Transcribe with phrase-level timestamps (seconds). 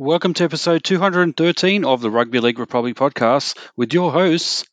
[0.00, 4.64] Welcome to episode 213 of the Rugby League Republic podcast with your hosts,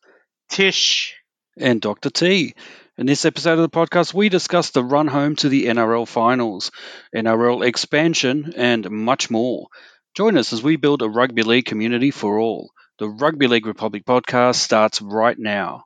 [0.48, 1.16] Tish.
[1.58, 2.08] and Dr.
[2.08, 2.54] T.
[2.96, 6.70] In this episode of the podcast, we discuss the run home to the NRL finals,
[7.14, 9.68] NRL expansion, and much more.
[10.16, 12.70] Join us as we build a rugby league community for all.
[12.98, 15.84] The Rugby League Republic podcast starts right now.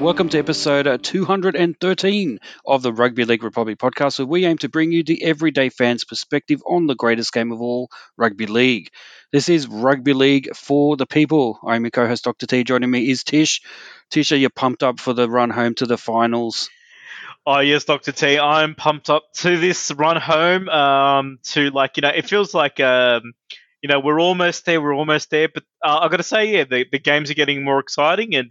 [0.00, 4.70] Welcome to episode uh, 213 of the Rugby League Republic podcast, where we aim to
[4.70, 8.88] bring you the everyday fan's perspective on the greatest game of all, rugby league.
[9.30, 11.58] This is Rugby League for the people.
[11.66, 12.46] I'm your co host, Dr.
[12.46, 12.64] T.
[12.64, 13.60] Joining me is Tish.
[14.10, 16.70] Tish, are you pumped up for the run home to the finals?
[17.44, 18.38] Oh yes, Doctor T.
[18.38, 20.70] I'm pumped up to this run home.
[20.70, 23.34] Um, to like you know, it feels like um,
[23.82, 24.80] you know, we're almost there.
[24.80, 25.48] We're almost there.
[25.52, 28.50] But uh, I've got to say, yeah, the, the games are getting more exciting, and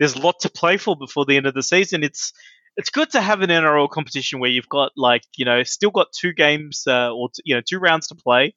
[0.00, 2.02] there's a lot to play for before the end of the season.
[2.02, 2.32] It's
[2.76, 6.08] it's good to have an NRL competition where you've got like you know still got
[6.12, 8.54] two games uh, or t- you know two rounds to play,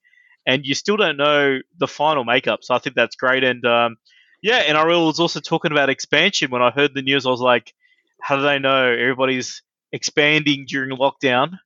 [0.48, 2.60] and you still don't know the final makeup.
[2.64, 3.44] So I think that's great.
[3.44, 3.98] And um,
[4.42, 6.50] yeah, NRL was also talking about expansion.
[6.50, 7.74] When I heard the news, I was like,
[8.22, 11.60] how do they know everybody's expanding during lockdown?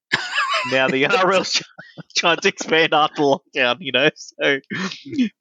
[0.72, 1.62] now the NRL's
[2.18, 3.78] trying to expand after lockdown.
[3.80, 4.60] You know, so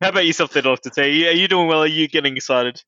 [0.03, 1.27] how about yourself, then, Doctor T?
[1.27, 1.83] Are you doing well?
[1.85, 2.83] Are you getting excited?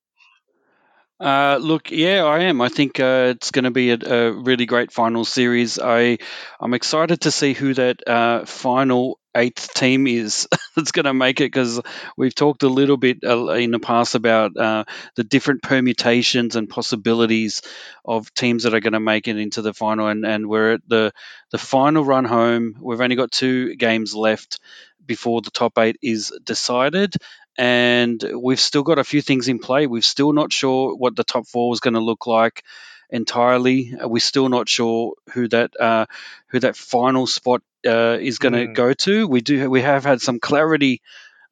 [1.21, 2.61] Uh, look, yeah, I am.
[2.61, 5.79] I think uh, it's going to be a, a, really great final series.
[5.81, 6.19] I
[6.61, 11.41] I'm excited to see who that uh, final eighth team is that's going to make
[11.41, 11.81] it because
[12.17, 14.85] we've talked a little bit uh, in the past about uh,
[15.17, 17.63] the different permutations and possibilities
[18.05, 20.89] of teams that are going to make it into the final, and, and we're at
[20.89, 21.13] the
[21.51, 22.77] the final run home.
[22.81, 24.61] We've only got two games left
[25.05, 27.17] before the top eight is decided
[27.59, 29.89] and we've still got a few things in play.
[29.89, 32.63] We're still not sure what the top four is going to look like
[33.11, 33.93] entirely.
[34.01, 36.07] We're still not sure who that uh,
[36.47, 38.75] who that final spot uh, is going to mm.
[38.75, 39.27] go to.
[39.27, 41.03] We do we have had some clarity.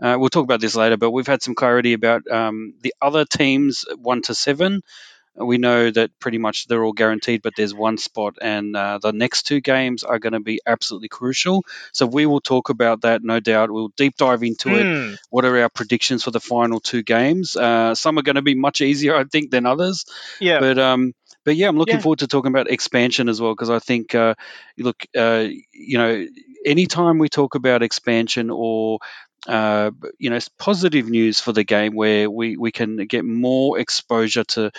[0.01, 3.25] Uh, we'll talk about this later, but we've had some clarity about um, the other
[3.25, 4.83] teams one to seven
[5.37, 9.13] we know that pretty much they're all guaranteed, but there's one spot, and uh, the
[9.13, 11.65] next two games are going to be absolutely crucial.
[11.93, 13.71] So we will talk about that, no doubt.
[13.71, 14.77] We'll deep dive into mm.
[14.77, 15.09] it.
[15.09, 15.15] Hmm.
[15.31, 17.57] What are our predictions for the final two games?
[17.57, 20.05] Uh, some are going to be much easier, I think, than others.
[20.41, 20.61] Yeah.
[20.61, 21.13] But um,
[21.45, 22.01] but yeah, I'm looking yeah.
[22.01, 24.35] forward to talking about expansion as well because I think, uh,
[24.79, 26.27] look, uh, you know,
[26.65, 28.99] anytime we talk about expansion or
[29.47, 34.43] uh, you know, positive news for the game where we, we can get more exposure
[34.43, 34.73] to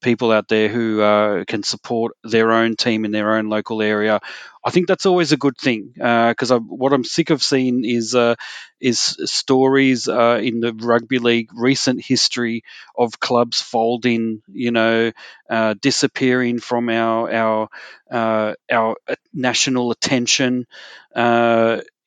[0.00, 4.20] people out there who uh, can support their own team in their own local area.
[4.64, 8.14] I think that's always a good thing because uh, what I'm sick of seeing is
[8.14, 8.34] uh,
[8.80, 12.62] is stories uh, in the rugby league recent history
[12.96, 15.12] of clubs folding, you know,
[15.48, 17.68] uh, disappearing from our our
[18.10, 18.96] uh, our
[19.32, 20.66] national attention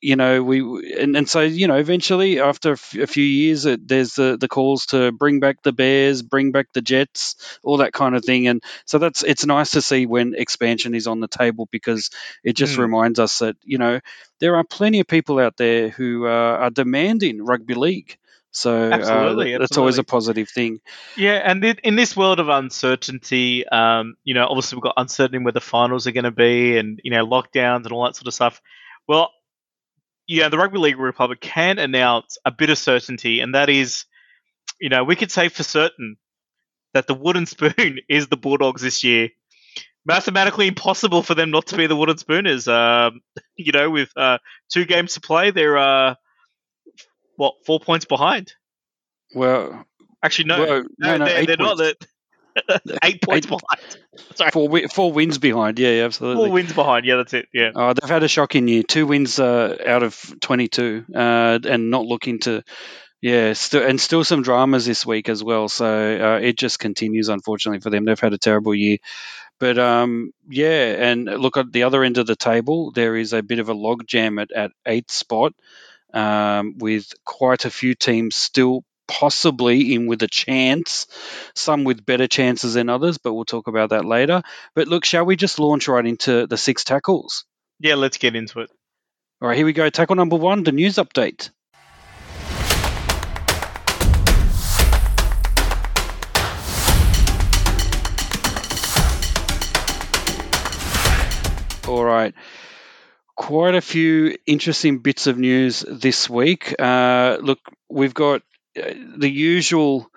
[0.03, 0.59] you know, we
[0.99, 4.37] and, and so you know, eventually after a, f- a few years, it, there's the
[4.37, 8.25] the calls to bring back the Bears, bring back the Jets, all that kind of
[8.25, 12.09] thing, and so that's it's nice to see when expansion is on the table because
[12.43, 12.79] it just mm.
[12.79, 14.01] reminds us that you know
[14.41, 18.17] there are plenty of people out there who uh, are demanding rugby league.
[18.51, 20.81] So absolutely, uh, that's always a positive thing.
[21.15, 25.53] Yeah, and in this world of uncertainty, um, you know, obviously we've got uncertainty where
[25.53, 28.33] the finals are going to be, and you know, lockdowns and all that sort of
[28.33, 28.61] stuff.
[29.07, 29.31] Well,
[30.27, 34.05] yeah, the Rugby League Republic can announce a bit of certainty, and that is,
[34.79, 36.17] you know, we could say for certain
[36.93, 39.29] that the wooden spoon is the Bulldogs this year.
[40.05, 42.67] Mathematically impossible for them not to be the wooden spooners.
[42.67, 43.21] Um,
[43.55, 44.39] you know, with uh,
[44.71, 46.15] two games to play, they're uh,
[47.35, 48.53] what four points behind.
[49.33, 49.85] Well,
[50.21, 51.77] actually, no, well, no, no, they're, they're not.
[51.77, 51.93] They're,
[53.03, 53.97] eight points eight, behind.
[54.35, 54.51] Sorry.
[54.51, 55.79] Four, four wins behind.
[55.79, 56.45] Yeah, absolutely.
[56.45, 57.05] Four wins behind.
[57.05, 57.47] Yeah, that's it.
[57.53, 57.71] Yeah.
[57.75, 58.83] Uh, they've had a shocking year.
[58.83, 62.63] Two wins uh, out of 22 uh, and not looking to.
[63.21, 65.69] Yeah, st- and still some dramas this week as well.
[65.69, 68.03] So uh, it just continues, unfortunately, for them.
[68.03, 68.97] They've had a terrible year.
[69.59, 72.91] But um, yeah, and look at the other end of the table.
[72.91, 75.53] There is a bit of a logjam at, at eighth spot
[76.13, 81.07] um, with quite a few teams still possibly in with a chance,
[81.55, 84.41] some with better chances than others, but we'll talk about that later.
[84.75, 87.45] But look, shall we just launch right into the six tackles?
[87.79, 88.69] Yeah, let's get into it.
[89.41, 89.89] All right, here we go.
[89.89, 91.49] Tackle number one, the news update.
[101.87, 102.33] All right.
[103.35, 106.73] Quite a few interesting bits of news this week.
[106.79, 107.59] Uh, look,
[107.89, 108.41] we've got
[108.75, 110.09] the usual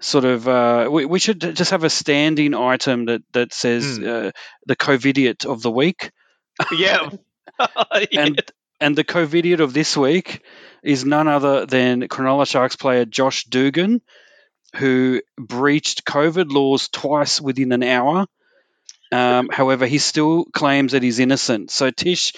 [0.00, 0.48] sort of.
[0.48, 4.32] Uh, we, we, should just have a standing item that that says mm.
[4.66, 6.10] the COVIDiot of the week.
[6.72, 7.10] Yeah.
[7.58, 8.24] yeah.
[8.24, 8.42] and
[8.80, 10.42] and the COVIDiot of this week
[10.82, 14.00] is none other than Cronulla Sharks player Josh Dugan,
[14.76, 18.26] who breached COVID laws twice within an hour
[19.10, 21.70] um, however, he still claims that he's innocent.
[21.70, 22.32] So, Tish,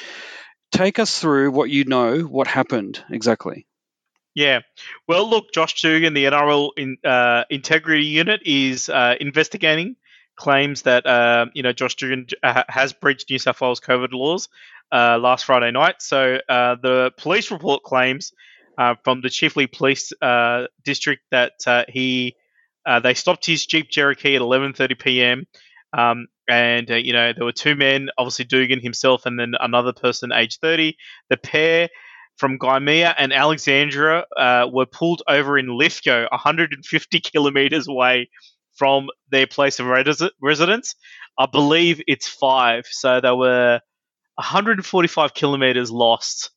[0.72, 3.66] take us through what you know, what happened exactly.
[4.34, 4.60] Yeah.
[5.08, 9.96] Well, look, Josh Dugan, the NRL in, uh, Integrity Unit, is uh, investigating
[10.36, 14.48] claims that uh, you know Josh Dugan uh, has breached New South Wales COVID laws
[14.92, 15.96] uh, last Friday night.
[15.98, 18.32] So uh, the police report claims
[19.04, 20.12] from the Chifley Police
[20.84, 21.52] District that
[21.88, 22.36] he
[23.02, 25.46] they stopped his Jeep Cherokee at 11:30 p.m.
[25.92, 30.32] Um, and you know there were two men, obviously Dugan himself, and then another person,
[30.32, 30.96] age 30.
[31.28, 31.88] The pair
[32.40, 38.30] from Gymea and Alexandria uh, were pulled over in Lithgow, 150 kilometers away
[38.76, 39.86] from their place of
[40.40, 40.94] residence.
[41.38, 43.80] I believe it's five, so they were
[44.36, 46.50] 145 kilometers lost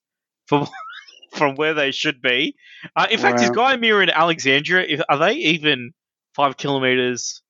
[0.48, 0.68] from
[1.34, 2.56] from where they should be.
[2.96, 3.44] Uh, in fact, wow.
[3.44, 5.92] is Gymea and Alexandria are they even
[6.34, 7.43] five kilometers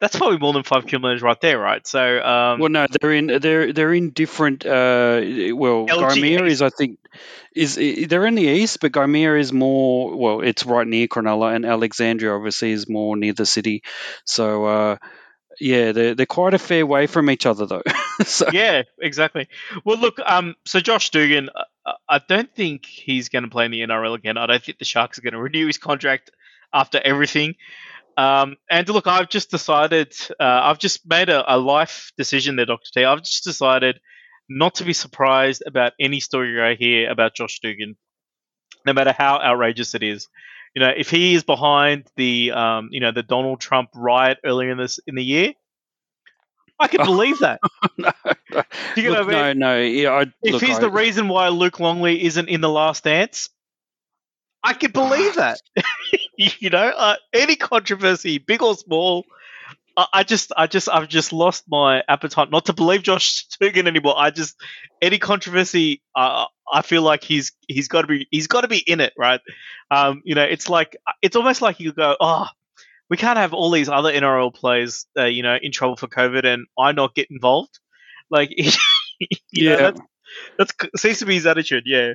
[0.00, 1.86] that's probably more than five kilometers right there, right?
[1.86, 4.64] So, um, well, no, they're in they're they're in different.
[4.64, 5.20] Uh,
[5.54, 6.98] well, Gymea is, I think,
[7.54, 10.16] is they're in the east, but Gymea is more.
[10.16, 13.82] Well, it's right near Cronulla, and Alexandria obviously is more near the city.
[14.24, 14.96] So, uh,
[15.60, 17.82] yeah, they're they're quite a fair way from each other, though.
[18.24, 18.48] so.
[18.50, 19.48] Yeah, exactly.
[19.84, 23.70] Well, look, um, so Josh Dugan, uh, I don't think he's going to play in
[23.70, 24.38] the NRL again.
[24.38, 26.30] I don't think the Sharks are going to renew his contract
[26.72, 27.56] after everything.
[28.20, 32.66] Um, and look, I've just decided, uh, I've just made a, a, life decision there,
[32.66, 32.90] Dr.
[32.92, 33.02] T.
[33.02, 33.98] I've just decided
[34.46, 37.96] not to be surprised about any story I hear about Josh Dugan,
[38.84, 40.28] no matter how outrageous it is.
[40.74, 44.70] You know, if he is behind the, um, you know, the Donald Trump riot earlier
[44.70, 45.54] in this in the year,
[46.78, 47.60] I can believe that.
[47.96, 48.12] no,
[48.96, 49.80] you look, no, no.
[49.80, 53.04] Yeah, I, if look, he's I, the reason why Luke Longley isn't in the Last
[53.04, 53.48] Dance,
[54.62, 55.58] I can believe that.
[56.58, 59.26] you know, uh, any controversy, big or small,
[59.96, 63.86] I, I, just, I just, I've just lost my appetite not to believe Josh Dugan
[63.86, 64.14] anymore.
[64.16, 64.56] I just,
[65.02, 68.78] any controversy, uh, I feel like he's, he's got to be, he's got to be
[68.78, 69.40] in it, right?
[69.90, 72.46] Um, you know, it's like, it's almost like you go, oh,
[73.10, 76.46] we can't have all these other NRL players, uh, you know, in trouble for COVID,
[76.46, 77.78] and I not get involved.
[78.30, 78.50] Like,
[79.52, 79.92] yeah, know,
[80.56, 81.82] that's, that's seems to be his attitude.
[81.86, 82.12] Yeah.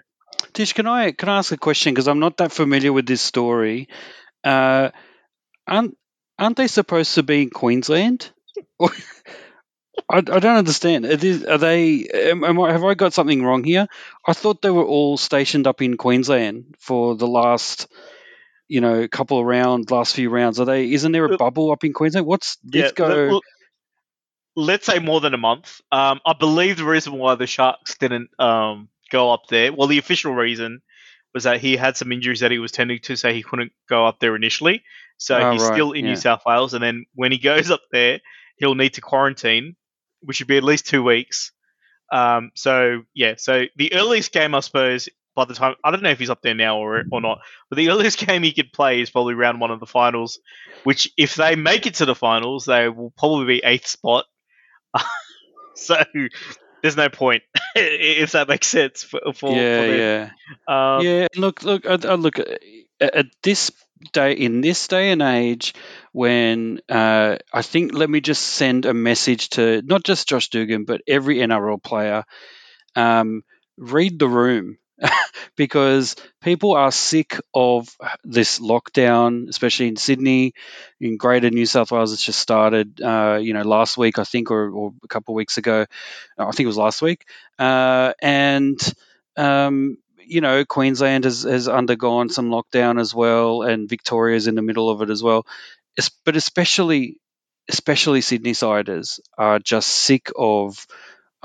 [0.53, 3.21] Tish, can I can I ask a question because I'm not that familiar with this
[3.21, 3.89] story?
[4.43, 4.89] Uh,
[5.67, 5.97] aren't
[6.37, 8.31] aren't they supposed to be in Queensland?
[10.09, 11.05] I, I don't understand.
[11.05, 12.05] Are, they?
[12.13, 13.87] Am, I, have I got something wrong here?
[14.27, 17.87] I thought they were all stationed up in Queensland for the last,
[18.67, 20.59] you know, couple of rounds, last few rounds.
[20.59, 20.91] Are they?
[20.91, 22.27] Isn't there a bubble up in Queensland?
[22.27, 23.41] What's yeah, go?
[24.55, 25.81] let's say more than a month.
[25.91, 29.73] Um, I believe the reason why the Sharks didn't um, go up there.
[29.73, 30.81] Well, the official reason
[31.33, 34.05] was that he had some injuries that he was tending to, so he couldn't go
[34.05, 34.83] up there initially.
[35.17, 35.73] So oh, he's right.
[35.73, 36.11] still in yeah.
[36.11, 38.19] New South Wales, and then when he goes up there,
[38.57, 39.75] he'll need to quarantine,
[40.21, 41.51] which would be at least two weeks.
[42.11, 46.09] Um, so yeah, so the earliest game, I suppose, by the time I don't know
[46.09, 49.01] if he's up there now or or not, but the earliest game he could play
[49.01, 50.39] is probably round one of the finals.
[50.83, 54.25] Which, if they make it to the finals, they will probably be eighth spot.
[55.75, 55.97] so
[56.81, 57.43] there's no point
[57.75, 60.29] if that makes sense for, for yeah for yeah.
[60.67, 62.39] Um, yeah look look I, I look
[62.99, 63.71] at this
[64.13, 65.73] day in this day and age
[66.11, 70.85] when uh, I think let me just send a message to not just Josh Dugan
[70.85, 72.23] but every NRL player
[72.95, 73.43] um,
[73.77, 74.77] read the room
[75.55, 80.53] because people are sick of this lockdown, especially in Sydney,
[80.99, 82.13] in Greater New South Wales.
[82.13, 85.37] It's just started, uh, you know, last week I think, or, or a couple of
[85.37, 85.85] weeks ago.
[86.37, 87.25] I think it was last week,
[87.59, 88.79] uh, and
[89.37, 89.97] um,
[90.27, 94.89] you know, Queensland has, has undergone some lockdown as well, and Victoria's in the middle
[94.89, 95.45] of it as well.
[95.97, 97.17] It's, but especially,
[97.69, 100.85] especially Sydney siders are just sick of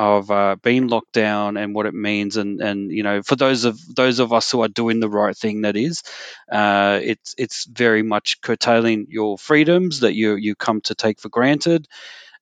[0.01, 3.65] of uh, being locked down and what it means, and and you know, for those
[3.65, 6.03] of those of us who are doing the right thing, that is,
[6.51, 11.29] uh, it's it's very much curtailing your freedoms that you you come to take for
[11.29, 11.87] granted,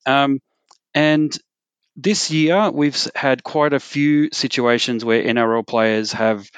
[0.07, 0.41] um,
[0.95, 1.37] and
[1.97, 6.49] this year we've had quite a few situations where NRL players have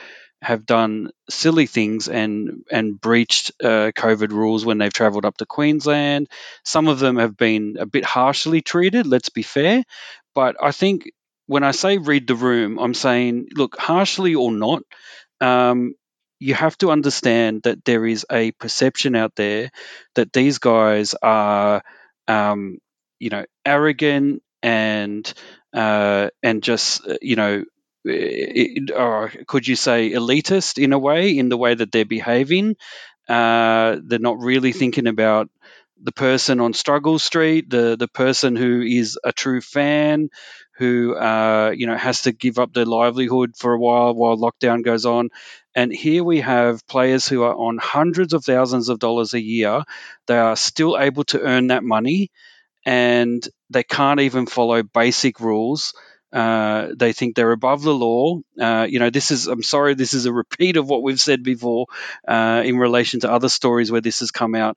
[0.43, 5.47] have done silly things and and breached uh, COVID rules when they've travelled up to
[5.47, 6.29] Queensland.
[6.65, 9.07] Some of them have been a bit harshly treated.
[9.07, 9.85] Let's be fair,
[10.35, 11.11] but I think
[11.47, 14.83] when I say read the room, I'm saying, look, harshly or not,
[15.41, 15.95] um,
[16.39, 19.71] you have to understand that there is a perception out there
[20.15, 21.83] that these guys are,
[22.29, 22.79] um,
[23.19, 25.33] you know, arrogant and
[25.75, 27.65] uh, and just uh, you know,
[28.05, 32.77] it, or could you say elitist in a way, in the way that they're behaving.
[33.29, 35.49] Uh, they're not really thinking about
[36.03, 40.29] the person on Struggle Street, the the person who is a true fan,
[40.77, 44.83] who uh, you know has to give up their livelihood for a while while lockdown
[44.85, 45.29] goes on.
[45.75, 49.85] And here we have players who are on hundreds of thousands of dollars a year.
[50.27, 52.31] They are still able to earn that money,
[52.85, 55.95] and they can't even follow basic rules.
[56.33, 58.39] Uh, they think they're above the law.
[58.61, 61.43] Uh, you know, this is, I'm sorry, this is a repeat of what we've said
[61.43, 61.87] before
[62.27, 64.77] uh, in relation to other stories where this has come out.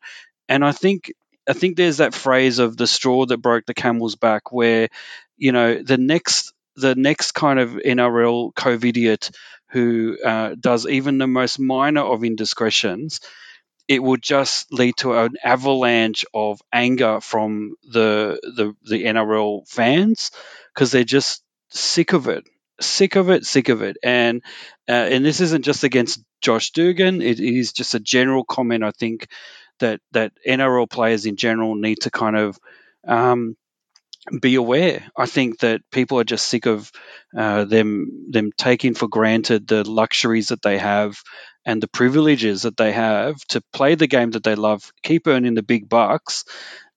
[0.50, 1.13] And I think
[1.47, 4.89] I think there's that phrase of the straw that broke the camel's back, where
[5.38, 9.31] you know the next the next kind of NRL COVIDiot
[9.69, 13.21] who uh, does even the most minor of indiscretions,
[13.88, 20.31] it will just lead to an avalanche of anger from the the, the NRL fans
[20.73, 22.47] because they're just sick of it,
[22.79, 24.41] sick of it, sick of it, and
[24.88, 28.83] uh, and this isn't just against Josh Dugan; it is just a general comment.
[28.83, 29.27] I think
[29.83, 32.59] that that NRL players in general need to kind of
[33.07, 33.55] um,
[34.41, 35.03] be aware.
[35.17, 36.91] I think that people are just sick of
[37.37, 41.17] uh, them them taking for granted the luxuries that they have
[41.65, 45.55] and the privileges that they have to play the game that they love, keep earning
[45.55, 46.45] the big bucks,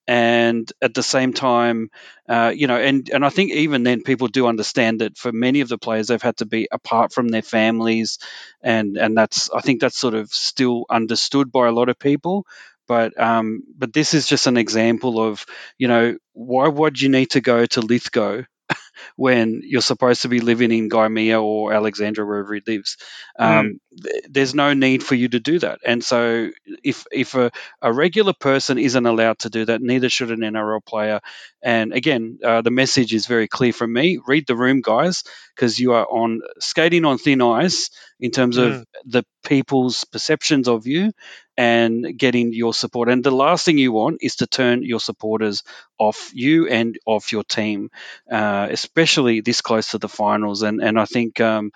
[0.09, 1.91] and at the same time,
[2.29, 5.63] uh, you know, and and I think even then people do understand that for many
[5.63, 8.19] of the players they've had to be apart from their families,
[8.63, 12.47] and and that's I think that's sort of still understood by a lot of people.
[12.89, 15.45] But um, but this is just an example of
[15.79, 18.43] you know why would you need to go to Lithgow
[19.17, 22.97] when you're supposed to be living in Gymea or Alexandria, wherever he lives.
[23.39, 24.03] Um, mm.
[24.03, 25.81] th- there's no need for you to do that.
[25.85, 26.51] And so,
[26.83, 27.51] if if a,
[27.81, 31.21] a, regular person isn't allowed to do that, neither should an NRL player.
[31.63, 35.25] And again, uh, the message is very clear from me: read the room, guys,
[35.55, 38.67] because you are on skating on thin ice in terms mm.
[38.67, 41.13] of the people's perceptions of you
[41.57, 43.09] and getting your support.
[43.09, 45.63] And the last thing you want is to turn your supporters
[45.99, 47.91] off you and off your team,
[48.31, 50.63] uh, especially this close to the finals.
[50.63, 51.73] And and I think, um,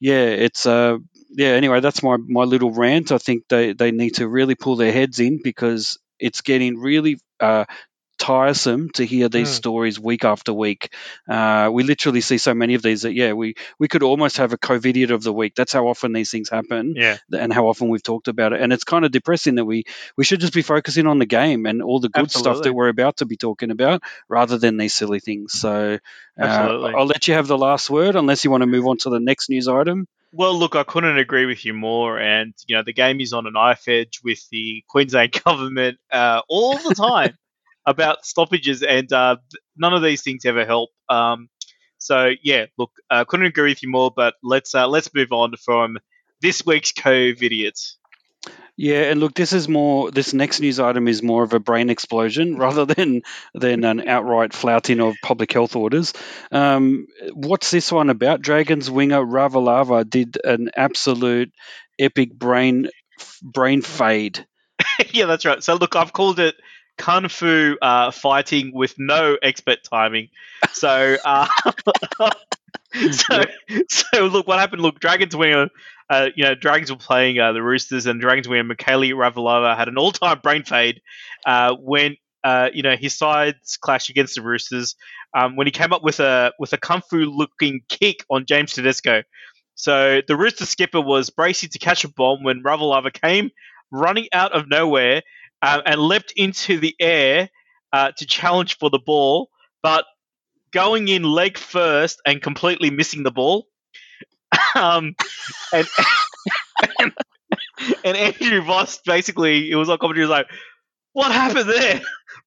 [0.00, 0.98] yeah, it's uh,
[1.30, 1.48] yeah.
[1.50, 3.12] Anyway, that's my my little rant.
[3.12, 7.18] I think they they need to really pull their heads in because it's getting really
[7.40, 7.64] uh,
[8.26, 9.54] tiresome to hear these mm.
[9.54, 10.92] stories week after week.
[11.28, 14.52] Uh, we literally see so many of these that yeah, we we could almost have
[14.52, 15.54] a COVIDiot of the week.
[15.54, 16.94] That's how often these things happen.
[16.96, 18.60] Yeah, and how often we've talked about it.
[18.60, 19.84] And it's kind of depressing that we
[20.16, 22.52] we should just be focusing on the game and all the good Absolutely.
[22.52, 25.52] stuff that we're about to be talking about, rather than these silly things.
[25.52, 25.98] So
[26.40, 26.44] uh,
[26.96, 29.20] I'll let you have the last word, unless you want to move on to the
[29.20, 30.08] next news item.
[30.32, 32.18] Well, look, I couldn't agree with you more.
[32.18, 36.42] And, you know, the game is on a knife edge with the Queensland government uh,
[36.48, 37.38] all the time
[37.86, 39.36] about stoppages, and uh,
[39.76, 40.90] none of these things ever help.
[41.08, 41.48] Um,
[41.98, 44.10] so yeah, look, uh, couldn't agree with you more.
[44.14, 45.98] But let's uh, let's move on from
[46.40, 47.96] this week's COVIDiot.
[48.78, 50.10] Yeah, and look, this is more.
[50.10, 53.22] This next news item is more of a brain explosion rather than
[53.54, 56.12] than an outright flouting of public health orders.
[56.52, 58.42] Um, what's this one about?
[58.42, 61.52] Dragons winger Ravalawa did an absolute
[61.98, 62.88] epic brain
[63.42, 64.46] brain fade.
[65.10, 65.62] yeah, that's right.
[65.62, 66.54] So look, I've called it
[66.98, 70.28] kung fu uh, fighting with no expert timing.
[70.72, 71.46] So, uh,
[73.10, 73.44] so,
[73.88, 74.82] so look what happened.
[74.82, 75.68] Look, Dragons winger,
[76.10, 79.88] uh, you know, Dragons were playing uh, the Roosters, and Dragons winger Mikaele Ravalawa had
[79.88, 81.00] an all-time brain fade
[81.44, 82.16] uh, when.
[82.44, 84.94] Uh, you know his sides clash against the Roosters
[85.34, 88.72] um, when he came up with a with a kung fu looking kick on James
[88.72, 89.24] Tedesco.
[89.74, 93.50] So the Rooster skipper was bracing to catch a bomb when Ravalawa came
[93.90, 95.22] running out of nowhere
[95.62, 97.48] uh, and leapt into the air
[97.92, 99.48] uh, to challenge for the ball,
[99.82, 100.04] but
[100.72, 103.66] going in leg first and completely missing the ball.
[104.74, 105.14] um,
[105.72, 105.88] and,
[106.98, 107.12] and,
[108.04, 110.46] and Andrew Voss basically, it was like commentary was like,
[111.12, 112.00] "What happened there?"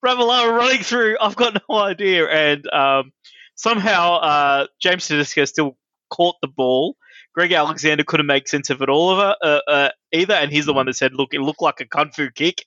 [0.05, 1.17] Ravalawa running through.
[1.19, 2.27] I've got no idea.
[2.27, 3.11] And um,
[3.55, 5.77] somehow uh, James Tedesco still
[6.09, 6.95] caught the ball
[7.39, 10.65] Greg Alexander couldn't make sense of it all of it, uh, uh, either, and he's
[10.65, 12.65] the one that said, "Look, it looked like a kung fu kick,"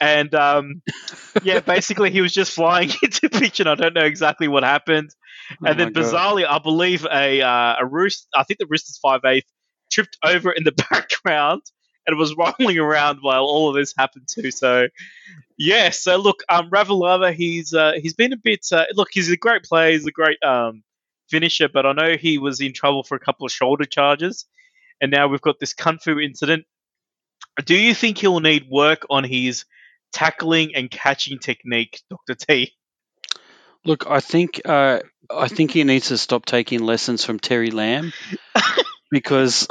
[0.00, 0.82] and um,
[1.42, 5.10] yeah, basically he was just flying into pitch, and I don't know exactly what happened.
[5.62, 6.56] Oh and then bizarrely, God.
[6.56, 9.50] I believe a uh, a roost, I think the Roosters five eighth
[9.90, 11.62] tripped over in the background
[12.06, 14.50] and was rolling around while all of this happened too.
[14.50, 14.88] So,
[15.56, 15.90] yeah.
[15.90, 18.66] So look, um, Ravalawa, he's uh, he's been a bit.
[18.70, 19.92] Uh, look, he's a great player.
[19.92, 20.82] He's a great um,
[21.28, 24.46] finisher, but I know he was in trouble for a couple of shoulder charges,
[25.00, 26.64] and now we've got this kung fu incident.
[27.64, 29.64] Do you think he'll need work on his
[30.12, 32.72] tackling and catching technique, Doctor T?
[33.84, 38.12] Look, I think uh, I think he needs to stop taking lessons from Terry Lamb
[39.10, 39.68] because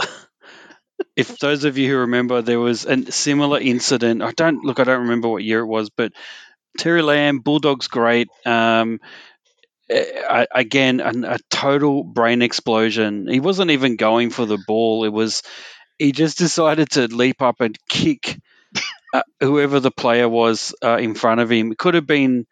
[1.16, 4.22] if those of you who remember, there was a similar incident.
[4.22, 4.80] I don't look.
[4.80, 6.14] I don't remember what year it was, but
[6.78, 8.30] Terry Lamb, Bulldog's great.
[8.46, 9.00] Um,
[9.90, 13.28] I, again, a, a total brain explosion.
[13.28, 15.04] He wasn't even going for the ball.
[15.04, 15.44] It was
[16.00, 18.40] he just decided to leap up and kick
[19.14, 21.72] uh, whoever the player was uh, in front of him.
[21.72, 22.46] It could have been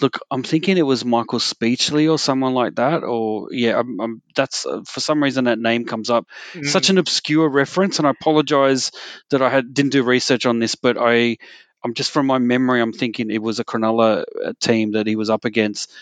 [0.00, 4.22] Look, I'm thinking it was Michael Speechley or someone like that, or yeah, I'm, I'm,
[4.36, 6.26] that's uh, for some reason that name comes up.
[6.52, 6.66] Mm.
[6.66, 8.92] Such an obscure reference, and I apologize
[9.30, 11.38] that I had didn't do research on this, but I,
[11.82, 15.16] I'm just from my memory, I'm thinking it was a Cronulla uh, team that he
[15.16, 15.92] was up against.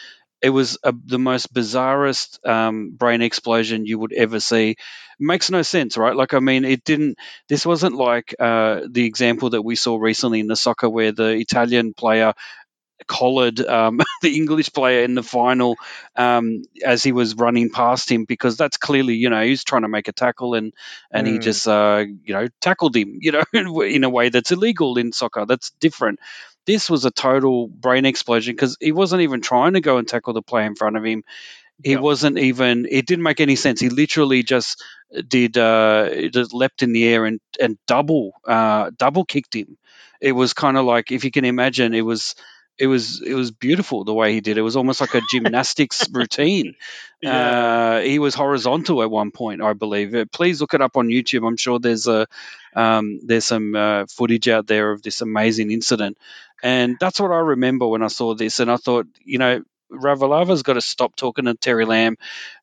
[0.43, 4.71] It was a, the most bizarrest um, brain explosion you would ever see.
[4.71, 4.77] It
[5.19, 6.17] makes no sense, right?
[6.17, 7.19] Like, I mean, it didn't.
[7.49, 11.31] This wasn't like uh, the example that we saw recently in the soccer where the
[11.31, 12.35] Italian player
[13.07, 15.77] collared um, the English player in the final
[16.17, 19.89] um, as he was running past him because that's clearly you know he's trying to
[19.89, 20.73] make a tackle and
[21.11, 21.33] and mm.
[21.33, 23.43] he just uh, you know tackled him you know
[23.83, 25.47] in a way that's illegal in soccer.
[25.47, 26.21] That's different.
[26.67, 30.33] This was a total brain explosion because he wasn't even trying to go and tackle
[30.33, 31.25] the player in front of him.
[31.83, 32.87] He wasn't even.
[32.89, 33.81] It didn't make any sense.
[33.81, 34.83] He literally just
[35.27, 35.59] did.
[35.59, 39.77] Uh, just leapt in the air and and double uh, double kicked him.
[40.21, 42.37] It was kind of like if you can imagine, it was
[42.79, 44.59] it was it was beautiful the way he did.
[44.59, 46.75] It was almost like a gymnastics routine.
[47.21, 47.31] Yeah.
[47.31, 50.15] Uh, he was horizontal at one point, I believe.
[50.15, 51.47] Uh, please look it up on YouTube.
[51.47, 52.27] I'm sure there's a
[52.75, 56.17] um, there's some uh, footage out there of this amazing incident,
[56.63, 58.61] and that's what I remember when I saw this.
[58.61, 62.17] And I thought, you know, Ravalawa's got to stop talking to Terry Lamb.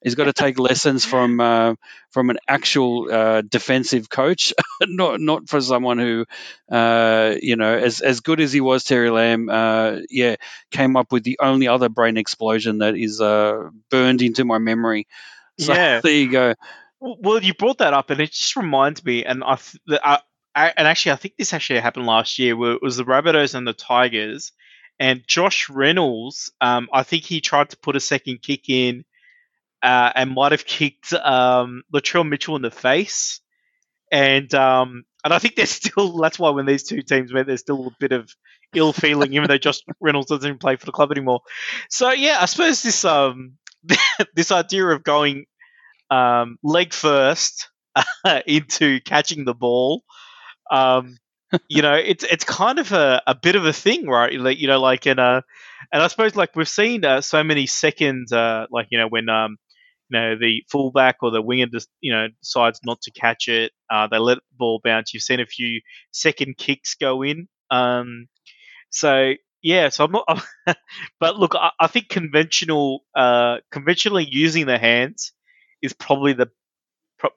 [0.03, 1.75] He's got to take lessons from uh,
[2.11, 6.25] from an actual uh, defensive coach, not not for someone who,
[6.71, 10.35] uh, you know, as as good as he was, Terry Lamb, uh, yeah,
[10.71, 15.07] came up with the only other brain explosion that is uh, burned into my memory.
[15.59, 16.01] So yeah.
[16.03, 16.55] there you go.
[17.01, 19.57] Well, you brought that up, and it just reminds me, and I,
[19.89, 20.19] I, I
[20.67, 23.67] and actually, I think this actually happened last year, where it was the Rabbitohs and
[23.67, 24.51] the Tigers
[24.99, 29.05] and Josh Reynolds, um, I think he tried to put a second kick in
[29.81, 33.39] uh, and might have kicked um, Latrell Mitchell in the face.
[34.11, 37.61] And um, and I think there's still that's why when these two teams met, there's
[37.61, 38.29] still a bit of
[38.75, 41.41] ill feeling, even though Josh Reynolds doesn't even play for the club anymore.
[41.89, 43.53] So yeah, I suppose this um
[44.35, 45.45] this idea of going
[46.11, 47.69] um, leg first
[48.45, 50.03] into catching the ball
[50.71, 51.17] um,
[51.67, 54.33] you know, it's it's kind of a, a bit of a thing, right?
[54.39, 55.43] Like, you know, like in a,
[55.91, 59.29] and I suppose like we've seen uh, so many seconds, uh, like you know when
[59.29, 59.57] um,
[60.09, 63.71] you know the fullback or the winger just you know decides not to catch it,
[63.89, 65.13] uh, they let the ball bounce.
[65.13, 67.47] You've seen a few second kicks go in.
[67.71, 68.27] Um,
[68.91, 70.43] so yeah, so I'm not,
[71.19, 75.33] but look, I, I think conventional, uh, conventionally using the hands
[75.81, 76.47] is probably the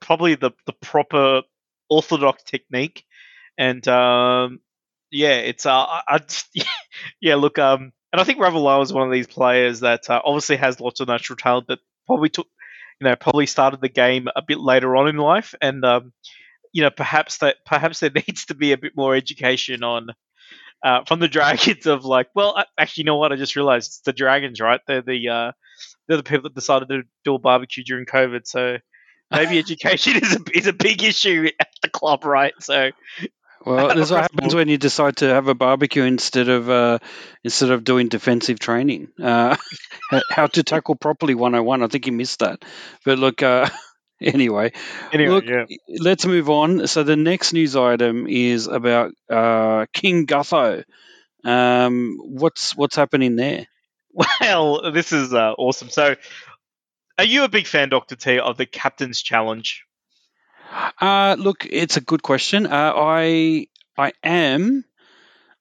[0.01, 1.43] probably the the proper
[1.91, 3.05] orthodox technique
[3.59, 4.61] and um,
[5.11, 6.47] yeah, it's uh, I, I just,
[7.21, 10.57] yeah, look, um, and I think Ravalawa is one of these players that uh, obviously
[10.57, 12.49] has lots of natural talent, but probably took,
[13.01, 16.13] you know, probably started the game a bit later on in life, and um,
[16.73, 20.09] you know, perhaps that perhaps there needs to be a bit more education on.
[20.85, 23.31] Uh, from the dragons of like, well, actually, you know what?
[23.31, 24.81] I just realized it's the dragons, right?
[24.85, 25.53] They're the uh,
[26.09, 28.47] they're the people that decided to do a barbecue during COVID.
[28.47, 28.79] So
[29.31, 32.55] maybe education is a is a big issue at the club, right?
[32.59, 32.91] So
[33.65, 36.99] well, this is what happens when you decide to have a barbecue instead of uh,
[37.45, 39.09] instead of doing defensive training.
[39.23, 39.57] Uh,
[40.31, 41.83] how to tackle properly 101.
[41.83, 42.65] I think you missed that.
[43.05, 43.69] But look, uh,
[44.21, 44.73] anyway,
[45.13, 45.65] anyway look, yeah.
[45.89, 46.87] let's move on.
[46.87, 50.85] So the next news item is about uh, King Gutho.
[51.45, 53.67] Um, what's what's happening there?
[54.13, 55.89] Well, this is uh, awesome.
[55.89, 56.17] So,
[57.19, 59.85] are you a big fan, Doctor T, of the Captain's Challenge?
[61.01, 62.67] Uh, look, it's a good question.
[62.67, 64.85] Uh, I I am,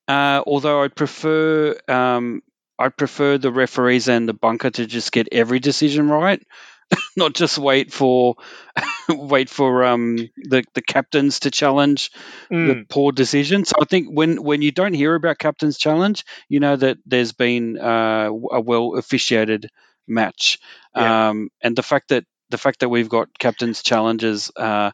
[0.07, 2.41] uh, although I prefer um,
[2.79, 6.41] I prefer the referees and the bunker to just get every decision right,
[7.15, 8.35] not just wait for
[9.09, 12.11] wait for um, the the captains to challenge
[12.51, 12.67] mm.
[12.67, 13.65] the poor decision.
[13.65, 17.33] So I think when when you don't hear about captains challenge, you know that there's
[17.33, 19.69] been uh, a well officiated
[20.07, 20.59] match,
[20.95, 21.29] yeah.
[21.29, 24.91] um, and the fact that the fact that we've got captains challenges uh,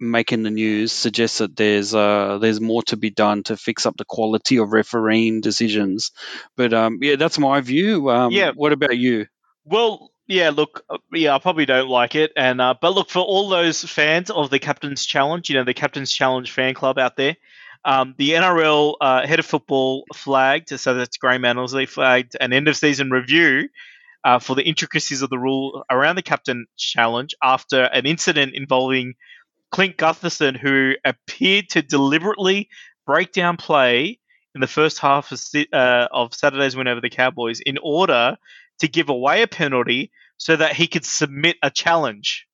[0.00, 3.96] making the news suggests that there's uh, there's more to be done to fix up
[3.96, 6.12] the quality of refereeing decisions.
[6.56, 8.10] But um, yeah, that's my view.
[8.10, 8.52] Um, yeah.
[8.54, 9.26] What about you?
[9.64, 13.20] Well, yeah, look, uh, yeah, I probably don't like it, and uh, but look for
[13.20, 17.16] all those fans of the Captain's Challenge, you know, the Captain's Challenge fan club out
[17.16, 17.36] there.
[17.84, 22.68] Um, the NRL uh, head of football flagged, so that's Graham Annesley flagged an end
[22.68, 23.68] of season review
[24.24, 29.14] uh, for the intricacies of the rule around the Captain Challenge after an incident involving
[29.70, 32.68] Clint Gutherson, who appeared to deliberately
[33.06, 34.18] break down play
[34.54, 35.40] in the first half of,
[35.72, 38.36] uh, of Saturday's win over the Cowboys in order
[38.80, 42.46] to give away a penalty so that he could submit a challenge.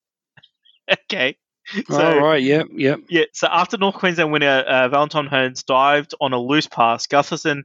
[0.92, 1.36] okay.
[1.88, 2.42] So, All right.
[2.42, 2.68] Yep.
[2.72, 3.00] Yep.
[3.08, 3.24] Yeah.
[3.32, 7.62] So after North Queensland winner uh, Valentine Holmes dived on a loose pass, Gutherson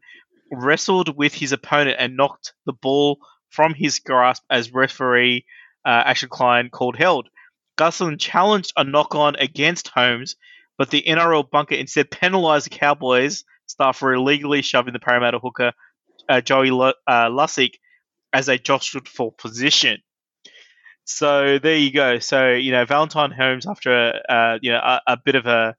[0.52, 5.46] wrestled with his opponent and knocked the ball from his grasp as referee
[5.86, 7.30] uh, Ashley Klein called held.
[7.78, 10.36] Gutherson challenged a knock on against Holmes,
[10.78, 15.74] but the NRL bunker instead penalised the Cowboys staff for illegally shoving the Parramatta hooker
[16.28, 17.76] uh, Joey L- uh, Lussick
[18.34, 20.02] as they jostled for position.
[21.06, 22.20] So there you go.
[22.20, 25.76] So you know Valentine Holmes, after a, uh, you know a, a, bit of a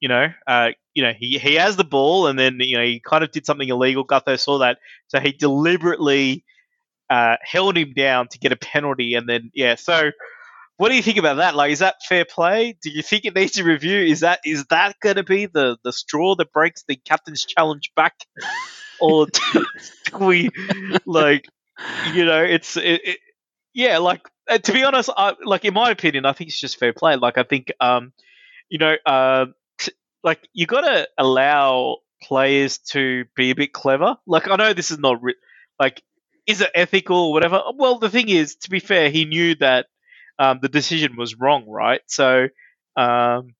[0.00, 3.00] you know uh, you know he he has the ball, and then you know he
[3.00, 4.06] kind of did something illegal.
[4.06, 6.44] Gutho saw that, so he deliberately
[7.10, 9.74] uh, held him down to get a penalty, and then yeah.
[9.76, 10.10] So
[10.76, 11.54] what do you think about that?
[11.54, 12.76] Like, is that fair play?
[12.82, 13.98] Do you think it needs a review?
[13.98, 17.92] Is that is that going to be the the straw that breaks the captain's challenge
[17.96, 18.14] back,
[19.00, 19.64] or do
[20.18, 20.50] we
[21.06, 21.48] like
[22.12, 23.18] you know it's it, it
[23.74, 26.78] yeah like uh, to be honest, I, like in my opinion, I think it's just
[26.78, 27.16] fair play.
[27.16, 28.12] Like I think, um,
[28.68, 29.46] you know, uh,
[29.78, 29.92] t-
[30.22, 34.16] like you got to allow players to be a bit clever.
[34.26, 35.34] Like I know this is not re-
[35.80, 36.02] like
[36.46, 37.62] is it ethical or whatever.
[37.74, 39.86] Well, the thing is, to be fair, he knew that
[40.38, 42.00] um, the decision was wrong, right?
[42.06, 42.48] So,
[42.96, 43.54] um,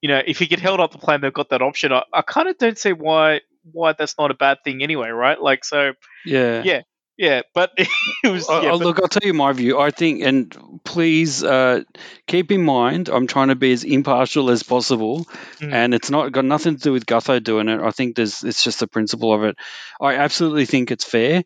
[0.00, 1.92] you know, if he get held up the plane, they've got that option.
[1.92, 5.40] I, I kind of don't see why why that's not a bad thing anyway, right?
[5.40, 5.92] Like, so
[6.26, 6.82] yeah, yeah,
[7.16, 8.48] yeah, but it was.
[8.48, 9.78] Yeah, but, look, I'll tell you my view.
[9.78, 11.82] I think, and please uh,
[12.26, 15.26] keep in mind, I'm trying to be as impartial as possible,
[15.60, 15.72] mm.
[15.72, 17.80] and it's not got nothing to do with Gutho doing it.
[17.80, 19.56] I think there's it's just the principle of it.
[20.00, 21.44] I absolutely think it's fair,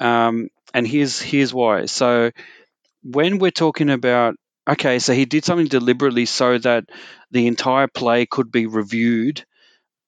[0.00, 1.86] um, and here's here's why.
[1.86, 2.30] So
[3.02, 4.36] when we're talking about
[4.68, 6.84] okay, so he did something deliberately so that
[7.30, 9.44] the entire play could be reviewed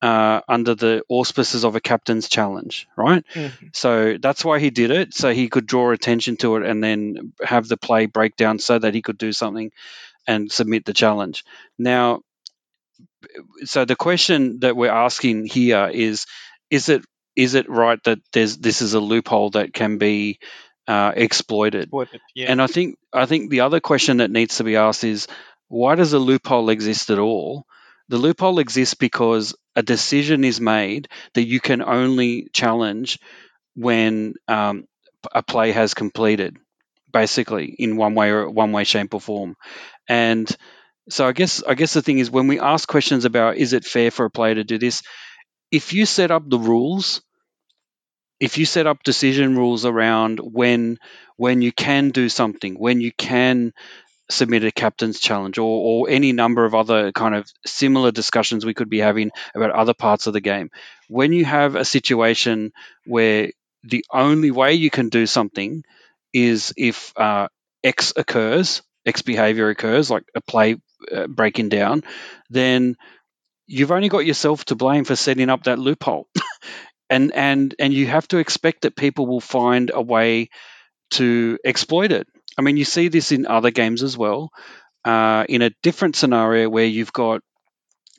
[0.03, 3.24] uh, under the auspices of a captain's challenge, right?
[3.35, 3.66] Mm-hmm.
[3.72, 7.33] So that's why he did it, so he could draw attention to it and then
[7.42, 9.70] have the play break down so that he could do something
[10.27, 11.44] and submit the challenge.
[11.79, 12.20] Now,
[13.64, 16.27] so the question that we're asking here is:
[16.70, 17.05] Is it
[17.38, 20.40] is it right that there's this is a loophole that can be
[20.88, 21.85] uh, exploited?
[21.85, 22.51] exploited yeah.
[22.51, 25.29] And I think I think the other question that needs to be asked is
[25.68, 27.64] why does a loophole exist at all?
[28.09, 33.20] The loophole exists because a decision is made that you can only challenge
[33.77, 34.87] when um,
[35.33, 36.57] a play has completed,
[37.12, 39.55] basically in one way or one way, shape, or form.
[40.09, 40.51] And
[41.09, 43.85] so I guess I guess the thing is when we ask questions about is it
[43.85, 45.03] fair for a player to do this,
[45.70, 47.22] if you set up the rules,
[48.40, 50.98] if you set up decision rules around when
[51.37, 53.72] when you can do something, when you can
[54.31, 58.74] submit a captain's challenge or, or any number of other kind of similar discussions we
[58.74, 60.70] could be having about other parts of the game.
[61.09, 62.72] When you have a situation
[63.07, 63.51] where
[63.85, 65.83] the only way you can do something
[66.33, 67.48] is if uh,
[67.83, 70.77] X occurs, X behavior occurs, like a play
[71.14, 72.05] uh, breaking down,
[72.51, 72.96] then
[73.66, 76.29] you've only got yourself to blame for setting up that loophole.
[77.11, 80.51] and and and you have to expect that people will find a way
[81.12, 82.29] to exploit it.
[82.59, 84.51] I mean, you see this in other games as well.
[85.05, 87.42] Uh, in a different scenario where you've got,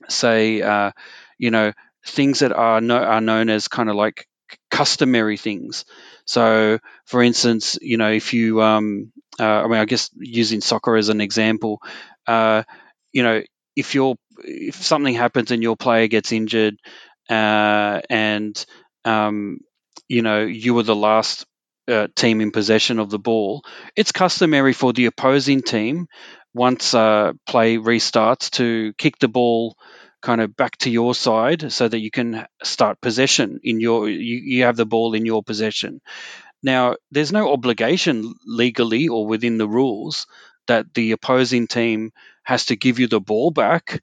[0.07, 0.91] say, uh,
[1.37, 1.73] you know,
[2.05, 4.27] things that are no, are known as kind of like
[4.71, 5.85] customary things.
[6.25, 10.95] So, for instance, you know, if you, um, uh, I mean, I guess using soccer
[10.95, 11.81] as an example,
[12.27, 12.63] uh,
[13.11, 13.41] you know,
[13.75, 16.77] if you're if something happens and your player gets injured,
[17.29, 18.65] uh, and
[19.05, 19.59] um,
[20.07, 21.45] you know you were the last
[21.87, 23.63] uh, team in possession of the ball,
[23.95, 26.07] it's customary for the opposing team,
[26.53, 29.75] once uh, play restarts, to kick the ball
[30.21, 34.37] kind of back to your side so that you can start possession in your you,
[34.43, 36.01] you have the ball in your possession.
[36.63, 40.25] Now, there's no obligation legally or within the rules
[40.67, 42.11] that the opposing team
[42.43, 44.01] has to give you the ball back.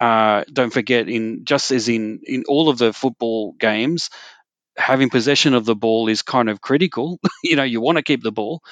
[0.00, 4.10] Uh, don't forget, in just as in in all of the football games,
[4.76, 7.20] having possession of the ball is kind of critical.
[7.44, 8.62] you know, you want to keep the ball,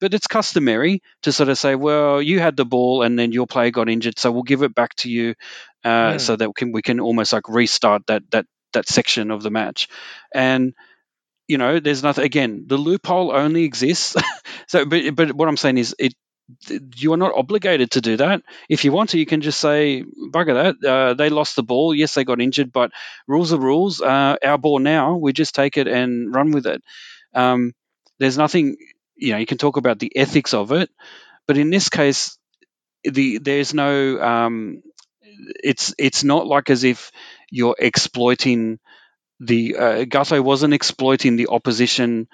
[0.00, 3.46] but it's customary to sort of say, well, you had the ball and then your
[3.46, 5.34] player got injured, so we'll give it back to you,
[5.84, 6.20] uh, mm.
[6.20, 9.50] so that we can we can almost like restart that that that section of the
[9.50, 9.88] match,
[10.34, 10.74] and
[11.48, 12.24] you know, there's nothing.
[12.24, 14.14] Again, the loophole only exists.
[14.68, 16.14] so, but but what I'm saying is, it
[16.96, 18.42] you are not obligated to do that.
[18.68, 20.88] If you want to, you can just say, bugger that.
[20.88, 21.94] Uh, they lost the ball.
[21.94, 22.90] Yes, they got injured, but
[23.26, 24.00] rules are rules.
[24.00, 25.16] Uh, our ball now.
[25.16, 26.82] We just take it and run with it.
[27.34, 27.72] Um,
[28.18, 28.76] there's nothing,
[29.16, 30.90] you know, you can talk about the ethics of it,
[31.46, 32.38] but in this case,
[33.04, 34.20] the there's no.
[34.20, 34.82] Um,
[35.62, 37.12] it's it's not like as if
[37.50, 38.78] you're exploiting
[39.40, 42.28] the uh, Gutho wasn't exploiting the opposition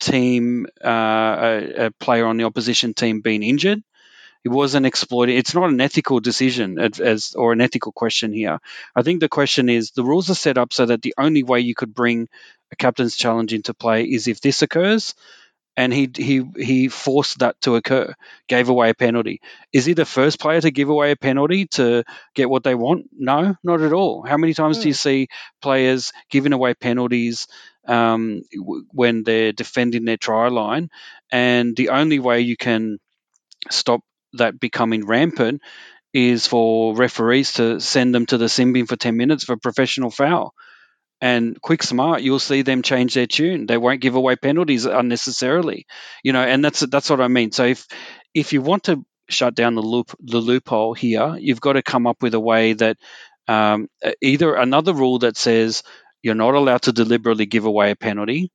[0.00, 3.82] team, uh, a, a, player on the opposition team being injured.
[4.44, 5.36] It wasn't exploiting.
[5.36, 8.60] It's not an ethical decision as, as, or an ethical question here.
[8.94, 11.60] I think the question is the rules are set up so that the only way
[11.60, 12.28] you could bring
[12.70, 15.14] a captain's challenge into play is if this occurs,
[15.78, 18.12] and he he he forced that to occur,
[18.48, 19.40] gave away a penalty.
[19.72, 22.02] Is he the first player to give away a penalty to
[22.34, 23.06] get what they want?
[23.16, 24.22] No, not at all.
[24.22, 24.82] How many times mm.
[24.82, 24.96] do you hmm.
[24.96, 25.28] see
[25.62, 27.46] players giving away penalties
[27.88, 28.42] um,
[28.92, 30.90] when they're defending their try line?
[31.32, 32.98] And the only way you can
[33.70, 34.00] stop
[34.34, 35.62] that becoming rampant
[36.14, 40.10] is for referees to send them to the sin bin for 10 minutes for professional
[40.10, 40.54] foul.
[41.20, 43.66] And quick smart you'll see them change their tune.
[43.66, 45.86] They won't give away penalties unnecessarily
[46.24, 47.52] you know and that's that's what i mean.
[47.52, 47.86] So if
[48.34, 52.06] if you want to shut down the loop the loophole here you've got to come
[52.06, 52.98] up with a way that
[53.48, 53.88] um,
[54.22, 55.82] either another rule that says
[56.22, 58.50] you're not allowed to deliberately give away a penalty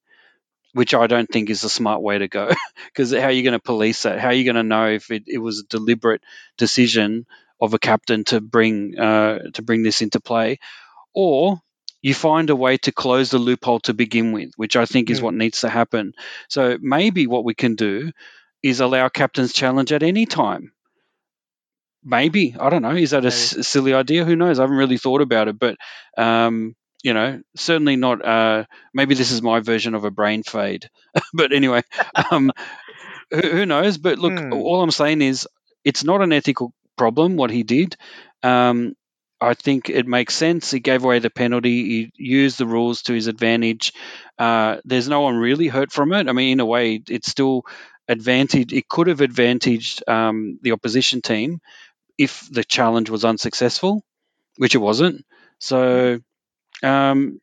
[0.74, 2.52] which I don't think is a smart way to go.
[2.86, 4.20] Because how are you going to police that?
[4.20, 6.22] How are you going to know if it, it, was a deliberate
[6.58, 7.26] decision
[7.62, 10.60] of a captain to bring uh, to bring this into play,
[11.14, 11.60] or
[12.02, 15.22] you find a way to close the loophole to begin with, which I think is
[15.22, 15.24] mm.
[15.24, 16.14] what needs to happen.
[16.50, 18.12] So maybe what we can do
[18.62, 20.74] is allow captain's challenge at any time.
[22.04, 22.96] Maybe I don't know.
[22.96, 24.26] Is that a s- silly idea?
[24.26, 24.60] Who knows?
[24.60, 25.78] I haven't really thought about it, but
[26.18, 28.26] um, you know, certainly not.
[28.26, 30.90] Uh, maybe this is my version of a brain fade,
[31.34, 31.84] but anyway,
[32.32, 32.52] um,
[33.30, 33.98] who, who, knows?
[33.98, 34.54] But look, hmm.
[34.54, 35.48] all I'm saying is
[35.84, 37.98] it's not an ethical problem what he did.
[38.42, 38.96] Um,
[39.42, 40.72] I think it makes sense.
[40.72, 41.84] He gave away the penalty.
[41.84, 43.92] He used the rules to his advantage.
[44.40, 46.30] Uh, there's no one really hurt from it.
[46.30, 47.64] I mean, in a way, it's still
[48.08, 48.72] advantage.
[48.72, 51.60] It could have advantaged um, the opposition team
[52.18, 54.02] if the challenge was unsuccessful,
[54.58, 55.26] which it wasn't.
[55.60, 56.20] So,
[56.84, 57.40] um,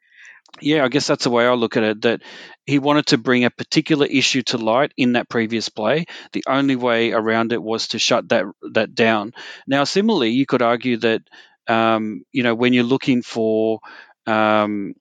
[0.60, 2.02] yeah, I guess that's the way I look at it.
[2.02, 2.22] That
[2.66, 6.06] he wanted to bring a particular issue to light in that previous play.
[6.32, 9.32] The only way around it was to shut that that down.
[9.66, 11.22] Now, similarly, you could argue that
[11.68, 13.80] um, you know, when you're looking for,
[14.26, 14.94] um,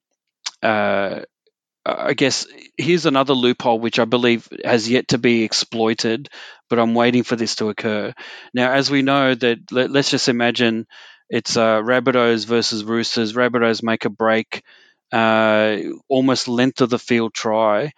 [0.62, 1.22] uh,
[1.86, 2.46] I guess
[2.78, 6.30] here's another loophole which I believe has yet to be exploited,
[6.70, 8.14] but I'm waiting for this to occur.
[8.54, 10.86] Now, as we know, that let, us just imagine
[11.30, 13.34] it's uh, Rabbitohs versus Roosters.
[13.34, 14.64] Rabbitohs make a break,
[15.12, 17.94] uh, almost length of the field try,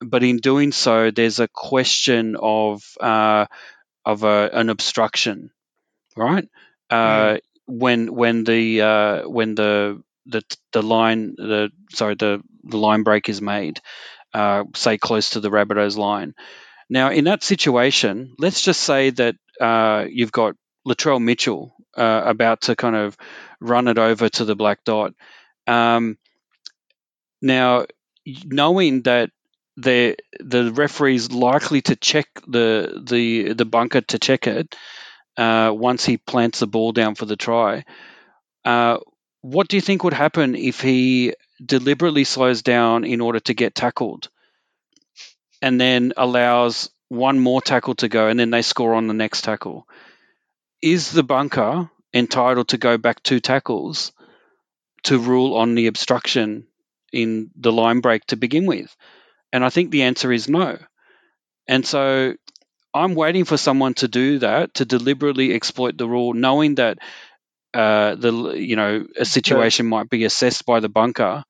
[0.00, 3.46] but in doing so, there's a question of uh,
[4.04, 5.50] of a, an obstruction,
[6.16, 6.48] right?
[6.90, 12.76] Uh, mm when when the uh, when the the the line the sorry the the
[12.76, 13.80] line break is made,
[14.34, 16.34] uh, say close to the Rabbitohs line.
[16.88, 22.62] Now, in that situation, let's just say that uh, you've got Latrell Mitchell uh, about
[22.62, 23.16] to kind of
[23.60, 25.14] run it over to the black dot.
[25.66, 26.18] Um,
[27.42, 27.86] now,
[28.44, 29.30] knowing that
[29.76, 34.74] the the referee's likely to check the the the bunker to check it,
[35.36, 37.84] uh, once he plants the ball down for the try.
[38.64, 38.98] Uh,
[39.42, 41.34] what do you think would happen if he
[41.64, 44.28] deliberately slows down in order to get tackled
[45.62, 49.42] and then allows one more tackle to go and then they score on the next
[49.42, 49.86] tackle?
[50.82, 54.12] Is the bunker entitled to go back two tackles
[55.04, 56.66] to rule on the obstruction
[57.12, 58.94] in the line break to begin with?
[59.52, 60.78] And I think the answer is no.
[61.68, 62.34] And so
[62.92, 66.98] I'm waiting for someone to do that to deliberately exploit the rule, knowing that
[67.72, 71.44] uh, the you know a situation might be assessed by the bunker.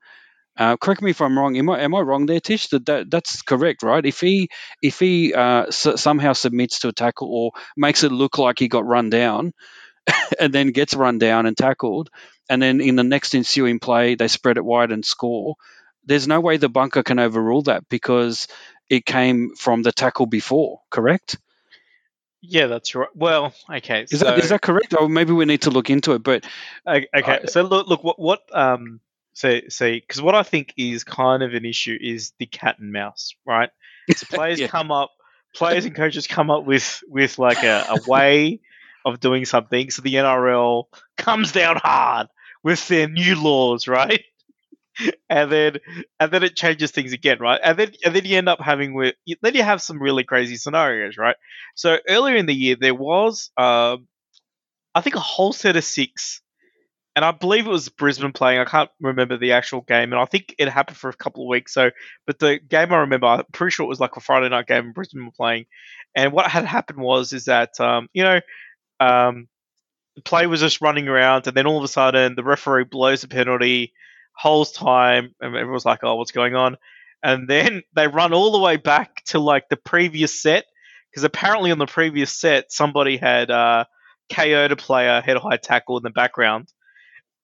[0.60, 1.56] Uh, correct me if I'm wrong.
[1.58, 2.68] Am I am I wrong there, Tish?
[2.68, 4.06] That, that that's correct, right?
[4.06, 4.50] If he
[4.82, 8.68] if he uh, s- somehow submits to a tackle or makes it look like he
[8.68, 9.54] got run down,
[10.40, 12.10] and then gets run down and tackled,
[12.50, 15.56] and then in the next ensuing play they spread it wide and score.
[16.06, 18.48] There's no way the bunker can overrule that because
[18.90, 21.38] it came from the tackle before, correct?
[22.42, 23.08] Yeah, that's right.
[23.14, 24.06] Well, okay.
[24.10, 24.94] Is so, that is that correct?
[24.98, 26.22] Or maybe we need to look into it.
[26.22, 26.46] But
[26.88, 29.00] okay, I, so look, look what what um
[29.40, 32.92] say say because what I think is kind of an issue is the cat and
[32.92, 33.70] mouse, right?
[34.14, 34.68] So players yeah.
[34.68, 35.10] come up,
[35.54, 38.60] players and coaches come up with with like a, a way
[39.04, 39.90] of doing something.
[39.90, 40.84] So the NRL
[41.16, 42.28] comes down hard
[42.62, 44.22] with their new laws, right?
[45.30, 45.76] and then
[46.18, 47.60] and then it changes things again, right?
[47.62, 50.56] And then and then you end up having with then you have some really crazy
[50.56, 51.36] scenarios, right?
[51.74, 54.06] So earlier in the year there was um,
[54.94, 56.42] I think a whole set of six,
[57.16, 58.60] and I believe it was Brisbane playing.
[58.60, 61.48] I can't remember the actual game, and I think it happened for a couple of
[61.48, 61.74] weeks.
[61.74, 61.90] So,
[62.26, 64.86] but the game I remember, I'm pretty sure it was like a Friday night game,
[64.86, 65.66] and Brisbane were playing.
[66.14, 68.40] And what had happened was is that um, you know.
[69.00, 69.48] Um,
[70.16, 73.24] the play was just running around, and then all of a sudden the referee blows
[73.24, 73.92] a penalty,
[74.32, 76.76] holds time, and everyone's like, "Oh, what's going on?"
[77.22, 80.66] And then they run all the way back to like the previous set
[81.10, 83.84] because apparently on the previous set somebody had uh,
[84.32, 86.72] KO'd a player, head high tackle in the background.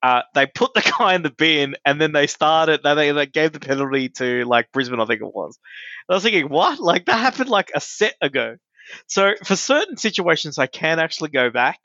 [0.02, 2.80] Uh, they put the guy in the bin, and then they started.
[2.82, 5.58] They, they gave the penalty to like Brisbane, I think it was.
[6.08, 6.78] And I was thinking, what?
[6.78, 8.56] Like that happened like a set ago.
[9.08, 11.80] So for certain situations, I can actually go back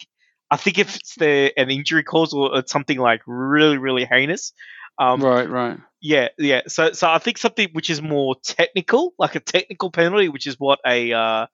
[0.52, 4.52] I think if it's the an injury cause or it's something like really really heinous.
[5.00, 5.80] Um, right, right.
[6.02, 6.64] Yeah, yeah.
[6.68, 10.60] So so I think something which is more technical, like a technical penalty, which is
[10.60, 11.48] what a uh,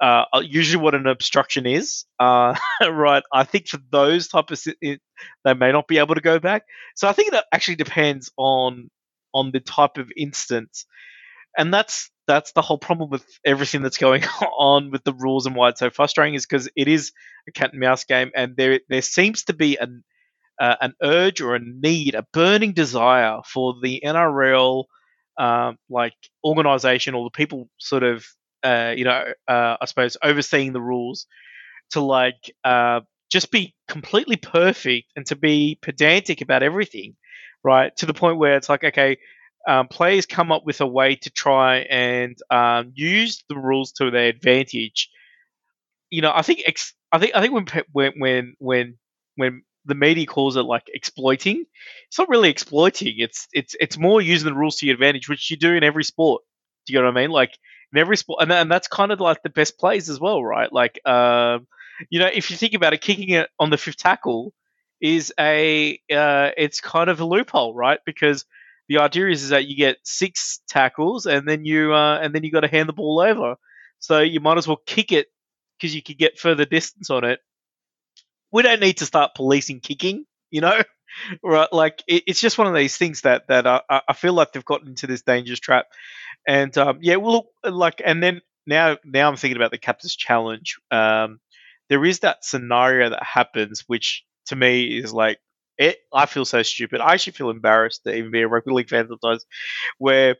[0.00, 2.04] uh, usually what an obstruction is.
[2.18, 2.54] Uh,
[2.88, 3.22] right.
[3.32, 5.00] I think for those type of it,
[5.44, 6.64] they may not be able to go back.
[6.94, 8.90] So I think that actually depends on
[9.34, 10.86] on the type of instance,
[11.56, 14.24] and that's that's the whole problem with everything that's going
[14.58, 17.12] on with the rules and why it's so frustrating is because it is
[17.48, 20.04] a cat and mouse game, and there there seems to be an
[20.60, 24.84] uh, an urge or a need, a burning desire for the NRL
[25.38, 28.26] um, like organization or the people sort of
[28.62, 31.26] uh, you know uh, I suppose overseeing the rules
[31.90, 37.16] to like uh, just be completely perfect and to be pedantic about everything,
[37.64, 37.96] right?
[37.98, 39.18] To the point where it's like, okay,
[39.68, 44.10] um, players come up with a way to try and um, use the rules to
[44.10, 45.10] their advantage.
[46.10, 48.98] You know, I think ex- I think I think when when when when
[49.36, 51.64] when the media calls it like exploiting,
[52.08, 53.14] it's not really exploiting.
[53.18, 56.04] It's it's it's more using the rules to your advantage, which you do in every
[56.04, 56.42] sport.
[56.86, 57.30] Do you know what I mean?
[57.30, 57.58] Like
[57.96, 60.70] in every sport, and, and that's kind of like the best plays as well, right?
[60.72, 61.66] Like, um,
[62.10, 64.52] you know, if you think about it, kicking it on the fifth tackle
[65.00, 67.98] is a uh, it's kind of a loophole, right?
[68.04, 68.44] Because
[68.88, 72.44] the idea is, is that you get six tackles and then you uh, and then
[72.44, 73.56] you got to hand the ball over.
[73.98, 75.28] So you might as well kick it
[75.78, 77.40] because you could get further distance on it.
[78.52, 80.82] We don't need to start policing kicking, you know,
[81.42, 81.72] right?
[81.72, 84.64] Like it, it's just one of these things that that I, I feel like they've
[84.64, 85.86] gotten into this dangerous trap.
[86.46, 90.76] And um, yeah, well, like, and then now now I'm thinking about the captain's challenge.
[90.90, 91.40] Um,
[91.88, 95.38] there is that scenario that happens, which to me is like
[95.78, 97.00] it, I feel so stupid.
[97.00, 99.44] I actually feel embarrassed to even be a rugby league fan sometimes,
[99.98, 100.36] where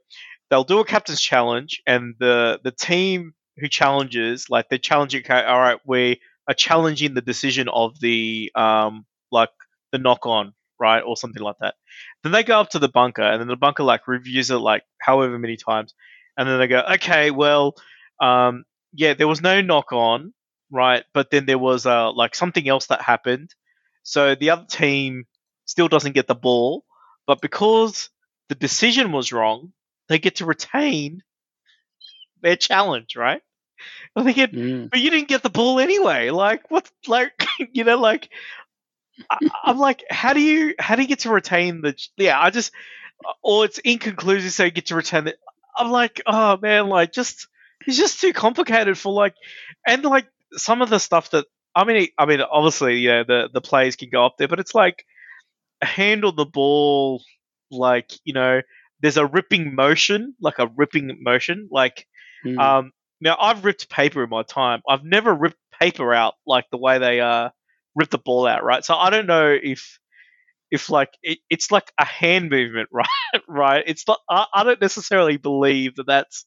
[0.50, 5.42] they'll do a captain's challenge and the the team who challenges, like they're challenging, okay,
[5.44, 9.50] all right, we are challenging the decision of the um like
[9.92, 11.74] the knock on, right, or something like that.
[12.22, 14.82] Then they go up to the bunker and then the bunker like reviews it like
[15.00, 15.94] however many times,
[16.36, 17.74] and then they go, okay, well,
[18.20, 20.32] um, yeah, there was no knock on,
[20.70, 23.54] right, but then there was uh like something else that happened
[24.06, 25.26] so the other team
[25.64, 26.84] still doesn't get the ball,
[27.26, 28.08] but because
[28.48, 29.72] the decision was wrong,
[30.08, 31.24] they get to retain
[32.40, 33.42] their challenge, right?
[34.16, 34.90] I'm thinking, mm.
[34.90, 36.30] but you didn't get the ball anyway.
[36.30, 36.88] Like, what?
[37.08, 37.32] Like,
[37.72, 38.30] you know, like,
[39.31, 41.94] I, am like, how do you, how do you get to retain the?
[42.16, 42.72] Yeah, I just,
[43.42, 45.38] or it's inconclusive, so you get to retain it.
[45.76, 47.48] I'm like, oh man, like, just
[47.87, 49.35] it's just too complicated for like,
[49.87, 53.61] and like some of the stuff that I mean, I mean, obviously, yeah, the the
[53.61, 55.05] players can go up there, but it's like
[55.83, 57.22] handle the ball
[57.70, 58.62] like you know,
[59.00, 62.07] there's a ripping motion, like a ripping motion, like.
[62.44, 62.59] Mm.
[62.59, 64.83] Um, now I've ripped paper in my time.
[64.88, 67.50] I've never ripped paper out like the way they uh
[67.96, 68.85] rip the ball out, right?
[68.85, 69.98] So I don't know if
[70.70, 73.42] if like it, it's like a hand movement, right?
[73.48, 73.85] right?
[73.87, 74.20] It's not.
[74.30, 76.44] I, I don't necessarily believe that that's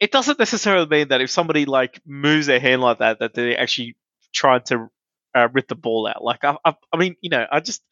[0.00, 3.60] it doesn't necessarily mean that if somebody like moves their hand like that, that they're
[3.60, 3.96] actually
[4.34, 4.88] trying to
[5.32, 6.24] uh, rip the ball out.
[6.24, 7.82] Like I, I, I, mean, you know, I just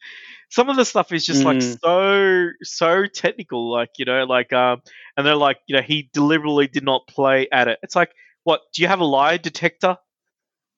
[0.49, 1.45] some of the stuff is just mm.
[1.45, 3.71] like so so technical.
[3.71, 4.81] Like you know, like um,
[5.15, 7.79] and they're like, you know, he deliberately did not play at it.
[7.81, 8.11] It's like,
[8.43, 8.61] what?
[8.73, 9.97] Do you have a lie detector?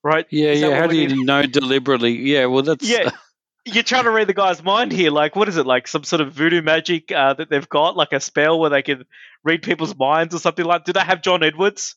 [0.03, 0.25] Right?
[0.29, 0.79] Yeah, is yeah.
[0.79, 2.17] How do you know deliberately?
[2.17, 3.09] Yeah, well, that's yeah.
[3.65, 5.09] You're trying to read the guy's mind here.
[5.09, 5.65] Like, what is it?
[5.65, 8.81] Like some sort of voodoo magic uh, that they've got, like a spell where they
[8.81, 9.05] can
[9.45, 10.83] read people's minds or something like.
[10.83, 11.95] Do they have John Edwards?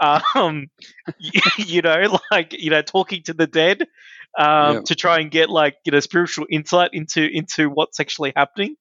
[0.00, 0.68] um,
[1.58, 3.86] you know, like you know, talking to the dead
[4.38, 8.76] um, to try and get like you know spiritual insight into into what's actually happening.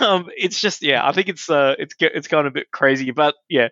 [0.00, 3.34] Um, it's just yeah, I think it's uh, it's it's gone a bit crazy, but
[3.48, 3.68] yeah,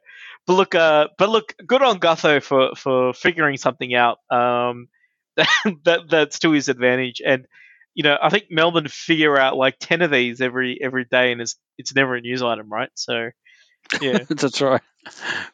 [0.46, 4.88] but look, uh, but look, good on Gutho for for figuring something out um,
[5.36, 5.48] that,
[5.84, 7.46] that that's to his advantage, and
[7.94, 11.40] you know, I think Melbourne figure out like ten of these every every day, and
[11.40, 12.90] it's it's never a news item, right?
[12.94, 13.30] So,
[14.00, 14.82] yeah, That's right.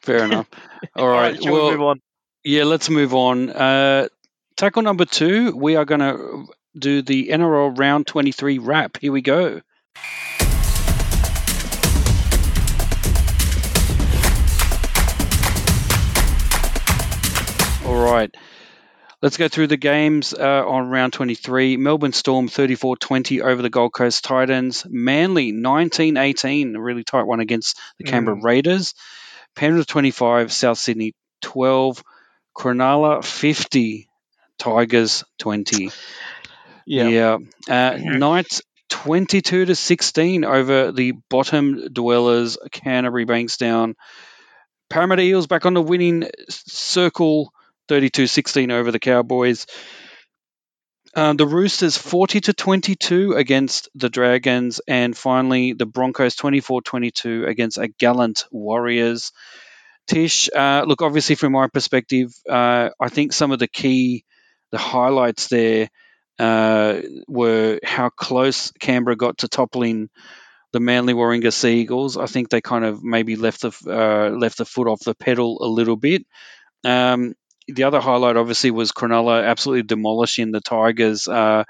[0.01, 0.47] Fair enough.
[0.95, 1.41] All right.
[1.41, 2.01] shall well, we move on?
[2.43, 3.49] yeah, let's move on.
[3.49, 4.07] Uh,
[4.55, 8.97] tackle number two, we are going to do the NRL round 23 wrap.
[8.97, 9.61] Here we go.
[17.87, 18.35] All right.
[19.21, 21.77] Let's go through the games uh, on round 23.
[21.77, 24.85] Melbourne Storm 34 20 over the Gold Coast Titans.
[24.89, 28.93] Manly 19 18, a really tight one against the Canberra Raiders.
[29.55, 32.03] Penrith 25, South Sydney 12.
[32.55, 34.09] Cronulla 50,
[34.59, 35.91] Tigers 20.
[37.09, 37.37] Yeah.
[37.69, 43.93] Uh, Knights 22 to 16 over the bottom dwellers, Canterbury Bankstown.
[44.89, 47.53] Parramatta Eels back on the winning circle,
[47.87, 49.65] 32 16 over the Cowboys.
[51.15, 57.45] Uh, the Roosters 40 to 22 against the Dragons, and finally the Broncos 24 22
[57.45, 59.31] against a gallant Warriors.
[60.07, 64.25] Tish, uh, look, obviously from my perspective, uh, I think some of the key,
[64.71, 65.89] the highlights there
[66.39, 70.09] uh, were how close Canberra got to toppling
[70.71, 72.17] the Manly Warringah Sea Eagles.
[72.17, 75.57] I think they kind of maybe left the uh, left the foot off the pedal
[75.61, 76.25] a little bit.
[76.83, 77.33] Um,
[77.67, 81.27] the other highlight, obviously, was Cronulla absolutely demolishing the Tigers.
[81.27, 81.63] Uh,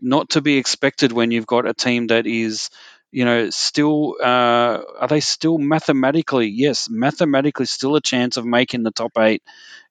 [0.00, 2.70] not to be expected when you've got a team that is,
[3.12, 6.48] you know, still uh, are they still mathematically?
[6.48, 9.42] Yes, mathematically still a chance of making the top eight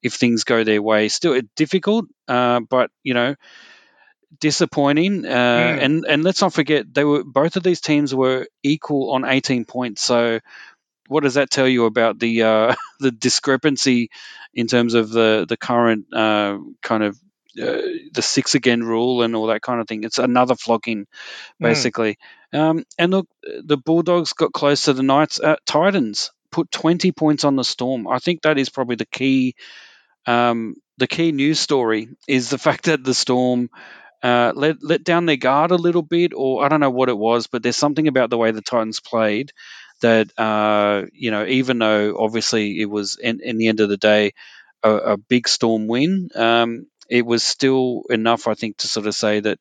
[0.01, 1.10] if things go their way.
[1.10, 3.36] Still difficult, uh, but you know,
[4.39, 5.26] disappointing.
[5.26, 5.84] Uh, Mm.
[5.84, 9.66] And and let's not forget they were both of these teams were equal on 18
[9.66, 10.01] points.
[10.01, 10.39] So
[11.10, 14.10] what does that tell you about the uh, the discrepancy
[14.53, 17.18] in terms of the the current uh, kind of
[17.62, 17.82] uh,
[18.14, 20.05] the six again rule and all that kind of thing?
[20.05, 21.07] It's another flogging,
[21.62, 21.64] Mm.
[21.64, 22.18] basically.
[22.53, 25.39] Um, and look, the Bulldogs got close to the Knights.
[25.39, 28.07] Uh, Titans put 20 points on the Storm.
[28.07, 29.55] I think that is probably the key.
[30.26, 33.70] Um, the key news story is the fact that the Storm
[34.24, 37.18] uh, let let down their guard a little bit, or I don't know what it
[37.18, 39.51] was, but there's something about the way the Titans played
[40.02, 43.97] that uh, you know, even though obviously it was in, in the end of the
[43.97, 44.34] day
[44.84, 49.16] a, a big Storm win, um, it was still enough, I think, to sort of
[49.16, 49.60] say that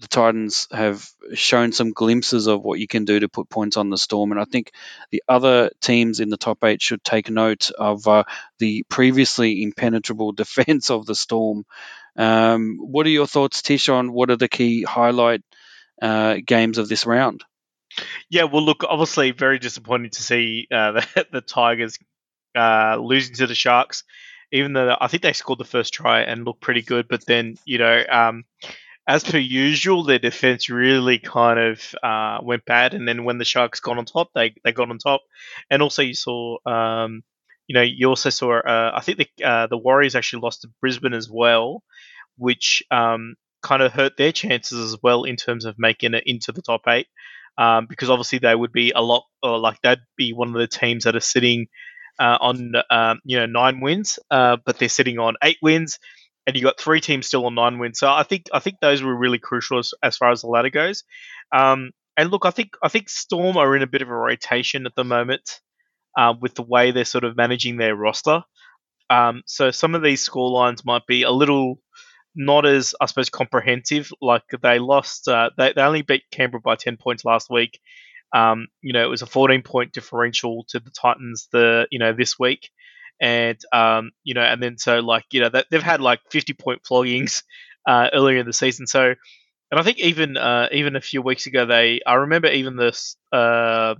[0.00, 3.90] the Titans have shown some glimpses of what you can do to put points on
[3.90, 4.72] the Storm, and I think
[5.10, 8.24] the other teams in the top eight should take note of uh,
[8.58, 11.64] the previously impenetrable defense of the Storm.
[12.16, 15.42] Um, what are your thoughts, Tish, on what are the key highlight
[16.02, 17.44] uh, games of this round?
[18.30, 21.98] Yeah, well, look, obviously, very disappointing to see uh, the, the Tigers
[22.56, 24.04] uh, losing to the Sharks.
[24.52, 27.56] Even though I think they scored the first try and looked pretty good, but then
[27.64, 28.44] you know, um,
[29.08, 32.94] as per usual, their defense really kind of uh, went bad.
[32.94, 35.22] And then when the Sharks got on top, they they got on top.
[35.70, 37.22] And also, you saw, um,
[37.66, 38.60] you know, you also saw.
[38.60, 41.82] Uh, I think the uh, the Warriors actually lost to Brisbane as well,
[42.36, 46.52] which um, kind of hurt their chances as well in terms of making it into
[46.52, 47.08] the top eight
[47.58, 50.66] um, because obviously they would be a lot, or like they'd be one of the
[50.66, 51.66] teams that are sitting
[52.18, 55.98] uh, on um, you know nine wins, uh, but they're sitting on eight wins,
[56.46, 57.98] and you got three teams still on nine wins.
[57.98, 60.70] So I think I think those were really crucial as, as far as the ladder
[60.70, 61.04] goes.
[61.52, 64.86] Um, and look, I think I think Storm are in a bit of a rotation
[64.86, 65.60] at the moment
[66.16, 68.42] uh, with the way they're sort of managing their roster.
[69.10, 71.80] Um, so some of these score lines might be a little
[72.34, 74.12] not as I suppose comprehensive.
[74.20, 77.80] Like they lost, uh, they they only beat Canberra by ten points last week.
[78.34, 82.12] Um, you know, it was a fourteen point differential to the Titans the you know
[82.12, 82.70] this week,
[83.20, 86.52] and um, you know, and then so like you know they, they've had like fifty
[86.52, 87.42] point floggings
[87.86, 88.86] uh, earlier in the season.
[88.86, 89.14] So,
[89.70, 93.16] and I think even uh, even a few weeks ago they I remember even this.
[93.32, 93.94] Uh,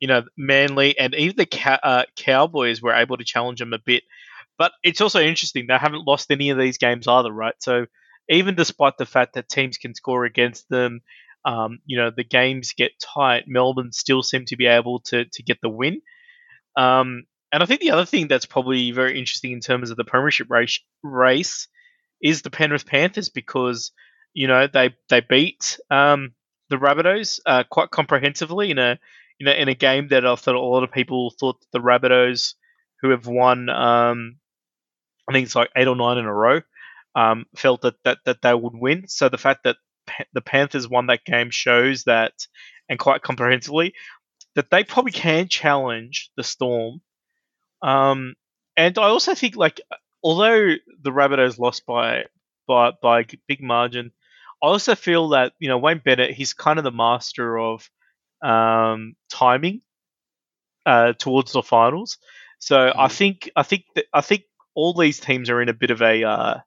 [0.00, 4.02] you know, Manly and even the uh, Cowboys were able to challenge them a bit.
[4.58, 7.54] But it's also interesting they haven't lost any of these games either, right?
[7.58, 7.86] So
[8.28, 11.00] even despite the fact that teams can score against them,
[11.44, 13.44] um, you know the games get tight.
[13.46, 16.00] Melbourne still seem to be able to to get the win.
[16.76, 20.04] Um, and I think the other thing that's probably very interesting in terms of the
[20.04, 21.68] premiership race, race
[22.20, 23.92] is the Penrith Panthers because
[24.34, 26.34] you know they they beat um,
[26.68, 28.98] the Rabbitohs uh, quite comprehensively in a
[29.38, 32.54] you know in a game that I thought a lot of people thought the Rabbitohs
[33.02, 34.36] who have won um,
[35.28, 36.60] I think it's like eight or nine in a row
[37.14, 39.08] um, felt that, that that they would win.
[39.08, 42.32] So the fact that Pa- the Panthers won that game shows that
[42.88, 43.94] and quite comprehensively
[44.54, 47.00] that they probably can challenge the Storm.
[47.82, 48.34] Um,
[48.76, 49.80] and I also think like
[50.22, 52.24] although the Rabbitohs lost by
[52.66, 54.12] by by a big margin,
[54.62, 57.88] I also feel that you know Wayne Bennett, he's kind of the master of
[58.42, 59.82] um, timing
[60.84, 62.18] uh, towards the finals.
[62.58, 62.92] So mm.
[62.96, 64.42] I think I think that I think
[64.76, 66.22] all these teams are in a bit of a.
[66.22, 66.58] Uh,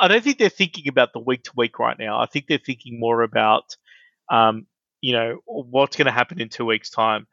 [0.00, 2.20] I don't think they're thinking about the week to week right now.
[2.20, 3.76] I think they're thinking more about,
[4.30, 4.66] um,
[5.00, 7.26] you know, what's going to happen in two weeks' time.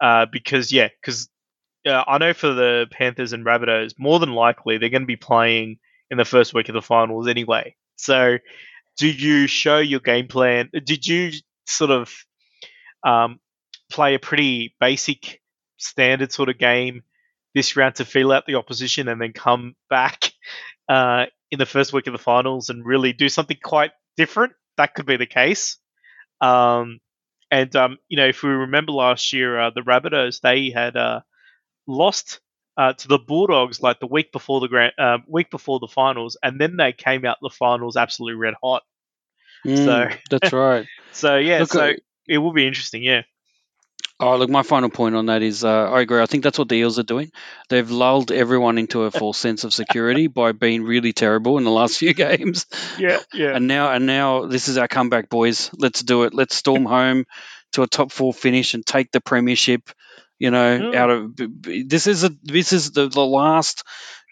[0.00, 1.28] Uh, because yeah, because
[1.86, 5.16] uh, I know for the Panthers and Rabbitohs, more than likely they're going to be
[5.16, 5.78] playing
[6.10, 7.76] in the first week of the finals anyway.
[7.96, 8.38] So,
[8.98, 10.70] did you show your game plan?
[10.84, 11.32] Did you
[11.66, 12.12] sort of
[13.04, 13.38] um,
[13.90, 15.40] play a pretty basic,
[15.76, 17.02] standard sort of game
[17.54, 20.32] this round to feel out the opposition, and then come back
[20.88, 24.52] uh, in the first week of the finals and really do something quite different?
[24.76, 25.78] That could be the case.
[26.40, 27.00] Um,
[27.50, 31.20] and um, you know, if we remember last year, uh, the Rabbitohs they had uh,
[31.86, 32.40] lost
[32.76, 36.36] uh, to the Bulldogs like the week before the grand, uh, week before the finals,
[36.42, 38.82] and then they came out the finals absolutely red hot.
[39.64, 40.86] Mm, so that's right.
[41.12, 41.92] so yeah, look, so
[42.28, 43.02] it will be interesting.
[43.02, 43.22] Yeah.
[44.20, 46.22] Oh, look, my final point on that is uh, I agree.
[46.22, 47.32] I think that's what the Eels are doing.
[47.68, 51.70] They've lulled everyone into a false sense of security by being really terrible in the
[51.70, 52.66] last few games.
[52.96, 53.56] Yeah, yeah.
[53.56, 55.70] And now, and now, this is our comeback, boys.
[55.76, 56.32] Let's do it.
[56.32, 57.24] Let's storm home
[57.72, 59.90] to a top four finish and take the premiership.
[60.38, 63.84] You know, out of this is a this is the, the last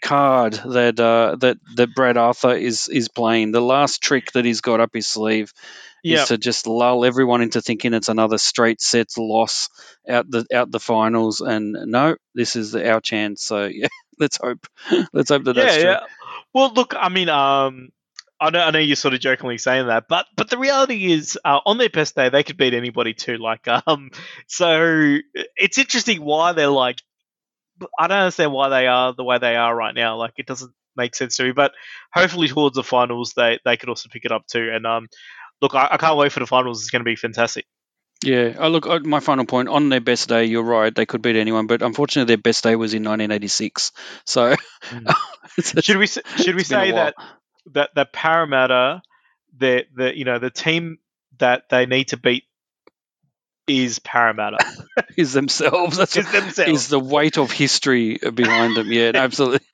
[0.02, 3.52] card that uh, that that Brad Arthur is is playing.
[3.52, 5.52] The last trick that he's got up his sleeve
[6.02, 6.22] yep.
[6.22, 9.68] is to just lull everyone into thinking it's another straight sets loss
[10.08, 11.40] out the out the finals.
[11.40, 13.42] And no, this is our chance.
[13.42, 13.88] So yeah,
[14.18, 14.66] let's hope
[15.12, 15.90] let's hope that yeah, that's true.
[15.90, 16.00] Yeah.
[16.54, 17.90] Well, look, I mean, um,
[18.42, 21.38] I know, I know you're sort of jokingly saying that, but but the reality is,
[21.44, 23.38] uh, on their best day, they could beat anybody too.
[23.38, 24.10] Like, um,
[24.48, 25.18] so
[25.56, 27.00] it's interesting why they're like,
[27.98, 30.16] I don't understand why they are the way they are right now.
[30.16, 31.52] Like, it doesn't make sense to me.
[31.52, 31.72] But
[32.12, 34.70] hopefully, towards the finals, they they could also pick it up too.
[34.72, 35.08] And um,
[35.62, 36.82] look, I, I can't wait for the finals.
[36.82, 37.64] It's going to be fantastic.
[38.24, 41.22] Yeah, oh, look, uh, my final point on their best day, you're right, they could
[41.22, 43.90] beat anyone, but unfortunately, their best day was in 1986.
[44.26, 44.54] So,
[44.84, 45.84] mm.
[45.84, 46.06] should we
[46.42, 47.14] should we say that
[47.72, 49.02] that that Parramatta,
[49.56, 50.98] the the you know the team
[51.38, 52.44] that they need to beat
[53.66, 54.58] is Parramatta.
[55.16, 55.96] is themselves.
[55.96, 56.70] That's is themselves.
[56.70, 58.92] Is the weight of history behind them.
[58.92, 59.66] Yeah, absolutely.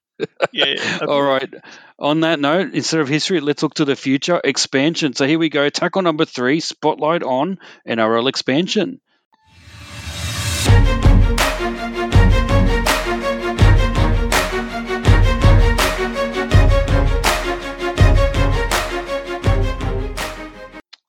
[0.53, 1.53] Yeah, yeah All right.
[1.99, 5.15] On that note, instead of history, let's look to the future expansion.
[5.15, 5.69] So here we go.
[5.69, 9.01] Tackle number three, spotlight on NRL expansion.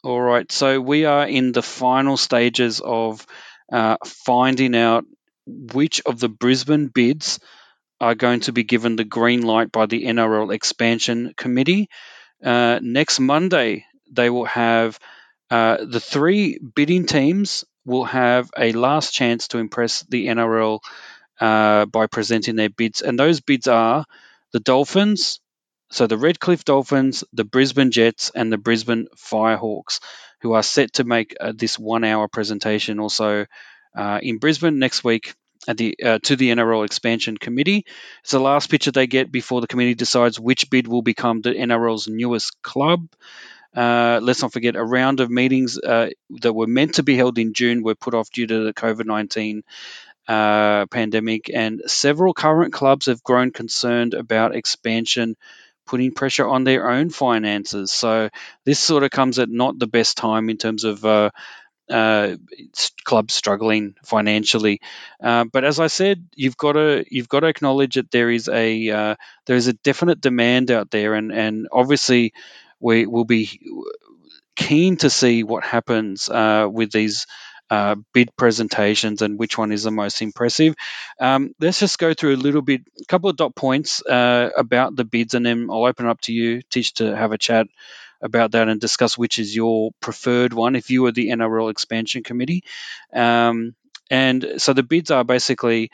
[0.01, 3.27] All right, so we are in the final stages of
[3.71, 5.05] uh, finding out
[5.45, 7.39] which of the Brisbane bids
[8.01, 11.89] are going to be given the green light by the NRL Expansion Committee.
[12.43, 14.99] Uh, next Monday, they will have
[15.49, 20.79] uh, the three bidding teams will have a last chance to impress the NRL
[21.39, 24.05] uh, by presenting their bids, and those bids are
[24.51, 25.39] the Dolphins,
[25.91, 29.99] so the Redcliffe Dolphins, the Brisbane Jets, and the Brisbane Firehawks,
[30.41, 33.45] who are set to make uh, this one-hour presentation also
[33.95, 35.33] uh, in Brisbane next week
[35.67, 37.85] at the uh, to the NRL Expansion Committee.
[38.21, 41.51] It's the last picture they get before the committee decides which bid will become the
[41.51, 43.07] NRL's newest club.
[43.75, 46.09] Uh, let's not forget a round of meetings uh,
[46.41, 49.05] that were meant to be held in June were put off due to the COVID
[49.05, 49.63] 19
[50.27, 55.35] uh, pandemic, and several current clubs have grown concerned about expansion
[55.89, 57.91] putting pressure on their own finances.
[57.91, 58.29] So
[58.63, 61.31] this sort of comes at not the best time in terms of uh,
[61.89, 62.35] uh,
[63.03, 64.81] clubs struggling financially.
[65.21, 68.47] Uh, but as I said, you've got to you've got to acknowledge that there is
[68.47, 69.15] a uh,
[69.45, 72.33] there is a definite demand out there, and and obviously
[72.79, 73.59] we will be
[74.55, 77.25] keen to see what happens uh, with these
[77.69, 80.75] uh, bid presentations and which one is the most impressive.
[81.19, 84.95] Um, let's just go through a little bit, a couple of dot points uh, about
[84.95, 87.67] the bids, and then I'll open up to you, Tish, to have a chat
[88.21, 92.23] about that and discuss which is your preferred one if you were the NRL expansion
[92.23, 92.63] committee.
[93.13, 93.75] Um,
[94.09, 95.91] and so the bids are basically.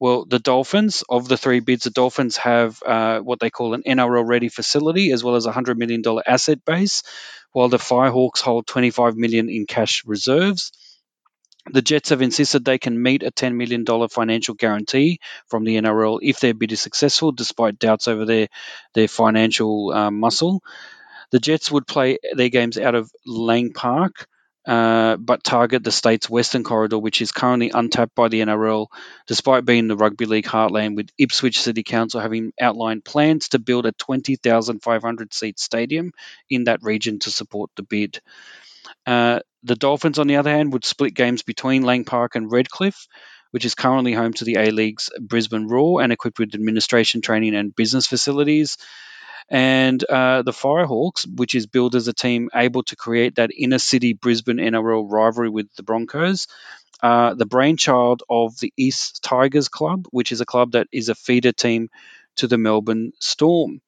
[0.00, 3.84] Well, the Dolphins, of the three bids, the Dolphins have uh, what they call an
[3.84, 7.04] NRL ready facility as well as a $100 million asset base,
[7.52, 10.72] while the Firehawks hold 25 million in cash reserves.
[11.70, 16.18] The Jets have insisted they can meet a $10 million financial guarantee from the NRL
[16.20, 18.48] if their bid is successful, despite doubts over their,
[18.94, 20.62] their financial uh, muscle.
[21.32, 24.26] The Jets would play their games out of Lang Park,
[24.66, 28.86] uh, but target the state's western corridor, which is currently untapped by the NRL,
[29.26, 33.86] despite being the rugby league heartland, with Ipswich City Council having outlined plans to build
[33.86, 36.12] a 20,500 seat stadium
[36.48, 38.20] in that region to support the bid.
[39.06, 43.06] Uh, the Dolphins, on the other hand, would split games between Lang Park and Redcliffe,
[43.52, 47.54] which is currently home to the A League's Brisbane Roar and equipped with administration, training,
[47.54, 48.76] and business facilities.
[49.48, 53.78] And uh, the Firehawks, which is billed as a team able to create that inner
[53.78, 56.46] city Brisbane NRL rivalry with the Broncos,
[57.02, 61.14] uh, the brainchild of the East Tigers Club, which is a club that is a
[61.14, 61.90] feeder team
[62.36, 63.80] to the Melbourne Storm.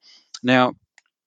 [0.43, 0.73] Now,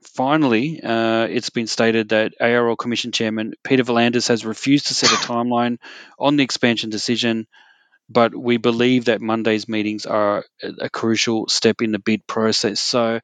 [0.04, 5.10] finally, uh, it's been stated that ARL Commission Chairman Peter V'landys has refused to set
[5.12, 5.78] a timeline
[6.18, 7.46] on the expansion decision,
[8.08, 12.80] but we believe that Monday's meetings are a, a crucial step in the bid process.
[12.80, 13.20] So,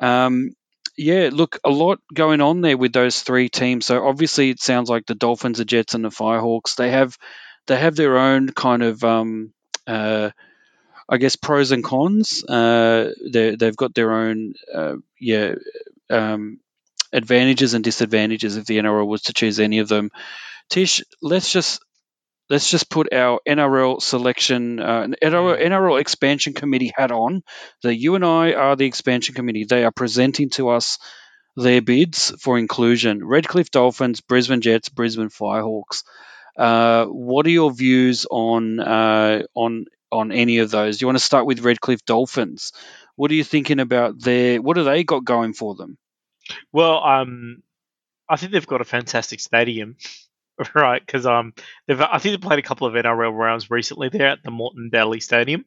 [0.00, 0.52] um,
[0.96, 3.86] yeah, look, a lot going on there with those three teams.
[3.86, 6.76] So obviously, it sounds like the Dolphins, the Jets, and the Firehawks.
[6.76, 7.16] They have
[7.66, 9.52] they have their own kind of um,
[9.86, 10.30] uh,
[11.08, 12.44] I guess pros and cons.
[12.44, 15.54] Uh, they've got their own uh, yeah
[16.10, 16.60] um,
[17.12, 20.10] advantages and disadvantages if the NRL was to choose any of them.
[20.68, 21.80] Tish, let's just
[22.50, 27.42] let's just put our NRL selection, uh, NRL, NRL expansion committee hat on.
[27.82, 29.64] That you and I are the expansion committee.
[29.64, 30.98] They are presenting to us
[31.56, 36.02] their bids for inclusion: Redcliffe Dolphins, Brisbane Jets, Brisbane Firehawks.
[36.58, 40.98] Uh, what are your views on uh, on on any of those?
[40.98, 42.72] Do you want to start with Redcliffe Dolphins?
[43.14, 44.60] What are you thinking about their?
[44.60, 45.96] What do they got going for them?
[46.72, 47.62] Well, um,
[48.28, 49.96] I think they've got a fantastic stadium.
[50.74, 51.04] right?
[51.04, 51.52] Because um,
[51.86, 54.90] they've I think they played a couple of NRL rounds recently there at the Moreton
[54.90, 55.64] Daily Stadium,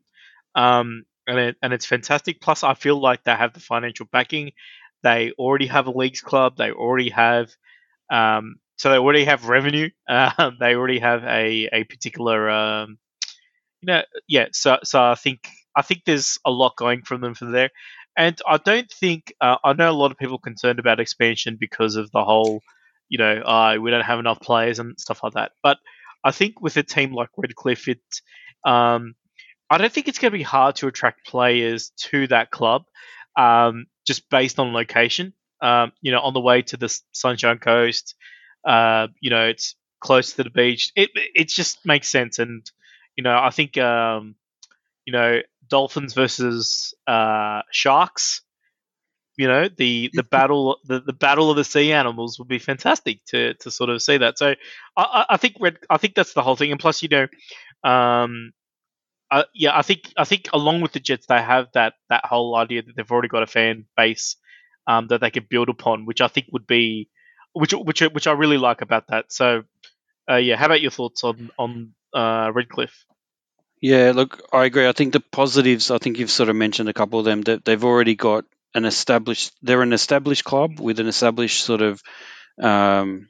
[0.55, 2.41] um, and it, and it's fantastic.
[2.41, 4.51] Plus, I feel like they have the financial backing.
[5.01, 6.57] They already have a leagues club.
[6.57, 7.51] They already have,
[8.09, 9.89] um, so they already have revenue.
[10.07, 12.97] Uh, they already have a a particular, um,
[13.81, 14.47] you know, yeah.
[14.51, 17.69] So so I think I think there's a lot going from them from there.
[18.15, 21.95] And I don't think uh, I know a lot of people concerned about expansion because
[21.95, 22.61] of the whole
[23.13, 25.51] you know, uh, we don't have enough players and stuff like that.
[25.61, 25.77] But
[26.23, 28.01] I think with a team like Redcliffe, it,
[28.65, 29.13] um,
[29.69, 32.85] I don't think it's going to be hard to attract players to that club,
[33.37, 35.33] um, just based on location.
[35.61, 38.15] Um, you know, on the way to the Sunshine Coast,
[38.67, 40.91] uh, you know, it's close to the beach.
[40.95, 42.65] It it just makes sense, and
[43.15, 44.33] you know, I think um,
[45.05, 48.41] you know, Dolphins versus uh, Sharks
[49.37, 53.23] you know the the battle the, the battle of the sea animals would be fantastic
[53.25, 54.37] to to sort of see that.
[54.37, 54.55] So
[54.97, 56.71] i i think red i think that's the whole thing.
[56.71, 57.27] And plus you know
[57.83, 58.53] um
[59.31, 62.55] uh, yeah i think i think along with the jets they have that that whole
[62.55, 64.35] idea that they've already got a fan base
[64.87, 67.09] um that they could build upon which i think would be
[67.53, 69.31] which which which i really like about that.
[69.31, 69.63] So
[70.29, 73.05] uh, yeah how about your thoughts on on uh redcliffe?
[73.81, 74.87] Yeah, look, I agree.
[74.87, 77.65] I think the positives, I think you've sort of mentioned a couple of them, that
[77.65, 78.45] they've already got
[78.75, 82.01] an established they're an established club with an established sort of
[82.61, 83.27] um,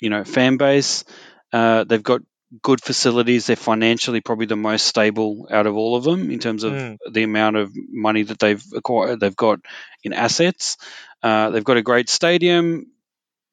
[0.00, 1.04] you know fan base.
[1.52, 2.22] Uh, they've got
[2.62, 3.46] good facilities.
[3.46, 6.96] They're financially probably the most stable out of all of them in terms of mm.
[7.10, 9.20] the amount of money that they've acquired.
[9.20, 9.60] They've got
[10.02, 10.76] in assets.
[11.22, 12.86] Uh, they've got a great stadium.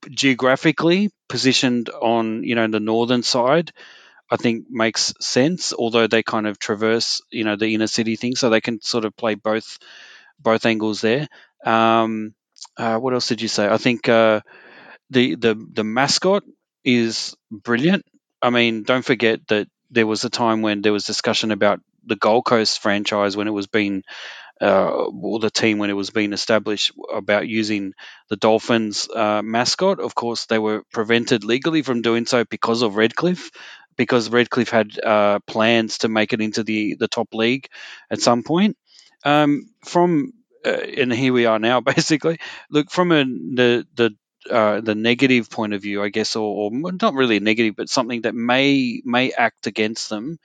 [0.10, 3.72] Geographically positioned on you know the northern side,
[4.30, 5.74] I think makes sense.
[5.74, 9.06] Although they kind of traverse you know the inner city thing, so they can sort
[9.06, 9.78] of play both
[10.40, 11.28] both angles there.
[11.66, 12.34] Um,
[12.78, 13.68] uh, what else did you say?
[13.68, 14.42] I think uh,
[15.10, 16.44] the the the mascot
[16.84, 18.06] is brilliant.
[18.42, 22.16] I mean, don't forget that there was a time when there was discussion about the
[22.16, 24.04] Gold Coast franchise when it was being
[24.62, 24.90] uh,
[25.22, 27.94] or the team when it was being established about using
[28.30, 30.00] the Dolphins uh, mascot.
[30.00, 33.52] Of course, they were prevented legally from doing so because of Redcliffe,
[33.98, 37.68] because Redcliffe had uh, plans to make it into the the top league
[38.10, 38.78] at some point.
[39.24, 40.34] Um, from
[40.66, 42.40] uh, and here we are now, basically.
[42.70, 44.16] Look from a, the the
[44.50, 48.24] uh, the negative point of view, I guess, or, or, not really negative, but something
[48.24, 50.38] that may may act against them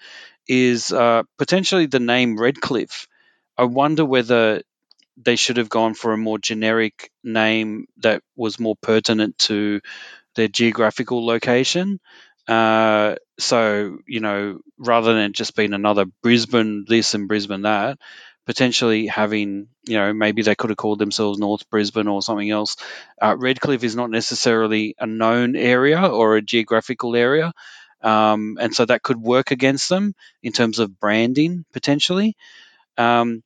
[0.46, 3.08] is uh, potentially the name Redcliffe.
[3.56, 4.62] I wonder whether
[5.16, 9.80] they should have gone for a more generic name that was more pertinent to
[10.36, 11.98] their geographical location.
[12.46, 17.98] Uh, so you know, rather than just being another Brisbane this and Brisbane that,
[18.48, 22.78] potentially having, you know, maybe they could have called themselves North Brisbane or something else.
[23.20, 27.52] Uh, Redcliffe is not necessarily a known area or a geographical area.
[28.00, 32.38] Um, and so that could work against them in terms of branding potentially.
[32.96, 33.42] Um,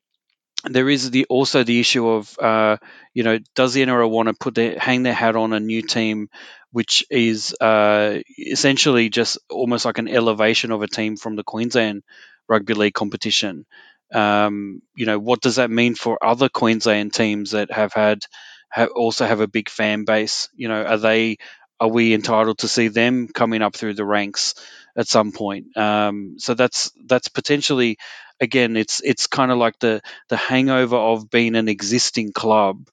[0.70, 2.76] there is the also the issue of uh,
[3.12, 5.82] you know does the NRL want to put their hang their hat on a new
[5.82, 6.28] team
[6.70, 12.04] which is uh, essentially just almost like an elevation of a team from the Queensland
[12.48, 13.66] rugby league competition.
[14.12, 18.24] Um, you know, what does that mean for other Queensland teams that have had
[18.70, 20.48] have also have a big fan base?
[20.54, 21.38] You know, are they
[21.80, 24.54] are we entitled to see them coming up through the ranks
[24.96, 25.76] at some point?
[25.76, 27.98] Um, so that's that's potentially
[28.40, 32.88] again, it's it's kind of like the the hangover of being an existing club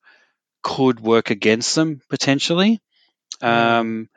[0.62, 2.80] could work against them potentially.
[3.42, 4.10] Um,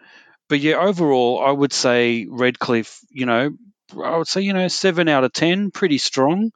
[0.49, 3.01] but yeah, overall, I would say Redcliffe.
[3.11, 3.57] You know,
[4.03, 6.51] I would say you know seven out of ten, pretty strong,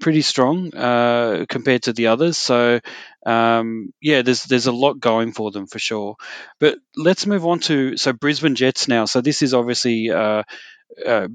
[0.00, 2.36] pretty strong uh, compared to the others.
[2.36, 2.80] So
[3.26, 6.16] um, yeah, there's there's a lot going for them for sure.
[6.58, 9.04] But let's move on to so Brisbane Jets now.
[9.04, 10.10] So this is obviously.
[10.10, 10.42] Uh,
[11.06, 11.28] uh,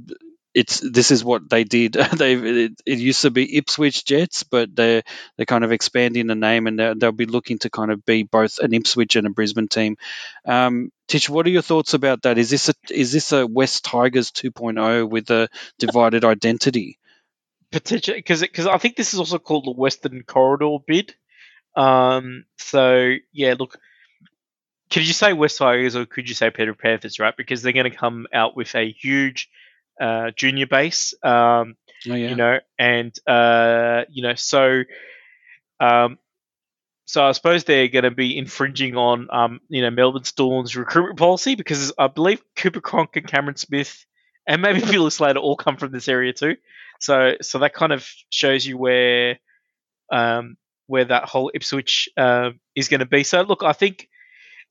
[0.55, 1.93] it's this is what they did.
[2.17, 5.03] they it, it, used to be Ipswich Jets, but they're
[5.35, 8.59] they're kind of expanding the name, and they'll be looking to kind of be both
[8.59, 9.97] an Ipswich and a Brisbane team.
[10.45, 12.37] Um, Tish, what are your thoughts about that?
[12.37, 16.99] Is this a is this a West Tigers 2.0 with a divided identity?
[17.75, 21.13] Potentially, because because I think this is also called the Western Corridor bid.
[21.75, 23.77] Um, so yeah, look,
[24.89, 27.35] could you say West Tigers or could you say Penrith Panthers, right?
[27.35, 29.49] Because they're going to come out with a huge
[29.99, 31.13] uh, junior base.
[31.21, 31.75] Um,
[32.09, 32.29] oh, yeah.
[32.29, 34.83] You know, and uh, you know, so
[35.81, 36.17] um,
[37.03, 41.19] so I suppose they're going to be infringing on um, you know Melbourne Storm's recruitment
[41.19, 44.05] policy because I believe Cooper Cronk and Cameron Smith
[44.47, 46.55] and maybe Felix Slater all come from this area too.
[46.99, 49.39] So so that kind of shows you where
[50.11, 53.23] um, where that whole Ipswich uh, is going to be.
[53.23, 54.07] So look, I think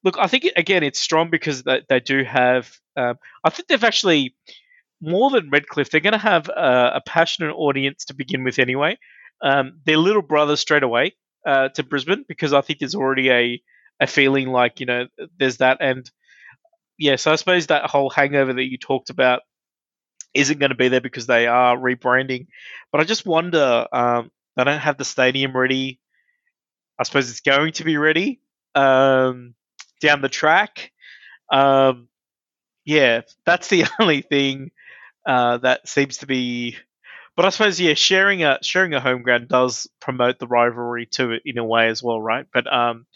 [0.03, 2.70] look, I think again it's strong because they, they do have.
[2.97, 4.35] Um, I think they've actually
[5.01, 8.99] more than Redcliffe, they're going to have a, a, passionate audience to begin with anyway.
[9.43, 11.14] Um, their little brother straight away
[11.47, 13.62] uh, to Brisbane because I think there's already a,
[14.01, 15.07] a feeling like, you know,
[15.39, 15.79] there's that.
[15.81, 16.11] And
[16.99, 19.43] yeah, so I suppose that whole hangover that you talked about
[20.35, 22.49] isn't going to be there because they are rebranding.
[22.93, 26.01] But I just wonder, um, they don't have the stadium ready.
[26.99, 28.41] I suppose it's going to be ready
[28.74, 29.55] um,
[30.01, 30.93] down the track.
[31.51, 32.09] Um,
[32.85, 34.70] yeah, that's the only thing
[35.26, 36.76] uh, that seems to be.
[37.37, 41.32] But I suppose yeah, sharing a sharing a home ground does promote the rivalry to
[41.32, 42.47] it in a way as well, right?
[42.53, 43.07] But um,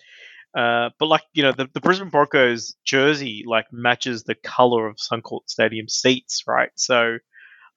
[0.59, 4.97] uh, but like you know, the, the Brisbane Broncos jersey like matches the color of
[4.97, 6.71] Suncorp Stadium seats, right?
[6.75, 7.19] So,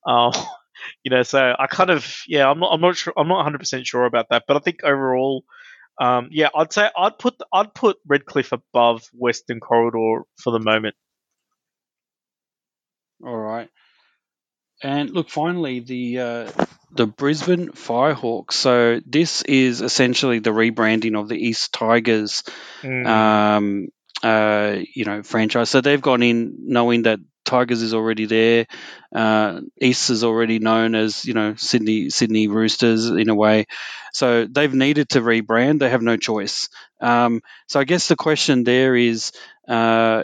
[0.08, 0.46] uh,
[1.04, 3.60] you know, so I kind of yeah, I'm not I'm not sure I'm not 100
[3.60, 5.44] percent sure about that, but I think overall,
[6.00, 10.96] um, yeah, I'd say I'd put I'd put Redcliffe above Western Corridor for the moment.
[13.24, 13.70] All right.
[14.84, 16.52] And look, finally, the uh,
[16.92, 18.54] the Brisbane Firehawks.
[18.54, 22.44] So this is essentially the rebranding of the East Tigers,
[22.82, 23.06] mm.
[23.08, 23.88] um,
[24.24, 25.70] uh, you know, franchise.
[25.70, 28.66] So they've gone in knowing that Tigers is already there.
[29.14, 33.66] Uh, East is already known as you know Sydney Sydney Roosters in a way.
[34.14, 35.80] So they've needed to rebrand.
[35.80, 36.70] They have no choice.
[37.00, 39.32] Um, so I guess the question there is.
[39.68, 40.24] Uh,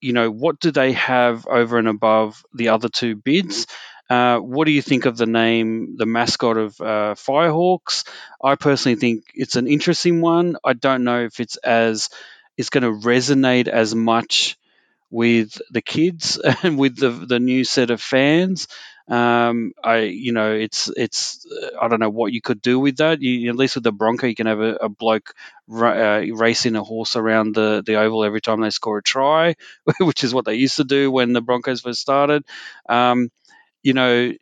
[0.00, 3.66] you know, what do they have over and above the other two bids?
[4.08, 8.04] Uh, what do you think of the name, the mascot of uh, Firehawks?
[8.42, 10.56] I personally think it's an interesting one.
[10.64, 12.08] I don't know if it's as
[12.56, 14.56] it's going to resonate as much
[15.10, 18.68] with the kids and with the the new set of fans.
[19.08, 21.46] Um, I, you know, it's it's
[21.80, 23.22] I don't know what you could do with that.
[23.22, 25.34] You, at least with the Bronco, you can have a, a bloke
[25.66, 29.56] ra- uh, racing a horse around the the oval every time they score a try,
[30.00, 32.44] which is what they used to do when the Broncos first started.
[32.88, 33.30] Um,
[33.82, 34.32] you know,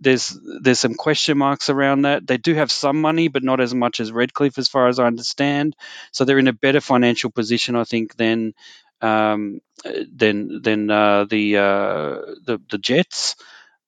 [0.00, 2.26] there's there's some question marks around that.
[2.26, 5.06] They do have some money, but not as much as Redcliffe, as far as I
[5.06, 5.76] understand.
[6.12, 8.54] So they're in a better financial position, I think, than
[9.00, 13.36] um, than than uh, the, uh, the the Jets,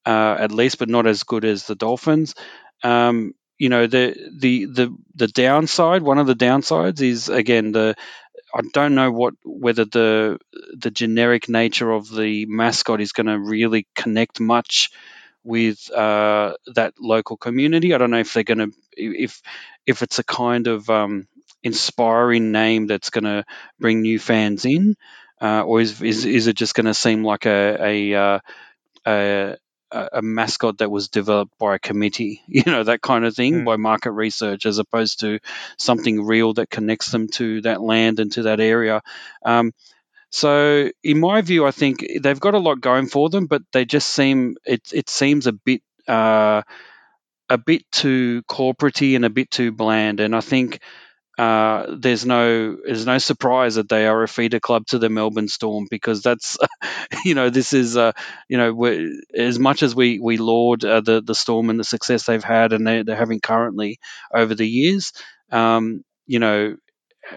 [0.05, 2.35] uh, at least, but not as good as the Dolphins.
[2.83, 6.03] Um, you know, the the the the downside.
[6.03, 7.95] One of the downsides is again the
[8.57, 10.39] I don't know what whether the
[10.77, 14.91] the generic nature of the mascot is going to really connect much
[15.45, 17.95] with uh, that local community.
[17.95, 19.43] I don't know if they're going to if
[19.87, 21.29] if it's a kind of um,
[21.63, 23.45] inspiring name that's going to
[23.79, 24.97] bring new fans in,
[25.41, 28.15] uh, or is, is is it just going to seem like a a,
[29.05, 29.57] uh,
[29.91, 33.55] a a, mascot that was developed by a committee, you know, that kind of thing,
[33.55, 33.65] mm.
[33.65, 35.39] by market research, as opposed to
[35.79, 39.03] something real that connects them to that land and to that area.
[39.45, 39.73] Um,
[40.31, 43.85] so, in my view, I think they've got a lot going for them, but they
[43.85, 44.83] just seem it.
[44.93, 45.83] It seems a bit.
[46.07, 46.63] Uh,
[47.49, 50.81] a bit too corporatey and a bit too bland, and I think
[51.39, 55.49] uh, there's no there's no surprise that they are a feeder club to the Melbourne
[55.49, 56.57] Storm because that's
[57.25, 58.13] you know this is uh,
[58.49, 62.25] you know as much as we we laud uh, the the Storm and the success
[62.25, 63.99] they've had and they, they're having currently
[64.33, 65.13] over the years,
[65.53, 66.77] um, you know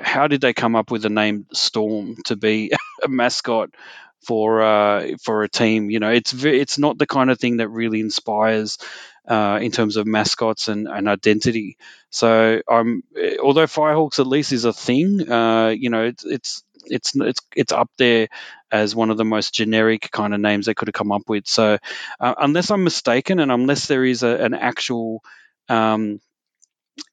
[0.02, 2.72] how did they come up with the name Storm to be
[3.04, 3.70] a mascot
[4.26, 5.90] for uh, for a team?
[5.90, 8.78] You know, it's it's not the kind of thing that really inspires
[9.30, 11.78] uh, in terms of mascots and, and identity.
[12.10, 13.04] So I'm
[13.42, 17.72] although Firehawks at least is a thing, uh, you know, it's it's it's it's it's
[17.72, 18.28] up there
[18.72, 21.48] as one of the most generic kind of names they could have come up with.
[21.48, 21.78] So
[22.20, 25.22] uh, unless I'm mistaken, and unless there is a, an actual
[25.70, 26.20] um,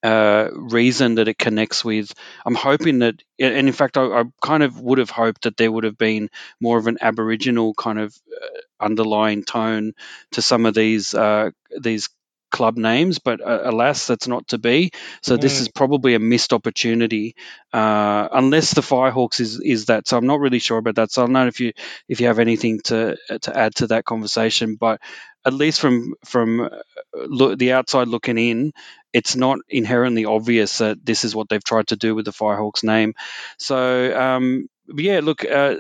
[0.03, 2.12] uh, reason that it connects with.
[2.45, 5.70] I'm hoping that, and in fact, I, I, kind of would have hoped that there
[5.70, 6.30] would have been
[6.61, 9.93] more of an Aboriginal kind of uh, underlying tone
[10.32, 12.09] to some of these uh, these
[12.51, 14.90] club names, but uh, alas, that's not to be.
[15.22, 15.40] So mm.
[15.40, 17.34] this is probably a missed opportunity,
[17.72, 20.09] uh, unless the Firehawks is is that.
[20.09, 21.12] So I'm not really sure about that.
[21.12, 21.72] So I don't know if you
[22.09, 25.01] if you have anything to to add to that conversation, but
[25.44, 26.68] at least from from uh,
[27.14, 28.72] look, the outside looking in,
[29.12, 32.84] it's not inherently obvious that this is what they've tried to do with the Firehawks
[32.84, 33.14] name.
[33.59, 35.76] So um, yeah, look, uh,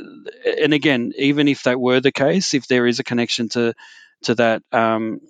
[0.62, 3.74] and again, even if that were the case, if there is a connection to
[4.26, 5.20] to that, um,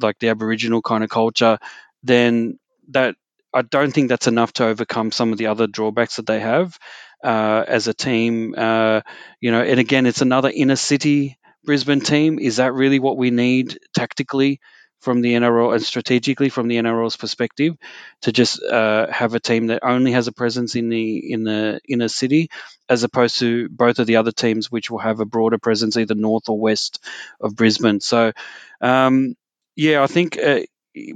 [0.00, 1.58] like the Aboriginal kind of culture,
[2.02, 3.16] then that
[3.54, 6.78] I don't think that's enough to overcome some of the other drawbacks that they have
[7.22, 8.54] uh, as a team.
[8.56, 9.02] Uh,
[9.40, 12.38] you know, and again, it's another inner city Brisbane team.
[12.38, 14.60] Is that really what we need tactically?
[15.04, 17.76] From the NRL and strategically from the NRL's perspective
[18.22, 21.80] to just uh, have a team that only has a presence in the in the
[21.88, 22.50] inner city,
[22.88, 26.14] as opposed to both of the other teams which will have a broader presence either
[26.14, 27.04] north or west
[27.40, 28.00] of Brisbane.
[28.00, 28.32] So,
[28.80, 29.36] um,
[29.76, 30.38] yeah, I think.
[30.38, 30.60] Uh,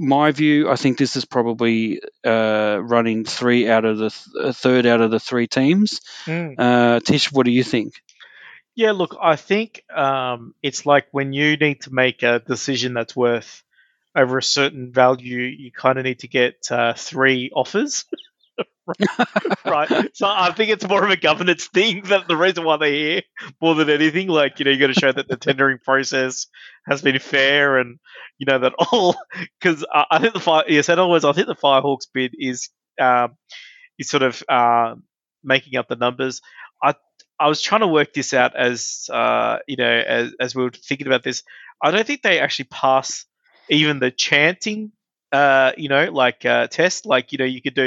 [0.01, 4.87] my view, I think this is probably uh, running three out of the th- third
[4.87, 6.01] out of the three teams.
[6.27, 7.05] Mm.
[7.05, 8.03] Tish, what do you think?
[8.79, 13.17] Yeah, look, I think um, it's like when you need to make a decision that's
[13.17, 13.65] worth
[14.19, 18.05] over a certain value, you kind of need to get uh, three offers.
[19.65, 20.11] right.
[20.15, 23.23] So I think it's more of a governance thing that the reason why they're here
[23.61, 24.29] more than anything.
[24.29, 26.47] Like, you know, you got to show that the tendering process
[26.87, 27.99] has been fair and,
[28.39, 29.17] you know, that all,
[29.61, 32.71] because I, think the fire, yes, in other words, I think the Firehawks bid is,
[33.01, 33.37] um,
[33.99, 34.95] is sort of uh,
[35.45, 36.41] making up the numbers.
[36.83, 36.95] I,
[37.39, 40.71] I was trying to work this out as, uh, you know, as, as we were
[40.71, 41.45] thinking about this.
[41.81, 43.25] I don't think they actually pass
[43.71, 44.93] even the chanting,
[45.33, 47.85] uh, you know, like uh, test, like you know, you could do,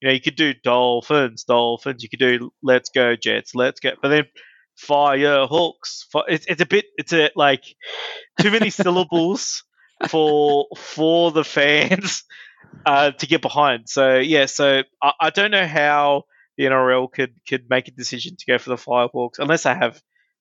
[0.00, 2.02] you know, you could do dolphins, dolphins.
[2.02, 3.92] You could do let's go Jets, let's go.
[4.00, 4.24] But then
[4.76, 6.06] fire hawks.
[6.28, 7.64] It's it's a bit it's a like
[8.40, 9.64] too many syllables
[10.08, 12.24] for for the fans
[12.86, 13.88] uh, to get behind.
[13.88, 16.24] So yeah, so I, I don't know how
[16.56, 20.00] the NRL could could make a decision to go for the Firehawks unless they have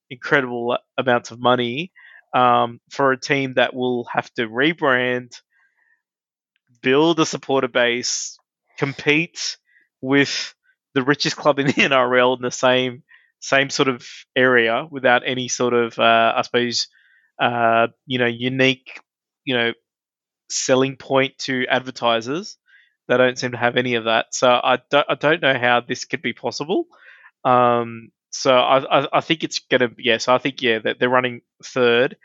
[0.09, 1.91] incredible amounts of money
[2.33, 5.31] um, for a team that will have to rebrand,
[6.81, 8.37] build a supporter base,
[8.77, 9.57] compete
[10.01, 10.53] with
[10.93, 13.03] the richest club in the NRL in the same
[13.41, 14.05] same sort of
[14.35, 16.87] area without any sort of, uh, I suppose,
[17.41, 18.99] uh, you know, unique,
[19.45, 19.73] you know,
[20.49, 22.57] selling point to advertisers.
[23.07, 24.35] They don't seem to have any of that.
[24.35, 26.85] So I don't, I don't know how this could be possible.
[27.45, 30.17] Um, so I, I, I think it's gonna yeah.
[30.17, 32.17] So I think yeah that they're running third.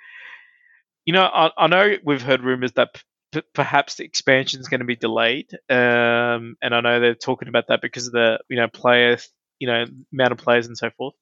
[1.05, 3.02] You know, I, I know we've heard rumors that
[3.32, 7.48] p- perhaps the expansion is going to be delayed, um, and I know they're talking
[7.48, 9.18] about that because of the you know player
[9.59, 11.14] you know amount of players and so forth.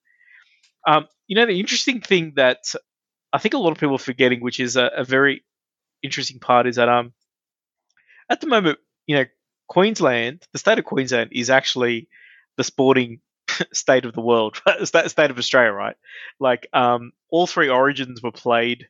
[0.87, 2.75] Um, you know, the interesting thing that
[3.33, 5.45] I think a lot of people are forgetting, which is a, a very
[6.03, 7.13] interesting part, is that um
[8.29, 9.25] at the moment, you know,
[9.69, 12.09] Queensland, the state of Queensland, is actually
[12.57, 13.21] the sporting
[13.73, 15.97] state of the world, state of Australia, right?
[16.41, 18.89] Like, um, all three origins were played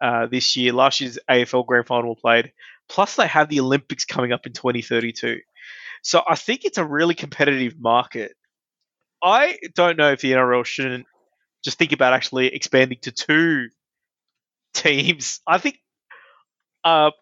[0.00, 0.72] uh, this year.
[0.72, 2.52] Last year's AFL Grand Final played.
[2.88, 5.40] Plus, they have the Olympics coming up in 2032.
[6.02, 8.34] So I think it's a really competitive market.
[9.22, 11.06] I don't know if the NRL shouldn't
[11.64, 13.68] just think about actually expanding to two
[14.74, 15.40] teams.
[15.46, 15.80] I think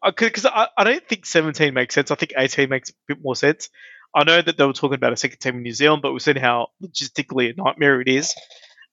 [0.05, 2.11] because uh, I, I don't think 17 makes sense.
[2.11, 3.70] I think 18 makes a bit more sense.
[4.17, 6.23] I know that they were talking about a second team in New Zealand, but we've
[6.23, 8.35] seen how logistically a nightmare it is.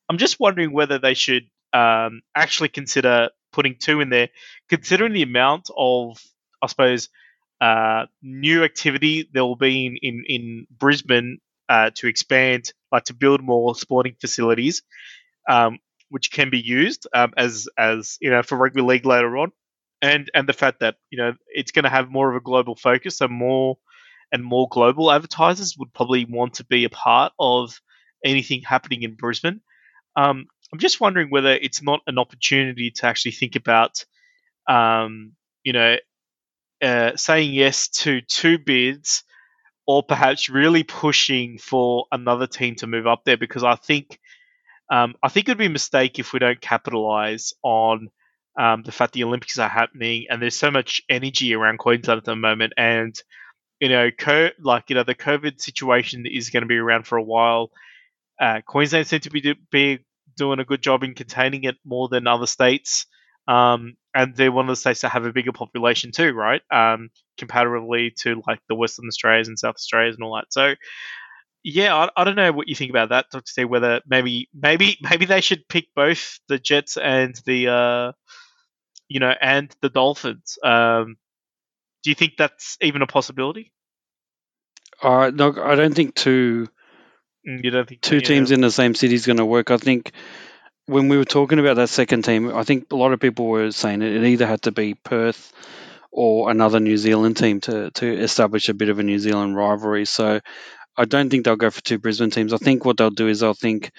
[0.09, 4.30] I'm just wondering whether they should um, actually consider putting two in there,
[4.69, 6.21] considering the amount of,
[6.61, 7.07] I suppose,
[7.61, 13.13] uh, new activity there will be in in, in Brisbane uh, to expand, like to
[13.13, 14.84] build more sporting facilities,
[15.49, 19.53] um, which can be used um, as as you know for rugby league later on,
[20.01, 22.76] and and the fact that you know it's going to have more of a global
[22.76, 23.78] focus, so more
[24.34, 27.79] and more global advertisers would probably want to be a part of
[28.25, 29.61] anything happening in Brisbane.
[30.17, 34.03] Um, I'm just wondering whether it's not an opportunity to actually think about,
[34.67, 35.97] um, you know,
[36.81, 39.23] uh, saying yes to two bids,
[39.86, 43.38] or perhaps really pushing for another team to move up there.
[43.38, 44.19] Because I think,
[44.91, 48.09] um, I think it would be a mistake if we don't capitalize on
[48.59, 52.25] um, the fact the Olympics are happening and there's so much energy around Queensland at
[52.25, 53.15] the moment, and
[53.84, 57.17] you know, co- like you know, the COVID situation is going to be around for
[57.17, 57.69] a while.
[58.39, 59.99] Uh, Queensland seems to be, do- be
[60.38, 63.07] doing a good job in containing it more than other states,
[63.49, 66.61] um, and they're one of the states that have a bigger population too, right?
[66.71, 70.53] Um, comparatively to like the Western Australias and South Australias and all that.
[70.53, 70.75] So,
[71.63, 73.27] yeah, I, I don't know what you think about that.
[73.31, 78.11] To see whether maybe maybe maybe they should pick both the Jets and the uh,
[79.09, 80.57] you know and the Dolphins.
[80.63, 81.17] Um,
[82.03, 83.72] do you think that's even a possibility?
[85.04, 86.70] Uh, I don't think two
[87.47, 89.72] Mm, You don't think two teams in the same city is going to work.
[89.72, 90.12] I think
[90.86, 93.72] when we were talking about that second team, I think a lot of people were
[93.72, 95.51] saying it, it either had to be Perth
[96.12, 100.06] or another New Zealand team to to establish a bit of a New Zealand rivalry.
[100.06, 100.39] So
[100.95, 102.54] I don't think they'll go for two Brisbane teams.
[102.54, 103.91] I think what they'll do is they'll think,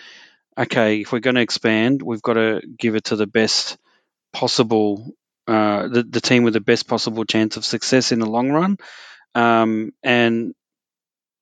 [0.57, 3.77] okay, if we're going to expand, we've got to give it to the best
[4.33, 5.13] possible,
[5.49, 8.79] uh, the the team with the best possible chance of success in the long run,
[9.35, 10.55] um, and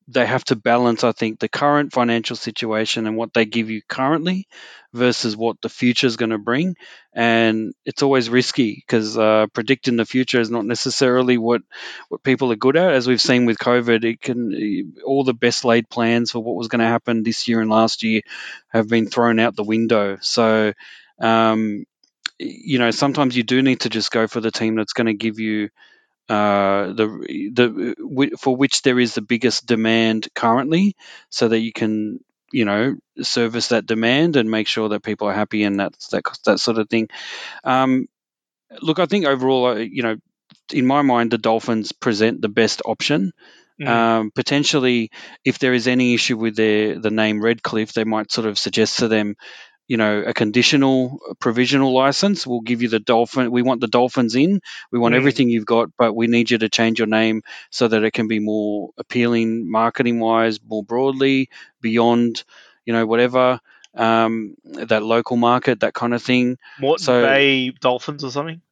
[0.08, 3.82] they have to balance, I think, the current financial situation and what they give you
[3.88, 4.46] currently
[4.92, 6.76] versus what the future is going to bring.
[7.12, 11.62] And it's always risky because uh, predicting the future is not necessarily what,
[12.08, 12.92] what people are good at.
[12.92, 16.68] As we've seen with COVID, it can all the best laid plans for what was
[16.68, 18.22] going to happen this year and last year
[18.68, 20.18] have been thrown out the window.
[20.20, 20.72] So,
[21.18, 21.84] um,
[22.38, 25.14] you know, sometimes you do need to just go for the team that's going to
[25.14, 25.70] give you
[26.28, 30.96] uh, the the wi- for which there is the biggest demand currently,
[31.30, 32.20] so that you can
[32.52, 36.24] you know service that demand and make sure that people are happy and that's that
[36.44, 37.08] that sort of thing.
[37.64, 38.08] Um,
[38.80, 40.16] look, I think overall, uh, you know,
[40.72, 43.32] in my mind, the Dolphins present the best option.
[43.80, 43.88] Mm.
[43.88, 45.10] Um, potentially,
[45.44, 48.98] if there is any issue with their the name Redcliffe, they might sort of suggest
[48.98, 49.34] to them,
[49.92, 52.46] you know, a conditional a provisional license.
[52.46, 53.50] We'll give you the dolphin.
[53.50, 54.62] We want the Dolphins in.
[54.90, 55.18] We want Mm.
[55.18, 58.26] everything you've got, but we need you to change your name so that it can
[58.26, 61.50] be more appealing, marketing wise, more broadly,
[61.82, 62.42] beyond,
[62.86, 63.60] you know, whatever
[63.94, 66.56] um, that local market, that kind of thing.
[66.80, 68.62] Moreton so- Bay Dolphins or something.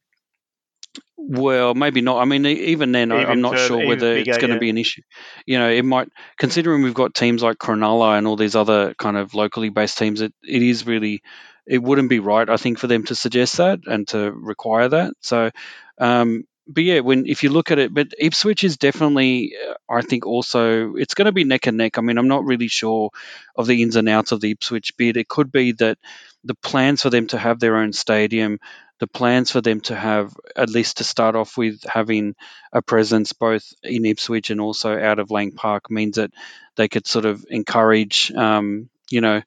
[1.17, 2.21] Well, maybe not.
[2.21, 4.69] I mean, even then, Even I'm not further- sure whether bigger, it's going to be
[4.69, 5.03] an issue.
[5.45, 9.17] You know, it might, considering we've got teams like Cronulla and all these other kind
[9.17, 11.21] of locally based teams, it, it is really,
[11.67, 15.13] it wouldn't be right, I think, for them to suggest that and to require that.
[15.21, 15.51] So,
[15.99, 20.01] um, but yeah, when if you look at it, but Ipswich is definitely, uh, I
[20.01, 21.97] think, also it's going to be neck and neck.
[21.97, 23.11] I mean, I'm not really sure
[23.55, 25.17] of the ins and outs of the Ipswich bid.
[25.17, 25.97] It could be that
[26.43, 28.59] the plans for them to have their own stadium,
[29.01, 32.35] the plans for them to have at least to start off with having
[32.71, 36.31] a presence both in Ipswich and also out of Lang Park means that
[36.75, 39.41] they could sort of encourage, um, you know,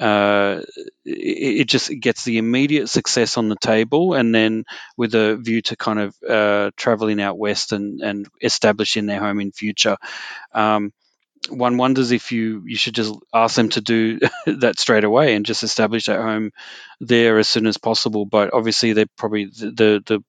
[0.00, 0.62] uh,
[1.04, 4.64] it, it just gets the immediate success on the table, and then
[4.96, 9.38] with a view to kind of uh, traveling out west and, and establishing their home
[9.40, 9.96] in future.
[10.52, 10.92] Um,
[11.48, 15.46] one wonders if you you should just ask them to do that straight away and
[15.46, 16.52] just establish that home
[17.00, 18.24] there as soon as possible.
[18.26, 20.24] But obviously, they're probably the the,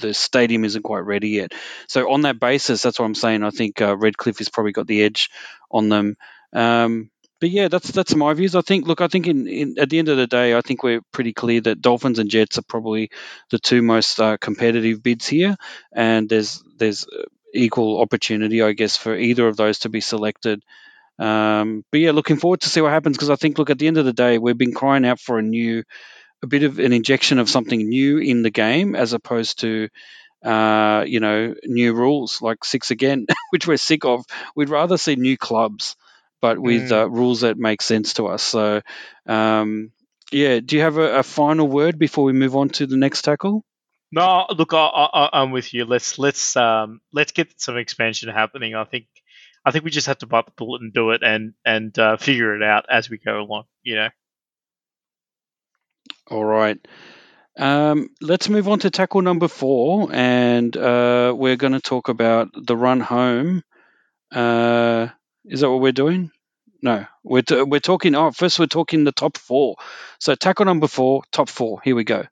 [0.00, 1.52] the stadium isn't quite ready yet.
[1.88, 3.42] So on that basis, that's what I'm saying.
[3.42, 5.30] I think uh, Redcliffe has probably got the edge
[5.70, 6.16] on them.
[6.52, 7.10] Um,
[7.40, 8.54] but yeah, that's that's my views.
[8.54, 8.86] I think.
[8.86, 11.32] Look, I think in, in at the end of the day, I think we're pretty
[11.32, 13.10] clear that Dolphins and Jets are probably
[13.50, 15.56] the two most uh, competitive bids here,
[15.92, 17.04] and there's there's
[17.54, 20.62] equal opportunity, I guess, for either of those to be selected.
[21.18, 23.86] Um, but yeah, looking forward to see what happens because I think, look, at the
[23.86, 25.84] end of the day, we've been crying out for a new,
[26.42, 29.88] a bit of an injection of something new in the game as opposed to,
[30.44, 34.24] uh, you know, new rules like six again, which we're sick of.
[34.56, 35.96] We'd rather see new clubs,
[36.40, 36.92] but with Mm.
[36.92, 38.42] uh, rules that make sense to us.
[38.42, 38.82] So,
[39.26, 39.92] um,
[40.32, 43.22] yeah, do you have a, a final word before we move on to the next
[43.22, 43.64] tackle?
[44.12, 45.86] No, look, I, I'm with you.
[45.86, 48.74] Let's let's um let's get some expansion happening.
[48.74, 49.06] I think
[49.64, 52.16] I think we just have to bite the bullet and do it, and and uh,
[52.18, 53.64] figure it out as we go along.
[53.82, 54.08] You know.
[56.30, 56.78] All right.
[57.58, 62.48] Um, let's move on to tackle number four, and uh, we're going to talk about
[62.54, 63.62] the run home.
[64.30, 65.08] Uh,
[65.44, 66.30] is that what we're doing?
[66.82, 68.14] No, we're t- we're talking.
[68.14, 69.76] Oh, first we're talking the top four.
[70.18, 71.80] So tackle number four, top four.
[71.84, 72.24] Here we go.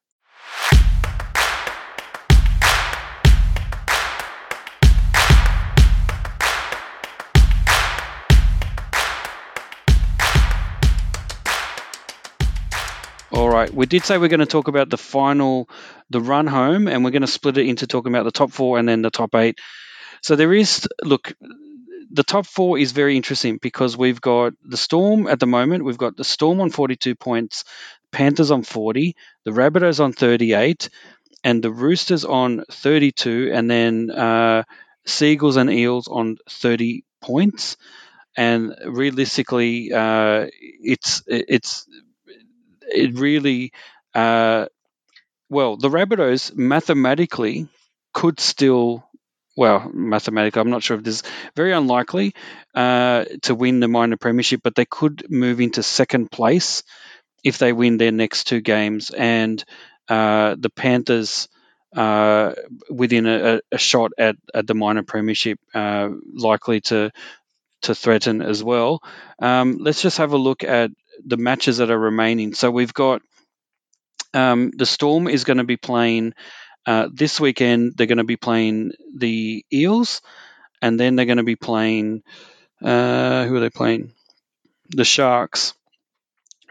[13.33, 13.73] All right.
[13.73, 15.69] We did say we're going to talk about the final,
[16.11, 18.79] the run home, and we're going to split it into talking about the top four
[18.79, 19.59] and then the top eight.
[20.23, 21.33] So there is, look,
[22.11, 25.85] the top four is very interesting because we've got the Storm at the moment.
[25.85, 27.65] We've got the Storm on 42 points,
[28.11, 29.15] Panthers on 40,
[29.45, 30.91] the Rabbitohs on 38,
[31.45, 34.65] and the Roosters on 32, and then uh,
[35.07, 37.77] Seagulls and Eels on 30 points.
[38.37, 41.87] And realistically, uh, it's it's
[42.91, 43.73] it really
[44.15, 44.67] uh,
[45.49, 47.69] well the Rabbitohs mathematically
[48.13, 49.05] could still
[49.57, 51.23] well, mathematically, I'm not sure if this is
[51.55, 52.35] very unlikely
[52.75, 56.83] uh, to win the minor premiership, but they could move into second place
[57.45, 59.11] if they win their next two games.
[59.11, 59.63] And
[60.09, 61.49] uh, the Panthers,
[61.95, 62.55] uh,
[62.89, 67.11] within a, a, shot at, at the minor premiership, uh, likely to
[67.83, 69.03] to threaten as well.
[69.39, 70.91] Um, let's just have a look at
[71.27, 72.55] the matches that are remaining.
[72.55, 73.23] So we've got
[74.35, 76.35] um, the Storm is going to be playing
[76.87, 80.23] uh, this weekend they're going to be playing the Eels,
[80.83, 82.23] and then they're going to be playing
[82.83, 84.13] uh, who are they playing?
[84.91, 85.75] The Sharks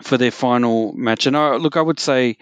[0.03, 1.25] for their final match.
[1.25, 2.37] And I, look, I would say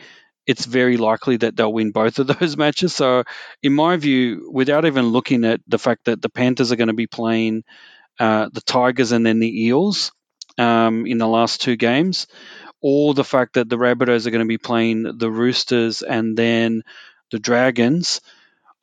[0.46, 2.96] it's very likely that they'll win both of those matches.
[2.96, 3.24] So,
[3.62, 6.94] in my view, without even looking at the fact that the Panthers are going to
[6.94, 7.64] be playing
[8.20, 10.12] uh, the Tigers and then the Eels
[10.58, 12.28] um, in the last two games,
[12.82, 16.84] or the fact that the Rabbitohs are going to be playing the Roosters and then
[17.32, 18.22] the Dragons,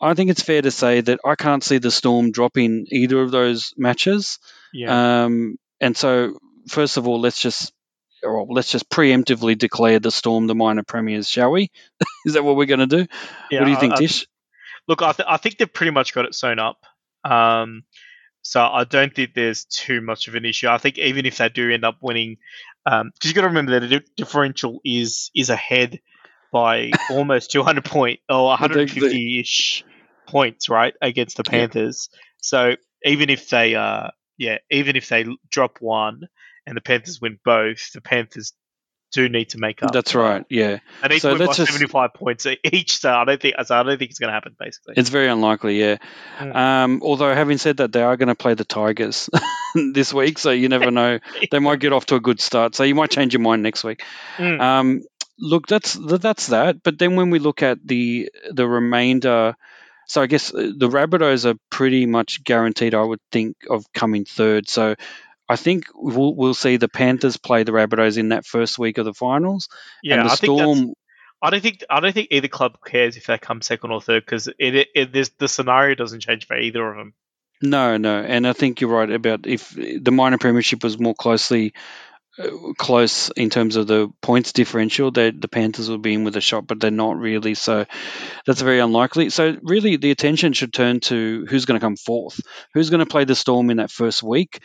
[0.00, 3.30] I think it's fair to say that I can't see the Storm dropping either of
[3.30, 4.38] those matches.
[4.72, 5.24] Yeah.
[5.24, 7.72] Um, and so, first of all, let's just
[8.22, 11.70] well, let's just preemptively declare the Storm the minor premiers, shall we?
[12.26, 13.06] Is that what we're going to do?
[13.50, 14.26] Yeah, what do you think, I, I, Tish?
[14.88, 16.84] Look, I, th- I think they've pretty much got it sewn up.
[17.24, 17.84] Um,
[18.44, 20.68] so I don't think there's too much of an issue.
[20.68, 22.36] I think even if they do end up winning,
[22.84, 25.98] because um, you've got to remember that the differential is is ahead
[26.52, 29.84] by almost 200 point or 150-ish
[30.28, 32.10] points, right, against the Panthers.
[32.12, 32.18] Yeah.
[32.42, 36.28] So even if they, uh, yeah, even if they drop one
[36.66, 38.52] and the Panthers win both, the Panthers
[39.14, 39.92] do need to make up.
[39.92, 40.44] That's right.
[40.50, 42.98] Yeah, and need so win by just, 75 points each.
[42.98, 44.56] So I don't think, so I don't think it's going to happen.
[44.58, 45.80] Basically, it's very unlikely.
[45.80, 45.96] Yeah.
[46.38, 46.54] Mm.
[46.54, 49.30] Um, although having said that, they are going to play the Tigers
[49.74, 51.20] this week, so you never know.
[51.50, 52.74] they might get off to a good start.
[52.74, 54.02] So you might change your mind next week.
[54.36, 54.60] Mm.
[54.60, 55.02] Um,
[55.38, 56.82] look, that's that's that.
[56.82, 59.56] But then when we look at the the remainder,
[60.06, 62.94] so I guess uh, the Rabbitohs are pretty much guaranteed.
[62.94, 64.68] I would think of coming third.
[64.68, 64.96] So
[65.48, 69.04] I think we'll, we'll see the Panthers play the Rabbitohs in that first week of
[69.04, 69.68] the finals.
[70.02, 70.78] Yeah, and the I Storm.
[70.78, 70.98] Think
[71.42, 74.24] I don't think I don't think either club cares if they come second or third
[74.24, 77.12] because it, it, it this, the scenario doesn't change for either of them.
[77.60, 81.74] No, no, and I think you're right about if the minor premiership was more closely
[82.38, 85.10] uh, close in terms of the points differential.
[85.10, 87.54] That the Panthers will be in with a shot, but they're not really.
[87.54, 87.84] So
[88.46, 89.30] that's very unlikely.
[89.30, 92.40] So really, the attention should turn to who's going to come fourth,
[92.72, 94.60] who's going to play the Storm in that first week.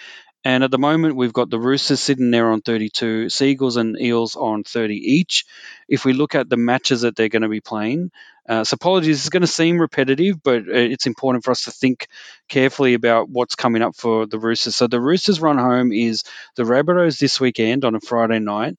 [0.45, 4.37] And at the moment, we've got the Roosters sitting there on 32, Seagulls and Eels
[4.37, 5.45] on 30 each.
[5.89, 8.11] If we look at the matches that they're going to be playing,
[8.47, 11.71] uh, so apologies, it's going to seem repetitive, but uh, it's important for us to
[11.71, 12.07] think
[12.47, 14.75] carefully about what's coming up for the Roosters.
[14.75, 16.23] So the Roosters run home is
[16.55, 18.75] the Rabbitohs this weekend on a Friday night,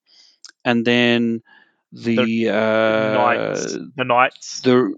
[0.65, 1.41] and then
[1.93, 4.95] the the, uh, Knights, the Knights, the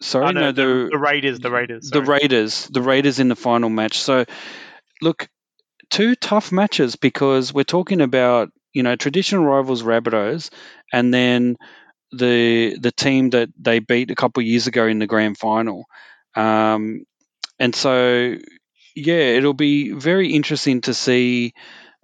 [0.00, 2.04] sorry, oh, no, no, the, the Raiders, the Raiders, sorry.
[2.04, 3.98] the Raiders, the Raiders in the final match.
[3.98, 4.24] So
[5.00, 5.28] look,
[5.90, 10.50] two tough matches because we're talking about you know traditional rivals Rabbitohs,
[10.92, 11.56] and then
[12.12, 15.84] the the team that they beat a couple of years ago in the grand final.
[16.34, 17.04] Um,
[17.58, 18.36] and so,
[18.94, 21.54] yeah, it'll be very interesting to see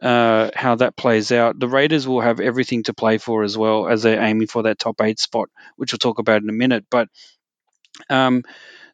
[0.03, 1.59] uh, how that plays out.
[1.59, 4.79] The Raiders will have everything to play for as well as they're aiming for that
[4.79, 6.87] top eight spot, which we'll talk about in a minute.
[6.91, 7.09] But
[8.09, 8.43] um,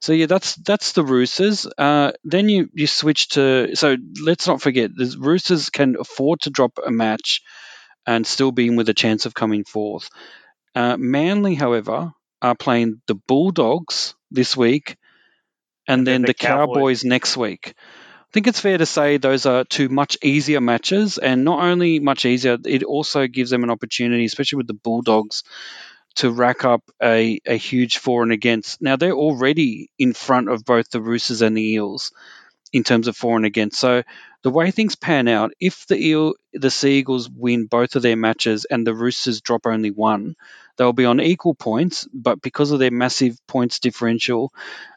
[0.01, 1.67] so yeah, that's that's the Roosters.
[1.67, 6.51] Uh, then you you switch to so let's not forget the Roosters can afford to
[6.51, 7.43] drop a match
[8.07, 10.09] and still be in with a chance of coming fourth.
[10.75, 14.97] Uh, Manly, however, are playing the Bulldogs this week
[15.87, 16.75] and, and then, then, the, the Cowboys.
[16.75, 17.75] Cowboys next week.
[17.77, 21.99] I think it's fair to say those are two much easier matches, and not only
[21.99, 25.45] much easier, it also gives them an opportunity, especially with the Bulldogs,
[26.19, 28.83] to rack up a, a huge for and against.
[28.83, 32.13] Now, they're already in front of both the Roosters and the Eels
[32.73, 33.79] in terms of for and against.
[33.79, 34.03] So
[34.43, 38.67] the way things pan out, if the Eel, the Seagulls win both of their matches
[38.67, 40.37] and the Roosters drop only one,
[40.77, 42.09] they'll be on equal points.
[42.13, 44.53] But because of their massive points differential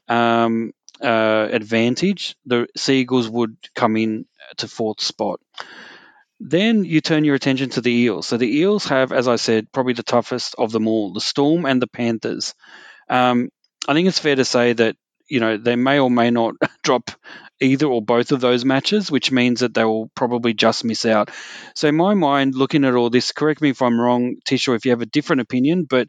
[0.07, 4.25] um, uh, advantage, the Seagulls would come in
[4.57, 5.39] to fourth spot.
[6.43, 8.27] Then you turn your attention to the Eels.
[8.27, 11.65] So the Eels have, as I said, probably the toughest of them all the Storm
[11.67, 12.55] and the Panthers.
[13.09, 13.49] Um,
[13.87, 14.95] I think it's fair to say that,
[15.29, 17.11] you know, they may or may not drop
[17.61, 21.29] either or both of those matches, which means that they will probably just miss out.
[21.75, 24.85] So, in my mind, looking at all this, correct me if I'm wrong, Tisha, if
[24.85, 26.07] you have a different opinion, but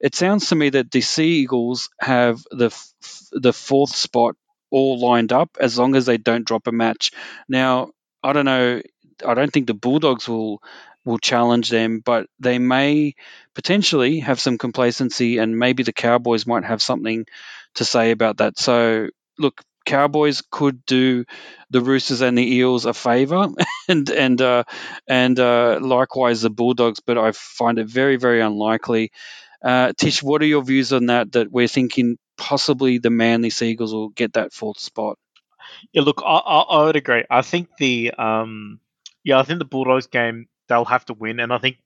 [0.00, 2.70] it sounds to me that the Sea Eagles have the
[3.32, 4.36] the fourth spot
[4.70, 7.10] all lined up as long as they don't drop a match.
[7.48, 7.90] Now,
[8.22, 8.80] I don't know
[9.26, 10.62] I don't think the Bulldogs will
[11.04, 13.14] will challenge them, but they may
[13.54, 17.26] potentially have some complacency, and maybe the Cowboys might have something
[17.74, 18.58] to say about that.
[18.58, 19.08] So,
[19.38, 21.24] look, Cowboys could do
[21.70, 23.48] the Roosters and the Eels a favour,
[23.88, 24.64] and and uh,
[25.08, 29.10] and uh, likewise the Bulldogs, but I find it very very unlikely.
[29.64, 31.32] Uh, Tish, what are your views on that?
[31.32, 35.18] That we're thinking possibly the Manly Seagulls will get that fourth spot.
[35.92, 37.24] Yeah, look, I, I, I would agree.
[37.30, 38.80] I think the um,
[39.24, 41.78] yeah, I think the Bulldogs game they'll have to win, and I think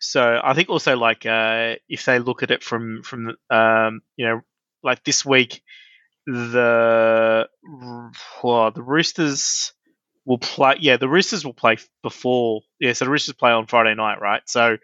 [0.00, 0.40] so.
[0.42, 4.40] I think also like uh, if they look at it from from um, you know
[4.82, 5.62] like this week,
[6.26, 7.48] the
[8.42, 9.72] well, the Roosters
[10.24, 10.76] will play.
[10.80, 12.62] Yeah, the Roosters will play before.
[12.80, 14.42] Yeah, so the Roosters play on Friday night, right?
[14.46, 14.76] So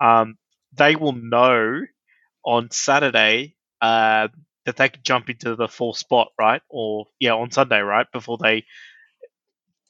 [0.00, 0.36] um,
[0.76, 1.80] they will know
[2.44, 4.28] on Saturday uh,
[4.66, 6.62] that they could jump into the fourth spot, right?
[6.70, 8.06] Or yeah, on Sunday, right?
[8.12, 8.64] Before they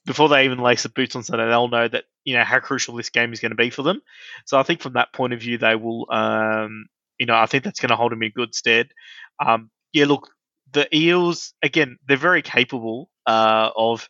[0.08, 2.96] before they even lace the boots on Sunday, they'll know that you know how crucial
[2.96, 4.00] this game is going to be for them.
[4.46, 6.06] So I think from that point of view, they will.
[6.10, 6.86] Um,
[7.18, 8.88] you know, I think that's going to hold them in good stead.
[9.44, 10.30] Um, yeah, look,
[10.72, 14.08] the Eels again, they're very capable uh, of.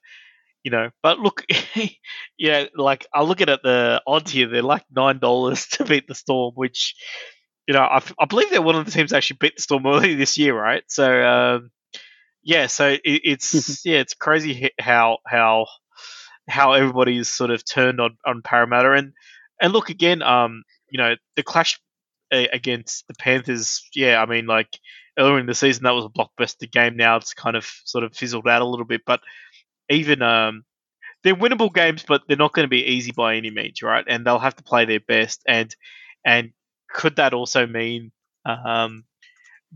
[0.65, 1.47] You know, but look,
[2.39, 6.07] yeah, like I look at it, the odds here, they're like nine dollars to beat
[6.07, 6.95] the Storm, which,
[7.67, 9.87] you know, I, I believe they're one of the teams that actually beat the Storm
[9.87, 10.83] early this year, right?
[10.89, 11.71] So, um,
[12.43, 15.67] yeah, so it, it's yeah, it's crazy how how
[16.49, 18.93] how everybody's sort of turned on, on Parramatta.
[18.93, 19.13] And
[19.61, 21.81] and look again, um, you know, the clash
[22.31, 23.87] against the Panthers.
[23.95, 24.79] Yeah, I mean, like
[25.19, 26.97] earlier in the season, that was a blockbuster game.
[26.97, 29.21] Now it's kind of sort of fizzled out a little bit, but
[29.89, 30.65] even um,
[31.25, 34.05] they're winnable games, but they're not going to be easy by any means, right?
[34.07, 35.43] And they'll have to play their best.
[35.47, 35.75] And
[36.25, 36.53] and
[36.91, 38.13] could that also mean,
[38.45, 39.05] um,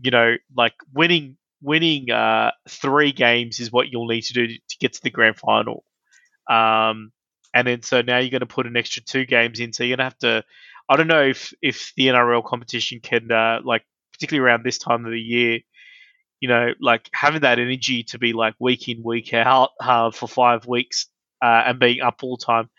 [0.01, 4.77] you know, like winning winning uh, three games is what you'll need to do to
[4.79, 5.83] get to the grand final?
[6.49, 7.11] Um,
[7.53, 9.73] and then so now you're going to put an extra two games in.
[9.73, 10.43] So you're going to have to.
[10.89, 13.83] I don't know if if the NRL competition can uh, like
[14.13, 15.59] particularly around this time of the year,
[16.39, 20.27] you know, like having that energy to be like week in week out uh, for
[20.27, 21.07] five weeks
[21.41, 22.69] uh, and being up all time.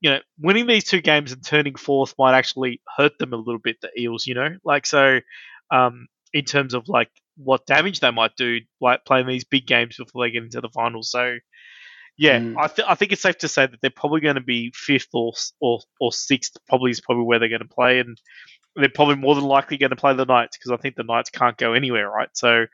[0.00, 3.58] You know, winning these two games and turning fourth might actually hurt them a little
[3.58, 3.80] bit.
[3.80, 5.20] The Eels, you know, like so,
[5.70, 9.96] um, in terms of like what damage they might do, like playing these big games
[9.96, 11.10] before they get into the finals.
[11.10, 11.36] So,
[12.16, 12.54] yeah, mm.
[12.58, 15.08] I, th- I think it's safe to say that they're probably going to be fifth
[15.12, 16.56] or or, or sixth.
[16.68, 18.18] Probably is probably where they're going to play, and
[18.74, 21.30] they're probably more than likely going to play the Knights because I think the Knights
[21.30, 22.28] can't go anywhere, right?
[22.32, 22.66] So,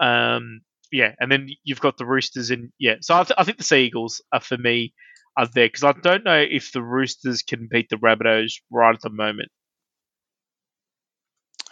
[0.00, 0.60] um,
[0.90, 3.64] yeah, and then you've got the Roosters, and yeah, so I, th- I think the
[3.64, 4.94] Sea Eagles are for me
[5.36, 9.00] are there because I don't know if the Roosters can beat the Rabbitohs right at
[9.00, 9.50] the moment.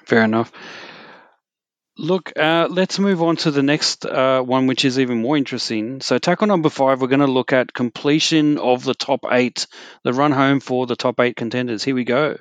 [0.04, 0.52] Fair enough.
[1.98, 6.02] Look, uh, let's move on to the next uh, one, which is even more interesting.
[6.02, 9.66] So, tackle number five, we're going to look at completion of the top eight,
[10.02, 11.82] the run home for the top eight contenders.
[11.82, 12.36] Here we go.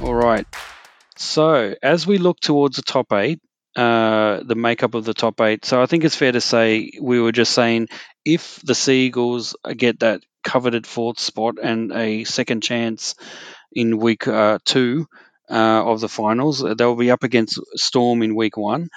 [0.00, 0.46] All right.
[1.16, 3.40] So, as we look towards the top eight,
[3.78, 5.64] uh, the makeup of the top eight.
[5.64, 7.86] So I think it's fair to say we were just saying
[8.24, 13.14] if the Seagulls get that coveted fourth spot and a second chance
[13.72, 15.06] in week uh, two
[15.48, 18.88] uh, of the finals, they'll be up against Storm in week one.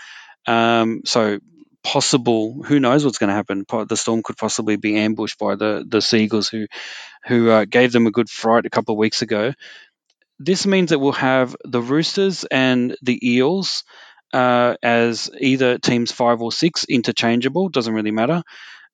[0.47, 1.37] Um, so
[1.83, 3.65] possible, who knows what's going to happen?
[3.87, 6.65] The Storm could possibly be ambushed by the the Sea Eagles who
[7.27, 9.53] who uh, gave them a good fright a couple of weeks ago.
[10.39, 13.83] This means that we'll have the Roosters and the Eels
[14.33, 18.43] uh, as either teams five or six, interchangeable, doesn't really matter.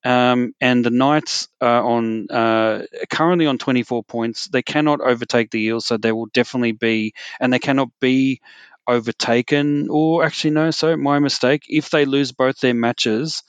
[0.05, 4.47] Um, and the Knights are on uh, currently on 24 points.
[4.47, 8.41] They cannot overtake the Eels, so they will definitely be, and they cannot be
[8.87, 9.89] overtaken.
[9.89, 11.63] Or actually, no, so my mistake.
[11.67, 13.43] If they lose both their matches,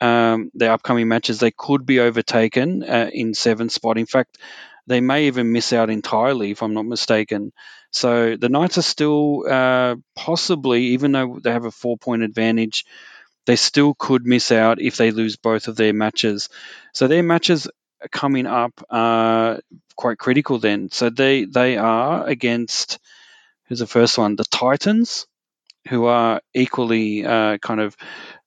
[0.00, 3.98] um, their upcoming matches, they could be overtaken uh, in seventh spot.
[3.98, 4.38] In fact,
[4.86, 7.52] they may even miss out entirely, if I'm not mistaken.
[7.92, 12.86] So the Knights are still uh, possibly, even though they have a four point advantage,
[13.46, 16.48] they still could miss out if they lose both of their matches.
[16.94, 17.68] So their matches
[18.10, 19.60] coming up are
[19.96, 20.90] quite critical then.
[20.90, 22.98] So they they are against
[23.66, 24.36] who's the first one?
[24.36, 25.26] The Titans,
[25.88, 27.96] who are equally uh, kind of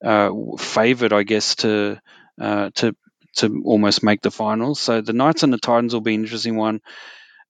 [0.04, 2.00] uh, favoured, I guess, to
[2.40, 2.96] uh, to
[3.38, 4.80] to almost make the finals.
[4.80, 6.82] So the Knights and the Titans will be an interesting one.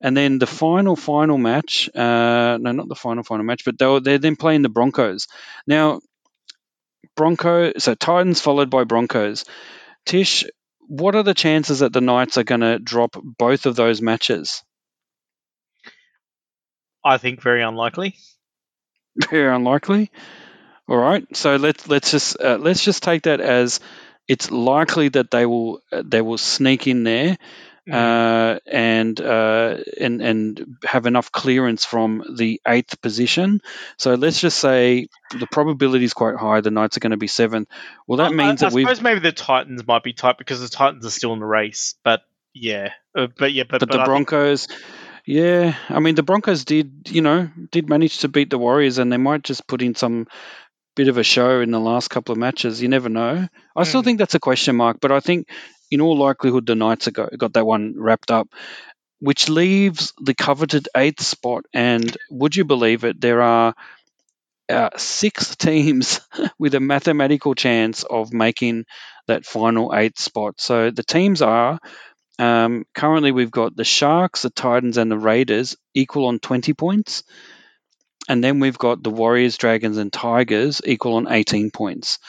[0.01, 3.99] And then the final final match, uh, no, not the final final match, but they're
[3.99, 5.27] they're then playing the Broncos.
[5.65, 6.01] Now,
[7.15, 9.45] Bronco, so Titans followed by Broncos.
[10.05, 10.43] Tish,
[10.87, 14.63] what are the chances that the Knights are going to drop both of those matches?
[17.03, 18.15] I think very unlikely.
[19.29, 20.11] Very unlikely.
[20.89, 23.79] All right, so let's let's just uh, let's just take that as
[24.27, 27.37] it's likely that they will uh, they will sneak in there.
[27.91, 33.61] Uh, and uh, and and have enough clearance from the eighth position.
[33.97, 36.61] So let's just say the probability is quite high.
[36.61, 37.69] The Knights are going to be seventh.
[38.07, 40.37] Well, that means I, I, that we I suppose maybe the Titans might be tight
[40.37, 41.95] because the Titans are still in the race.
[42.03, 44.67] But yeah, uh, but yeah, but, but, but the Broncos.
[44.67, 44.81] Think-
[45.27, 49.11] yeah, I mean the Broncos did, you know, did manage to beat the Warriors, and
[49.11, 50.27] they might just put in some
[50.95, 52.81] bit of a show in the last couple of matches.
[52.81, 53.47] You never know.
[53.75, 53.85] I mm.
[53.85, 55.49] still think that's a question mark, but I think
[55.91, 58.49] in all likelihood the Knights got that one wrapped up,
[59.19, 61.65] which leaves the coveted eighth spot.
[61.73, 63.19] And would you believe it?
[63.19, 63.75] There are
[64.69, 66.21] uh, six teams
[66.59, 68.85] with a mathematical chance of making
[69.27, 70.55] that final eighth spot.
[70.59, 71.79] So the teams are
[72.37, 77.23] um, currently we've got the Sharks, the Titans, and the Raiders equal on 20 points.
[78.27, 82.19] And then we've got the Warriors, Dragons, and Tigers equal on 18 points.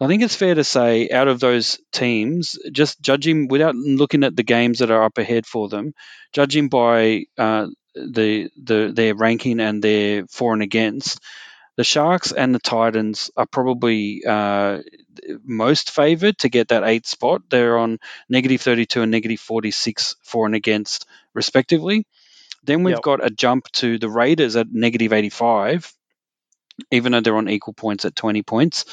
[0.00, 4.36] I think it's fair to say, out of those teams, just judging without looking at
[4.36, 5.92] the games that are up ahead for them,
[6.32, 11.20] judging by uh, the the their ranking and their for and against,
[11.78, 14.80] the Sharks and the Titans are probably uh,
[15.44, 17.42] most favoured to get that eighth spot.
[17.48, 17.98] They're on
[18.28, 22.04] negative 32 and negative 46 for and against, respectively.
[22.64, 23.02] Then we've yep.
[23.02, 25.92] got a jump to the Raiders at negative 85,
[26.90, 28.84] even though they're on equal points at 20 points.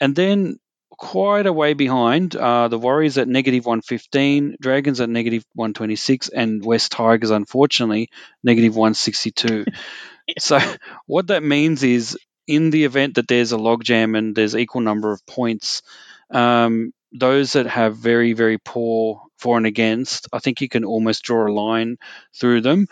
[0.00, 0.58] And then
[0.90, 6.64] quite a way behind uh, the Warriors at negative 115, Dragons at negative 126, and
[6.64, 8.10] West Tigers, unfortunately,
[8.42, 9.64] negative 162.
[10.38, 10.58] so,
[11.06, 15.12] what that means is in the event that there's a logjam and there's equal number
[15.12, 15.82] of points,
[16.30, 21.22] um, those that have very, very poor for and against, I think you can almost
[21.22, 21.96] draw a line
[22.38, 22.88] through them.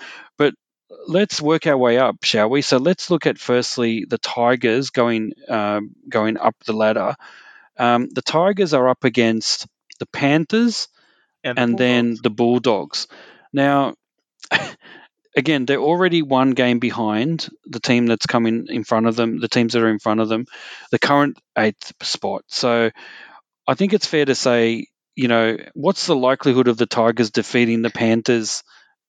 [1.08, 2.62] Let's work our way up, shall we?
[2.62, 7.16] So let's look at firstly the Tigers going uh, going up the ladder.
[7.76, 9.66] Um, the Tigers are up against
[9.98, 10.88] the Panthers
[11.42, 13.08] and, and the then the Bulldogs.
[13.52, 13.94] Now,
[15.36, 19.48] again, they're already one game behind the team that's coming in front of them, the
[19.48, 20.46] teams that are in front of them,
[20.90, 22.42] the current eighth spot.
[22.48, 22.90] So
[23.66, 27.82] I think it's fair to say, you know, what's the likelihood of the Tigers defeating
[27.82, 28.62] the Panthers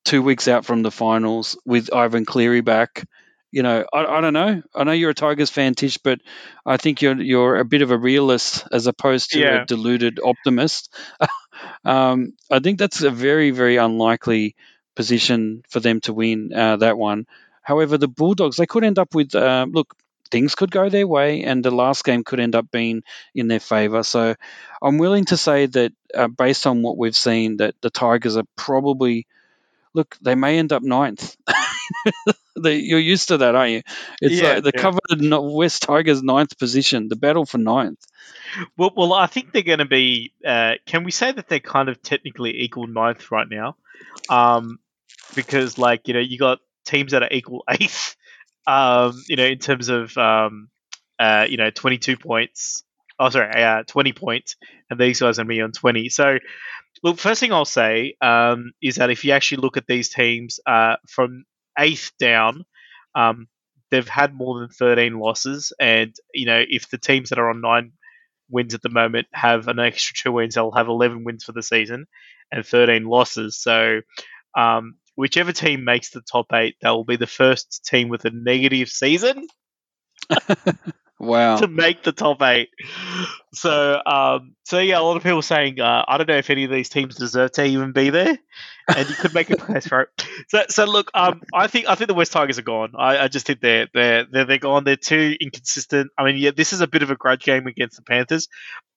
[0.05, 3.07] two weeks out from the finals with Ivan Cleary back?
[3.51, 4.61] You know, I, I don't know.
[4.75, 6.19] I know you're a Tigers fan, Tish, but
[6.65, 9.61] I think you're you're a bit of a realist as opposed to yeah.
[9.61, 10.93] a deluded optimist.
[11.85, 14.55] um, I think that's a very very unlikely
[14.95, 17.25] position for them to win uh, that one.
[17.61, 19.95] However, the Bulldogs they could end up with uh, look
[20.29, 23.03] things could go their way, and the last game could end up being
[23.33, 24.03] in their favour.
[24.03, 24.35] So
[24.81, 28.45] I'm willing to say that, uh, based on what we've seen, that the Tigers are
[28.55, 29.27] probably
[29.97, 30.17] look.
[30.21, 31.35] They may end up ninth.
[32.55, 33.81] you're used to that, aren't you?
[34.21, 34.81] It's yeah, like the yeah.
[34.81, 37.99] coveted West Tigers ninth position, the battle for ninth.
[38.77, 40.31] Well, well, I think they're going to be.
[40.45, 43.75] Uh, can we say that they're kind of technically equal ninth right now?
[44.29, 44.79] Um,
[45.35, 48.15] because, like, you know, you got teams that are equal eighth
[48.67, 50.69] um, you know, in terms of um,
[51.17, 52.83] uh, you know, 22 points.
[53.17, 54.57] Oh, sorry, uh, 20 points,
[54.91, 56.09] and these guys are me on 20.
[56.09, 56.37] So,
[57.03, 60.59] look, first thing I'll say um, is that if you actually look at these teams
[60.65, 61.45] uh, from
[61.77, 62.65] eighth down,
[63.15, 63.47] um,
[63.91, 67.61] they've had more than 13 losses, and you know, if the teams that are on
[67.61, 67.93] nine
[68.49, 71.63] wins at the moment have an extra two wins, they'll have 11 wins for the
[71.63, 72.05] season
[72.51, 73.57] and 13 losses.
[73.61, 74.01] So,
[74.55, 78.31] um, whichever team makes the top eight, they will be the first team with a
[78.31, 79.47] negative season.
[81.19, 81.57] wow!
[81.57, 82.69] to make the top eight.
[83.53, 86.63] So, um, so yeah, a lot of people saying, uh, I don't know if any
[86.63, 88.37] of these teams deserve to even be there,
[88.95, 90.09] and you could make a case for it.
[90.49, 92.93] So, so look, um, I think I think the West Tigers are gone.
[92.95, 94.83] I, I just think they're they're they're they're gone.
[94.83, 96.11] They're too inconsistent.
[96.17, 98.47] I mean, yeah, this is a bit of a grudge game against the Panthers,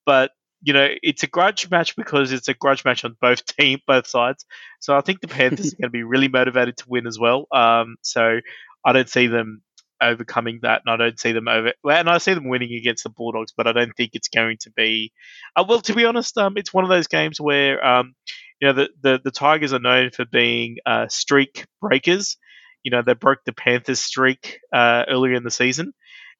[0.04, 0.32] but
[0.62, 4.06] you know, it's a grudge match because it's a grudge match on both team, both
[4.06, 4.44] sides.
[4.80, 7.46] So I think the Panthers are going to be really motivated to win as well.
[7.50, 8.40] Um, so
[8.84, 9.62] I don't see them
[10.00, 11.72] overcoming that, and I don't see them over.
[11.84, 14.58] Well, and I see them winning against the Bulldogs, but I don't think it's going
[14.62, 15.12] to be.
[15.56, 18.14] Uh, well, to be honest, um, it's one of those games where um,
[18.60, 22.36] you know the, the the Tigers are known for being uh, streak breakers.
[22.82, 25.92] You know, they broke the Panthers streak uh, earlier in the season,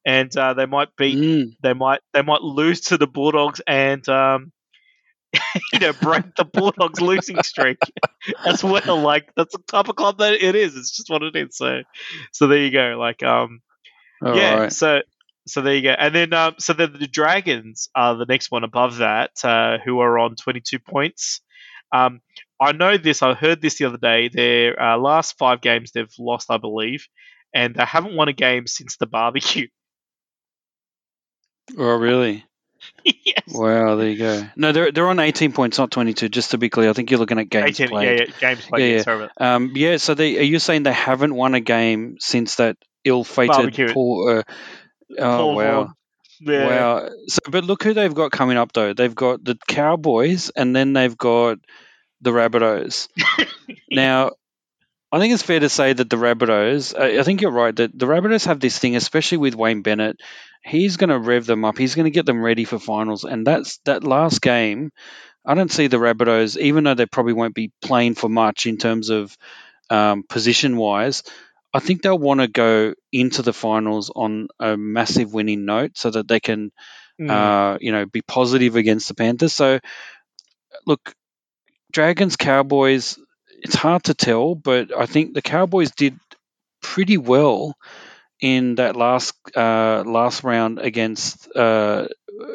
[0.07, 1.53] and uh, they might beat Mm.
[1.62, 4.53] they might they might lose to the Bulldogs and um,
[5.73, 7.78] you know break the Bulldogs losing streak
[8.44, 9.01] as well.
[9.01, 10.77] Like that's the type of club that it is.
[10.77, 11.57] It's just what it is.
[11.57, 11.82] So
[12.32, 12.97] so there you go.
[12.98, 13.61] Like um
[14.24, 14.55] All yeah.
[14.55, 14.73] right.
[14.73, 15.02] So
[15.47, 15.90] so there you go.
[15.90, 20.01] And then um so then the Dragons are the next one above that, uh, who
[20.01, 21.40] are on twenty two points.
[21.93, 22.20] Um,
[22.61, 23.23] I know this.
[23.23, 24.28] I heard this the other day.
[24.28, 27.09] Their uh, last five games they've lost, I believe,
[27.55, 29.69] and they haven't won a game since the barbecue.
[31.78, 32.44] Oh, really?
[33.05, 33.43] yes.
[33.49, 34.47] Wow, there you go.
[34.57, 36.29] No, they're they're on 18 points, not 22.
[36.29, 38.19] Just to be clear, I think you're looking at games 18, played.
[38.21, 38.81] yeah, yeah, games played.
[38.83, 39.03] Yeah, Yeah, yeah.
[39.03, 39.97] Sorry about Um, yeah.
[39.97, 43.95] So they are you saying they haven't won a game since that ill-fated.
[43.95, 44.29] Paul?
[44.39, 44.43] Uh,
[45.19, 45.93] oh wow,
[46.41, 46.67] Yeah.
[46.67, 47.11] wow.
[47.27, 48.93] So, but look who they've got coming up though.
[48.93, 51.59] They've got the Cowboys, and then they've got
[52.21, 53.09] the Rabbitohs.
[53.91, 54.33] now,
[55.12, 56.99] I think it's fair to say that the Rabbitohs.
[56.99, 60.20] I, I think you're right that the Rabbitohs have this thing, especially with Wayne Bennett.
[60.62, 61.78] He's going to rev them up.
[61.78, 64.91] He's going to get them ready for finals, and that's that last game.
[65.45, 68.77] I don't see the Rabbitohs, even though they probably won't be playing for much in
[68.77, 69.37] terms of
[69.89, 71.23] um, position wise.
[71.73, 76.11] I think they'll want to go into the finals on a massive winning note so
[76.11, 76.73] that they can,
[77.20, 77.31] Mm.
[77.31, 79.53] uh, you know, be positive against the Panthers.
[79.53, 79.78] So,
[80.87, 81.15] look,
[81.93, 83.19] Dragons, Cowboys,
[83.61, 86.19] it's hard to tell, but I think the Cowboys did
[86.82, 87.77] pretty well
[88.41, 91.49] in that last uh, last round against.
[91.57, 92.09] Uh,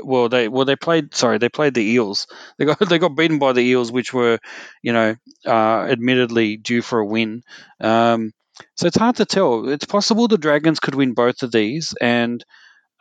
[0.03, 1.15] well, they well they played.
[1.15, 2.27] Sorry, they played the Eels.
[2.57, 4.39] They got they got beaten by the Eels, which were,
[4.81, 5.15] you know,
[5.45, 7.43] uh, admittedly due for a win.
[7.79, 8.31] Um,
[8.77, 9.69] so it's hard to tell.
[9.69, 12.43] It's possible the Dragons could win both of these, and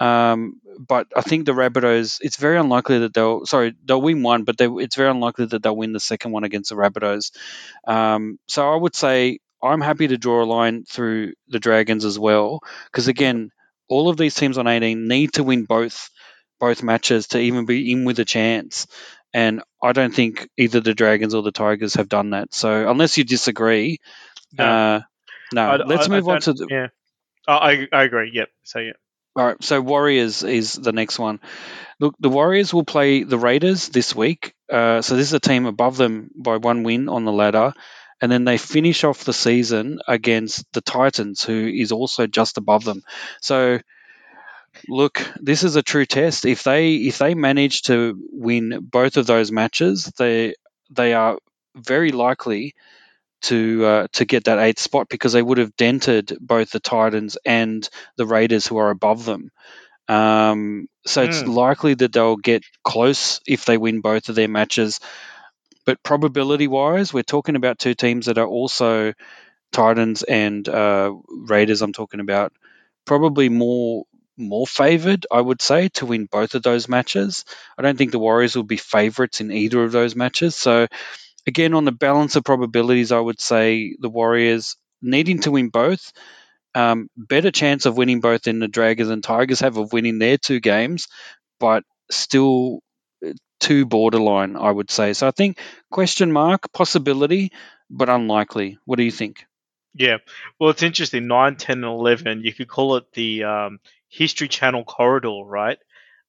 [0.01, 2.19] um, but I think the Rabbitohs.
[2.21, 3.47] It's very unlikely that they'll.
[3.47, 6.45] Sorry, they'll win one, but they, it's very unlikely that they'll win the second one
[6.45, 7.31] against the Rabbitohs.
[7.87, 12.19] Um, so I would say I'm happy to draw a line through the Dragons as
[12.19, 13.51] well, because again,
[13.89, 16.11] all of these teams on 18 need to win both
[16.61, 18.87] both matches to even be in with a chance.
[19.33, 22.55] And I don't think either the Dragons or the Tigers have done that.
[22.55, 23.99] So unless you disagree,
[24.53, 24.65] No.
[24.65, 25.01] uh,
[25.53, 25.63] no.
[25.71, 26.67] I- Let's I- move I on to the.
[26.71, 26.87] yeah.
[27.47, 28.31] I I agree.
[28.33, 28.49] Yep.
[28.63, 28.93] So yeah.
[29.37, 31.41] All right, so Warriors is the next one.
[31.99, 34.55] Look, the Warriors will play the Raiders this week.
[34.71, 37.73] Uh, so this is a team above them by one win on the ladder,
[38.21, 42.85] and then they finish off the season against the Titans, who is also just above
[42.85, 43.03] them.
[43.41, 43.81] So,
[44.89, 46.45] look, this is a true test.
[46.45, 50.55] If they if they manage to win both of those matches, they
[50.91, 51.39] they are
[51.75, 52.75] very likely
[53.45, 57.39] to uh, to get that eighth spot because they would have dented both the Titans
[57.47, 59.51] and the Raiders who are above them.
[60.09, 61.47] Um, so it's Hmm.
[61.47, 65.01] likely that they'll get close if they win both of their matches.
[65.87, 69.13] But probability wise, we're talking about two teams that are also
[69.73, 71.83] Titans and uh, Raiders.
[71.83, 72.53] I'm talking about
[73.07, 74.05] probably more
[74.39, 77.45] more favored, I would say, to win both of those matches.
[77.79, 80.57] I don't think the Warriors will be favorites in either of those matches.
[80.57, 80.89] So
[81.47, 86.13] again, on the balance of probabilities, I would say the Warriors needing to win both.
[86.75, 90.37] Um, better chance of winning both than the Dragons and Tigers have of winning their
[90.39, 91.07] two games,
[91.61, 92.81] but still
[93.25, 95.13] uh, too borderline, I would say.
[95.13, 95.61] So I think
[95.91, 97.53] question mark, possibility,
[97.91, 98.79] but unlikely.
[98.87, 99.45] What do you think?
[99.95, 100.19] Yeah.
[100.59, 101.29] Well, it's interesting.
[101.29, 105.79] 9, 10, and 11, you could call it the um, History Channel corridor, right?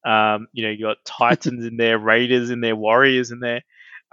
[0.05, 3.63] Um, you know, you got Titans in there, Raiders in there, Warriors in there.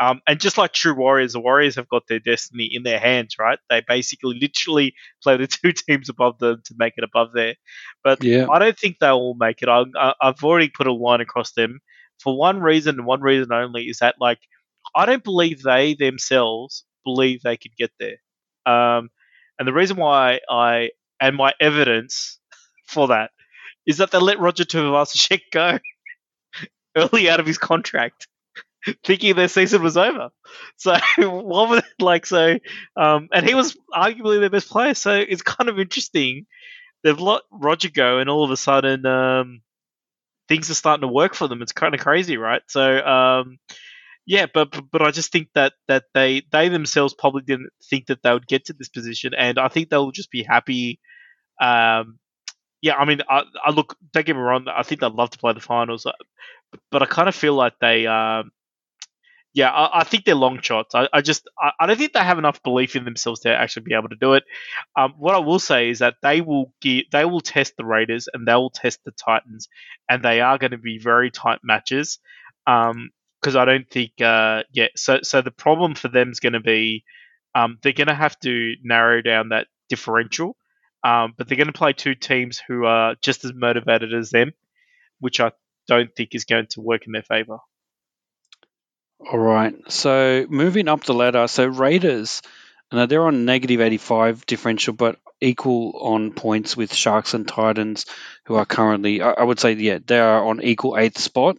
[0.03, 3.37] Um, and just like true Warriors, the Warriors have got their destiny in their hands,
[3.39, 3.61] right?
[3.71, 7.55] They basically literally play the two teams above them to make it above there.
[8.03, 8.49] But Yeah.
[8.51, 9.69] I don't think they'll all make it.
[9.69, 11.79] I, I, I've already put a line across them
[12.19, 14.41] for one reason and one reason only is that, like,
[14.93, 18.17] I don't believe they themselves believe they could get there.
[18.67, 19.09] Um,
[19.59, 22.41] and the reason why I and my evidence
[22.89, 23.31] for that
[23.87, 25.79] is that they let Roger Tuivasa-Sheck go
[26.97, 28.27] early out of his contract,
[29.05, 30.31] thinking their season was over.
[30.77, 32.27] So what was it like?
[32.27, 32.59] So,
[32.97, 34.95] um, and he was arguably their best player.
[34.95, 36.47] So it's kind of interesting.
[37.03, 39.63] They've let Roger go, and all of a sudden, um,
[40.49, 41.63] things are starting to work for them.
[41.63, 42.63] It's kind of crazy, right?
[42.69, 43.59] So, um,
[44.25, 48.23] yeah, but, but I just think that that they they themselves probably didn't think that
[48.23, 51.01] they would get to this position, and I think they'll just be happy.
[51.61, 52.19] Um,
[52.83, 53.97] yeah, I mean, I, I look.
[54.13, 54.67] Don't get me wrong.
[54.69, 56.13] I think they'd love to play the finals, uh,
[56.93, 58.53] but I kind of feel like they, um,
[59.55, 60.95] yeah, I, I, think they're long shots.
[60.95, 63.85] I, I just I, I, don't think they have enough belief in themselves to actually
[63.85, 64.45] be able to do it.
[64.97, 68.29] Um, what I will say is that they will get, they will test the Raiders
[68.33, 69.69] and they will test the Titans,
[70.09, 72.19] and they are going to be very tight matches.
[72.67, 73.11] Um,
[73.41, 74.87] because I don't think uh, yeah.
[74.95, 77.05] So so the problem for them is going to be
[77.55, 80.57] um, they're going to have to narrow down that differential.
[81.05, 84.53] Um, but they're going to play two teams who are just as motivated as them,
[85.19, 85.51] which I
[85.89, 87.59] don't think is going to work in their favor.
[89.31, 89.75] All right.
[89.89, 92.43] So moving up the ladder, so Raiders,
[92.93, 98.07] now they're on negative 85 differential, but equal on points with Sharks and Titans,
[98.45, 101.57] who are currently, I would say, yeah, they are on equal eighth spot.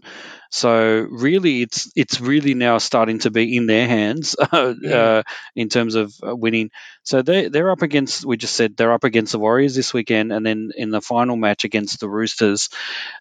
[0.52, 4.96] So really, it's it's really now starting to be in their hands uh, yeah.
[4.96, 5.24] uh,
[5.56, 6.70] in terms of uh, winning.
[7.02, 8.24] So they they're up against.
[8.24, 11.36] We just said they're up against the Warriors this weekend, and then in the final
[11.36, 12.70] match against the Roosters.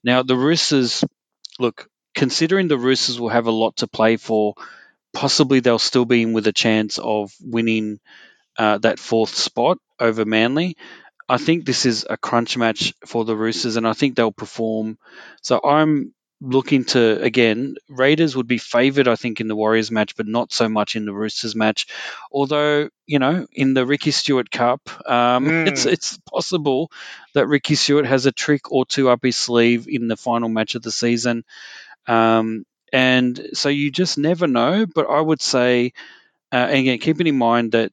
[0.05, 1.05] Now the Roosters,
[1.59, 4.55] look, considering the Roosters will have a lot to play for,
[5.13, 8.01] possibly they'll still be in with a chance of winning
[8.59, 10.77] uh, that fourth spot over Manly.
[11.29, 14.99] I think this is a crunch match for the Roosters, and I think they'll perform.
[15.41, 16.13] So I'm
[16.43, 20.53] looking to again Raiders would be favoured, I think, in the Warriors match, but not
[20.53, 21.87] so much in the Roosters match.
[22.31, 25.69] Although you know, in the Ricky Stuart Cup, um, mm.
[25.69, 26.91] it's it's possible
[27.35, 30.75] that Ricky Stuart has a trick or two up his sleeve in the final match
[30.75, 31.45] of the season.
[32.07, 34.87] Um, and so you just never know.
[34.87, 35.93] But I would say,
[36.53, 37.93] uh, and again, keeping in mind that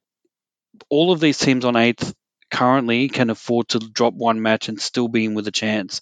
[0.89, 2.13] all of these teams on eighth
[2.51, 6.01] currently can afford to drop one match and still be in with a chance.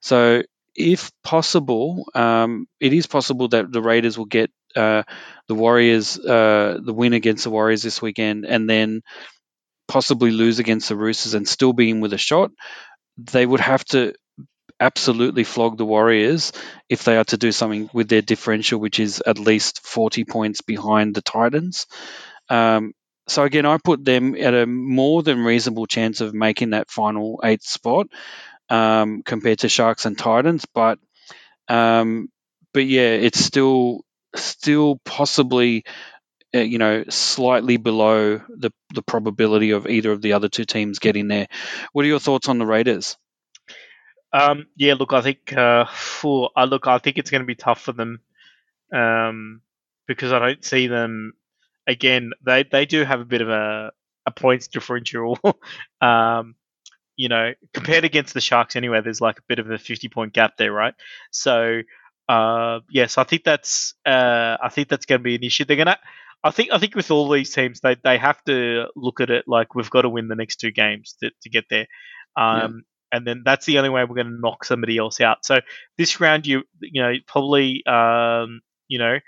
[0.00, 0.42] So,
[0.74, 5.02] if possible, um, it is possible that the Raiders will get uh,
[5.48, 9.02] the Warriors, uh, the win against the Warriors this weekend, and then
[9.88, 12.50] possibly lose against the Roosters and still be in with a shot.
[13.18, 14.14] They would have to
[14.82, 16.52] absolutely flog the Warriors
[16.88, 20.60] if they are to do something with their differential, which is at least 40 points
[20.60, 21.86] behind the Titans.
[22.48, 22.92] Um,
[23.28, 27.40] so again, I put them at a more than reasonable chance of making that final
[27.44, 28.08] eighth spot
[28.68, 30.98] um, compared to Sharks and Titans, but
[31.68, 32.28] um,
[32.74, 34.04] but yeah, it's still
[34.34, 35.84] still possibly
[36.54, 40.98] uh, you know slightly below the the probability of either of the other two teams
[40.98, 41.48] getting there.
[41.92, 43.16] What are your thoughts on the Raiders?
[44.32, 47.54] Um, yeah, look, I think uh, for uh, look, I think it's going to be
[47.54, 48.20] tough for them
[48.92, 49.60] um,
[50.06, 51.34] because I don't see them
[51.86, 52.32] again.
[52.44, 53.92] They they do have a bit of a
[54.26, 55.38] a points differential.
[56.00, 56.54] um,
[57.16, 60.32] you know, compared against the Sharks anyway, there's like a bit of a 50 point
[60.32, 60.94] gap there, right?
[61.30, 61.82] So,
[62.28, 65.64] uh, yes, I think that's uh, I think that's going to be an issue.
[65.64, 65.98] They're gonna.
[66.44, 69.44] I think I think with all these teams, they, they have to look at it
[69.46, 71.86] like we've got to win the next two games to, to get there.
[72.36, 72.82] Um,
[73.12, 75.44] and then that's the only way we're going to knock somebody else out.
[75.44, 75.60] So
[75.98, 79.18] this round, you you know probably um, you know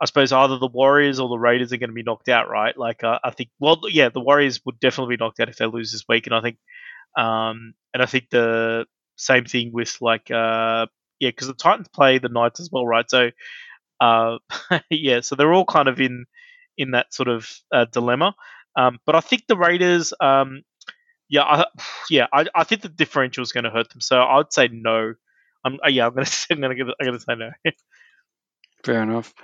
[0.00, 2.76] I suppose either the Warriors or the Raiders are going to be knocked out, right?
[2.76, 5.66] Like uh, I think, well, yeah, the Warriors would definitely be knocked out if they
[5.66, 6.56] lose this week, and I think,
[7.16, 8.86] um, and I think the
[9.16, 10.86] same thing with like, uh,
[11.18, 13.10] yeah, because the Titans play the Knights as well, right?
[13.10, 13.30] So,
[14.00, 14.38] uh,
[14.90, 16.26] yeah, so they're all kind of in
[16.76, 18.36] in that sort of uh, dilemma.
[18.76, 20.62] Um, but I think the Raiders, um,
[21.28, 21.66] yeah, I,
[22.10, 24.00] yeah, I, I think the differential is going to hurt them.
[24.00, 25.14] So I'd say no.
[25.64, 27.50] I'm, uh, yeah, I'm going to I'm going to I'm going to say no.
[28.84, 29.34] Fair enough.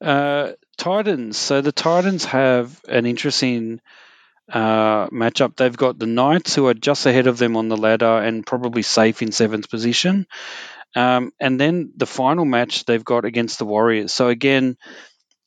[0.00, 1.36] Uh, Titans.
[1.36, 3.80] So the Titans have an interesting
[4.50, 5.56] uh, matchup.
[5.56, 8.82] They've got the Knights, who are just ahead of them on the ladder and probably
[8.82, 10.26] safe in seventh position.
[10.96, 14.12] Um, and then the final match they've got against the Warriors.
[14.12, 14.76] So again,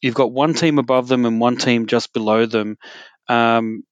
[0.02, 2.78] you've got one team above them and one team just below them.
[3.28, 3.84] Um,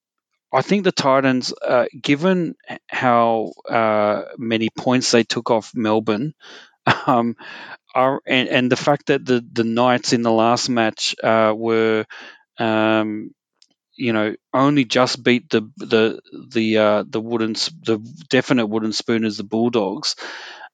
[0.52, 2.54] I think the Titans, uh, given
[2.88, 6.34] how uh, many points they took off Melbourne,
[7.06, 7.36] um,
[7.94, 12.04] are and, and, the fact that the the Knights in the last match uh, were,
[12.58, 13.30] um,
[13.96, 17.98] you know, only just beat the the the uh, the wooden the
[18.30, 20.16] definite wooden spoon as the Bulldogs.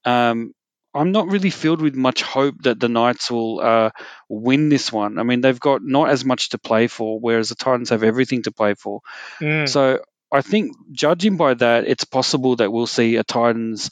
[0.05, 0.53] Um,
[0.93, 3.91] I'm not really filled with much hope that the Knights will uh,
[4.27, 5.19] win this one.
[5.19, 8.43] I mean, they've got not as much to play for, whereas the Titans have everything
[8.43, 9.01] to play for.
[9.39, 9.69] Mm.
[9.69, 9.99] So
[10.31, 13.91] I think, judging by that, it's possible that we'll see a Titans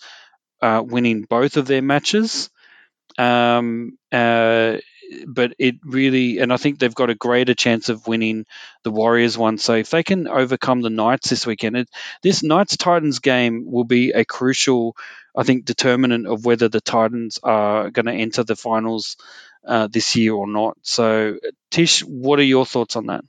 [0.62, 2.50] uh, winning both of their matches.
[3.18, 4.78] Um, uh,
[5.28, 8.46] but it really, and I think they've got a greater chance of winning
[8.84, 9.58] the Warriors one.
[9.58, 11.90] So if they can overcome the Knights this weekend, it,
[12.22, 14.96] this Knights Titans game will be a crucial,
[15.36, 19.18] I think, determinant of whether the Titans are going to enter the finals
[19.66, 20.78] uh, this year or not.
[20.82, 21.38] So,
[21.72, 23.24] Tish, what are your thoughts on that?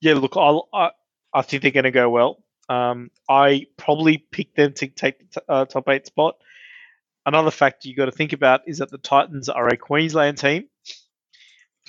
[0.00, 0.90] Yeah, look, I'll, i
[1.32, 2.42] I think they're going to go well.
[2.68, 6.36] Um, I probably picked them to take the t- uh, top eight spot.
[7.24, 10.68] Another factor you got to think about is that the Titans are a Queensland team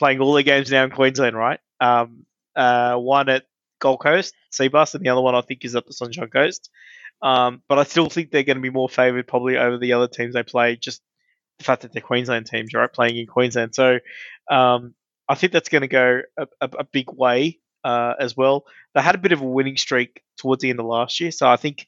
[0.02, 1.60] playing all their games now in Queensland, right?
[1.80, 2.26] Um,
[2.56, 3.44] uh, one at
[3.80, 6.72] Gold Coast, Cbus, and the other one I think is at the Sunshine Coast.
[7.22, 10.08] Um, but I still think they're going to be more favoured probably over the other
[10.08, 11.04] teams they play, just
[11.60, 12.92] the fact that they're Queensland teams, right?
[12.92, 13.76] Playing in Queensland.
[13.76, 14.00] So
[14.50, 14.96] um,
[15.30, 18.66] I think that's going to go a, a, a big way uh, as well.
[18.96, 21.48] They had a bit of a winning streak towards the end of last year, so
[21.48, 21.86] I think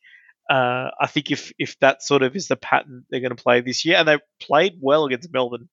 [0.52, 3.62] uh, I think if if that sort of is the pattern they're going to play
[3.62, 5.68] this year, and they played well against Melbourne,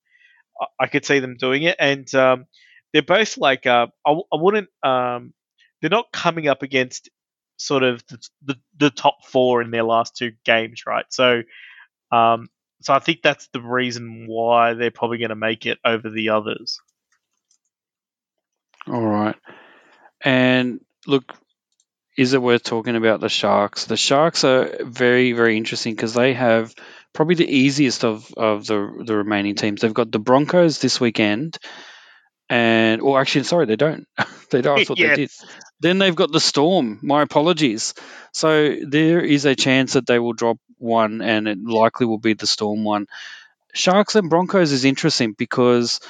[0.78, 1.76] I, could see them doing it.
[1.78, 2.46] And um,
[2.92, 5.32] they're both like uh, I, I wouldn't um,
[5.80, 7.08] they're not coming up against
[7.56, 11.06] sort of the, the, the top four in their last two games, right?
[11.10, 11.42] So
[12.12, 12.48] um,
[12.82, 16.30] so I think that's the reason why they're probably going to make it over the
[16.30, 16.80] others.
[18.86, 19.36] All right.
[20.22, 21.34] And look,
[22.16, 23.84] is it worth talking about the Sharks?
[23.84, 26.74] The Sharks are very, very interesting because they have
[27.12, 29.80] probably the easiest of, of the the remaining teams.
[29.80, 31.58] They've got the Broncos this weekend,
[32.48, 34.06] and or actually, sorry, they don't.
[34.50, 34.80] they don't.
[34.80, 35.16] I thought Yes.
[35.16, 35.30] they did.
[35.80, 37.00] Then they've got the Storm.
[37.02, 37.94] My apologies.
[38.32, 42.34] So there is a chance that they will drop one, and it likely will be
[42.34, 43.06] the Storm one.
[43.74, 46.00] Sharks and Broncos is interesting because,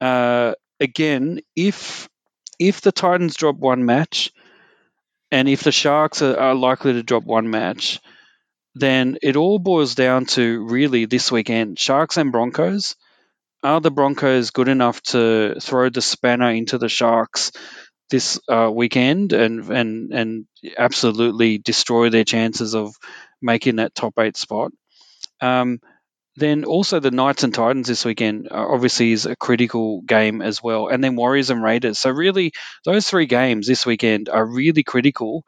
[0.00, 2.08] uh, again, if
[2.58, 4.32] if the Titans drop one match,
[5.30, 8.00] and if the Sharks are, are likely to drop one match,
[8.74, 12.96] then it all boils down to really this weekend Sharks and Broncos.
[13.62, 17.52] Are the Broncos good enough to throw the spanner into the Sharks
[18.10, 20.46] this uh, weekend and, and and
[20.76, 22.94] absolutely destroy their chances of
[23.40, 24.72] making that top eight spot?
[25.40, 25.80] Um,
[26.36, 30.62] then also the Knights and Titans this weekend uh, obviously is a critical game as
[30.62, 31.98] well, and then Warriors and Raiders.
[31.98, 32.52] So really,
[32.84, 35.44] those three games this weekend are really critical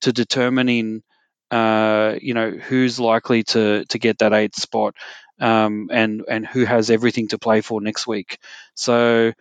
[0.00, 1.02] to determining,
[1.50, 4.94] uh, you know, who's likely to to get that eighth spot,
[5.40, 8.38] um, and and who has everything to play for next week.
[8.74, 9.32] So.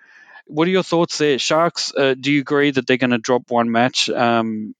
[0.51, 1.93] What are your thoughts there, Sharks?
[1.95, 4.09] Uh, do you agree that they're going to drop one match?
[4.09, 4.73] Um,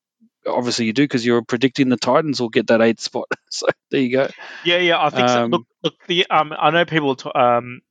[0.45, 3.27] obviously, you do because you're predicting the Titans will get that eighth spot.
[3.51, 4.29] So there you go.
[4.63, 5.43] Yeah, yeah, I think so.
[5.45, 7.15] Um, Look, look, the um, I know people.
[7.15, 7.81] T- um,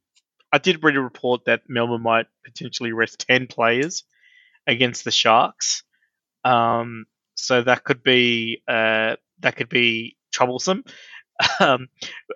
[0.52, 4.05] I did read a report that Melbourne might potentially rest ten players
[4.69, 5.82] against the Sharks.
[6.44, 10.85] Um, so that could be uh, that could be troublesome.
[11.60, 11.89] Um,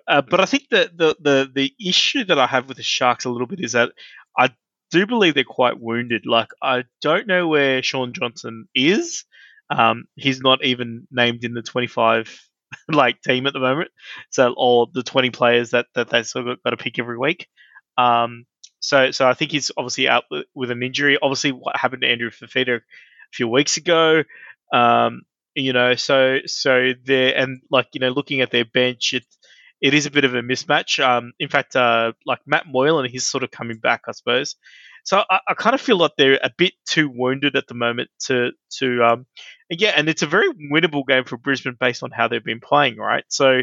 [0.07, 3.25] uh, but I think that the, the the issue that I have with the Sharks
[3.25, 3.91] a little bit is that
[4.37, 4.49] I
[4.91, 6.25] do believe they're quite wounded.
[6.25, 9.25] Like I don't know where Shaun Johnson is.
[9.69, 12.29] Um, he's not even named in the twenty five
[12.87, 13.91] like team at the moment.
[14.29, 17.47] So or the twenty players that that they sort of got to pick every week.
[17.97, 18.45] Um,
[18.79, 21.17] so so I think he's obviously out with- with an injury.
[21.21, 22.81] Obviously, what happened to Andrew Fifita a
[23.33, 24.23] few weeks ago.
[24.71, 25.23] Um,
[25.55, 29.25] you know, so so there and like you know, looking at their bench, it
[29.81, 31.03] it is a bit of a mismatch.
[31.03, 34.55] Um, in fact, uh, like Matt Moylan, he's sort of coming back, I suppose.
[35.03, 38.09] So I, I kind of feel like they're a bit too wounded at the moment
[38.27, 39.25] to to um,
[39.69, 42.97] yeah, and it's a very winnable game for Brisbane based on how they've been playing,
[42.97, 43.25] right?
[43.27, 43.61] So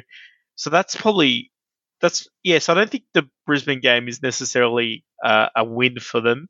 [0.56, 1.50] so that's probably
[2.00, 2.68] that's yes.
[2.68, 6.48] I don't think the Brisbane game is necessarily uh, a win for them,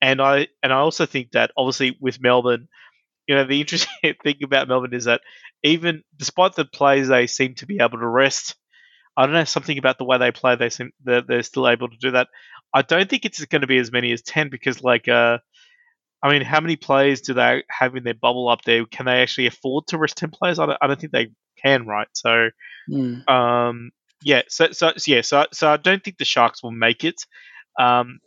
[0.00, 2.68] and I and I also think that obviously with Melbourne,
[3.26, 5.20] you know, the interesting thing about Melbourne is that
[5.62, 8.54] even despite the plays they seem to be able to rest,
[9.16, 10.56] I don't know something about the way they play.
[10.56, 12.28] They seem they're, they're still able to do that.
[12.72, 15.38] I don't think it's going to be as many as ten because like uh.
[16.22, 18.86] I mean, how many players do they have in their bubble up there?
[18.86, 20.58] Can they actually afford to rest ten players?
[20.58, 21.28] I don't, I don't think they
[21.62, 22.08] can, right?
[22.14, 22.48] So,
[22.90, 23.90] mm, um,
[24.22, 27.20] yeah, so so so, yeah, so so I don't think the Sharks will make it.
[27.78, 28.20] Um,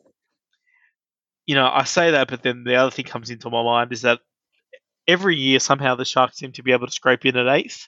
[1.48, 4.04] you know, I say that, but then the other thing comes into my mind is
[4.04, 4.20] that
[5.08, 7.88] every year somehow the Sharks seem to be able to scrape in at eighth.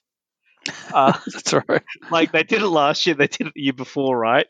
[0.94, 1.84] Uh, that's right.
[2.12, 4.48] like they did it last year, they did it the year before, right?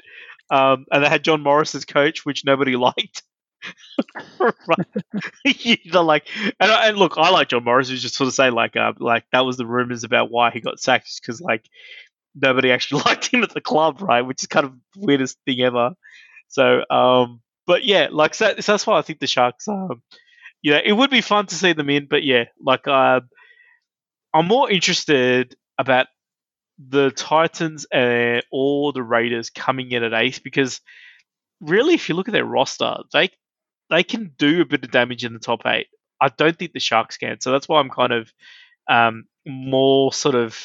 [0.52, 3.24] Um, and they had John Morris as coach, which nobody liked.
[5.46, 6.28] you know, like,
[6.60, 7.90] and, and look, I like John Morris.
[7.90, 10.62] Who's just sort of say like, uh, like that was the rumors about why he
[10.62, 11.66] got sacked because like
[12.36, 14.22] nobody actually liked him at the club, right?
[14.22, 15.92] Which is kind of the weirdest thing ever.
[16.48, 19.68] So, um, but yeah, like so, so that's why I think the Sharks.
[19.68, 20.02] Um,
[20.62, 23.22] you know, it would be fun to see them in, but yeah, like uh,
[24.34, 26.08] I'm more interested about
[26.78, 30.82] the Titans uh, all the Raiders coming in at eighth because
[31.62, 33.30] really, if you look at their roster, they
[33.90, 35.88] they can do a bit of damage in the top eight.
[36.22, 38.32] I don't think the Sharks can, so that's why I'm kind of
[38.90, 40.58] um, more sort of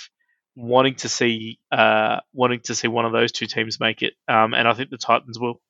[0.56, 4.54] wanting to see uh, wanting to see one of those two teams make it, um,
[4.54, 5.60] and I think the Titans will.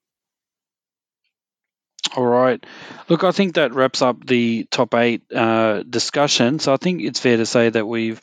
[2.15, 2.65] All right.
[3.09, 6.61] Look, I think that wraps up the top eight uh, discussion.
[6.61, 8.21] So I think it's fair to say that we've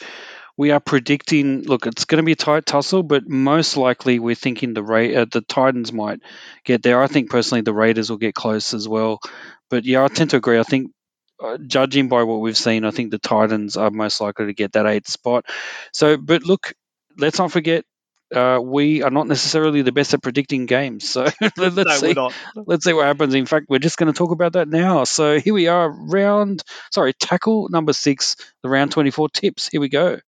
[0.58, 1.64] we are predicting.
[1.64, 5.22] Look, it's going to be a tight tussle, but most likely we're thinking the Ra-
[5.22, 6.22] uh, the Titans might
[6.64, 7.02] get there.
[7.02, 9.20] I think personally the Raiders will get close as well.
[9.70, 10.60] But yeah, I tend to agree.
[10.60, 10.92] I think
[11.44, 14.74] uh, judging by what we've seen, I think the Titans are most likely to get
[14.74, 15.46] that eighth spot.
[15.94, 16.74] So, but look,
[17.18, 17.84] let's not forget.
[18.34, 21.24] Uh, we are not necessarily the best at predicting games, so
[21.58, 22.16] let's no, see.
[22.56, 23.34] Let's see what happens.
[23.34, 25.04] In fact, we're just going to talk about that now.
[25.04, 29.68] So here we are, round, sorry, tackle number six, the round 24 tips.
[29.68, 30.20] Here we go.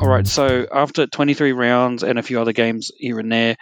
[0.00, 3.56] All right, so after 23 rounds and a few other games here and there,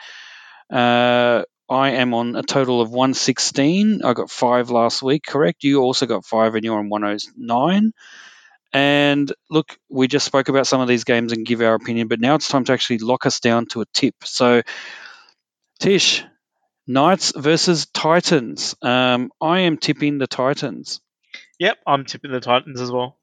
[0.70, 4.02] uh, I am on a total of 116.
[4.02, 5.64] I got five last week, correct?
[5.64, 7.92] You also got five and you're on 109.
[8.72, 12.20] And look, we just spoke about some of these games and give our opinion, but
[12.20, 14.14] now it's time to actually lock us down to a tip.
[14.24, 14.62] So,
[15.80, 16.24] Tish,
[16.86, 18.74] Knights versus Titans.
[18.82, 21.00] Um, I am tipping the Titans.
[21.58, 23.18] Yep, I'm tipping the Titans as well.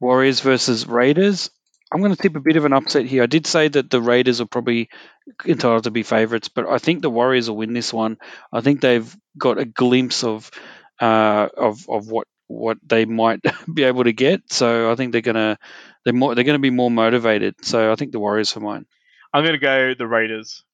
[0.00, 1.50] Warriors versus Raiders.
[1.92, 3.22] I'm going to tip a bit of an upset here.
[3.24, 4.90] I did say that the Raiders are probably
[5.44, 8.18] entitled to be favourites, but I think the Warriors will win this one.
[8.52, 10.50] I think they've got a glimpse of
[11.00, 13.40] uh, of of what what they might
[13.74, 14.52] be able to get.
[14.52, 15.58] So I think they're gonna
[16.04, 17.56] they're more they're gonna be more motivated.
[17.62, 18.86] So I think the Warriors for mine.
[19.32, 20.64] I'm going to go the Raiders.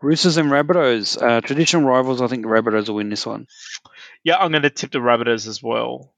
[0.00, 2.20] Roosters and Rabbitohs, uh, traditional rivals.
[2.20, 3.46] I think the Rabbitohs will win this one.
[4.24, 6.12] Yeah, I'm going to tip the Rabbitohs as well.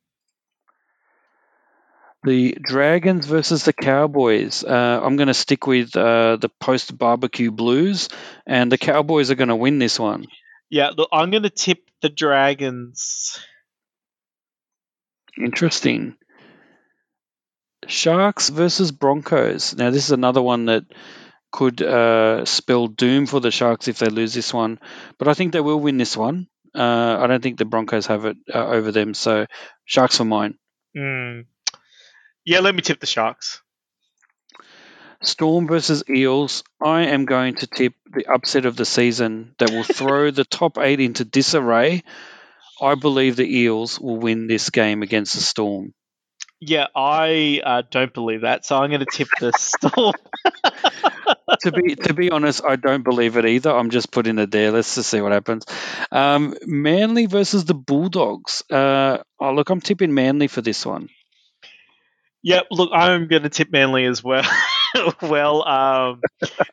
[2.25, 4.65] The Dragons versus the Cowboys.
[4.65, 8.09] Uh, I'm going to stick with uh, the post barbecue Blues,
[8.47, 10.27] and the Cowboys are going to win this one.
[10.71, 13.39] Yeah, look, I'm going to tip the Dragons.
[15.39, 16.17] Interesting.
[17.87, 19.77] Sharks versus Broncos.
[19.77, 20.85] Now, this is another one that
[21.53, 24.81] could uh, spell doom for the Sharks if they lose this one,
[25.19, 26.49] but I think they will win this one.
[26.75, 29.47] Uh, I don't think the Broncos have it uh, over them, so
[29.85, 30.57] Sharks for mine.
[30.97, 31.45] Mm.
[32.45, 33.63] Yeah, let me tip the Sharks.
[35.23, 36.63] Storm versus Eels.
[36.83, 40.79] I am going to tip the upset of the season that will throw the top
[40.79, 42.03] eight into disarray.
[42.81, 45.95] I believe the Eels will win this game against the Storm.
[46.61, 50.15] Yeah, I uh, don't believe that, so I'm going to tip the Storm.
[51.63, 53.71] to be to be honest, I don't believe it either.
[53.71, 54.71] I'm just putting it there.
[54.71, 55.65] Let's just see what happens.
[56.11, 58.63] Um, Manly versus the Bulldogs.
[58.71, 61.09] Uh, oh, look, I'm tipping Manly for this one.
[62.45, 64.45] Yeah, look, I'm going to tip Manly as well.
[65.23, 66.21] well, um,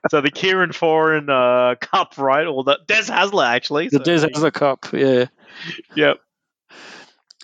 [0.10, 2.46] so the Kieran Foran uh, Cup, right?
[2.46, 3.88] Or the Des Hasler, actually.
[3.88, 5.28] The so, Des Hasler Cup, yeah.
[5.96, 6.18] Yep.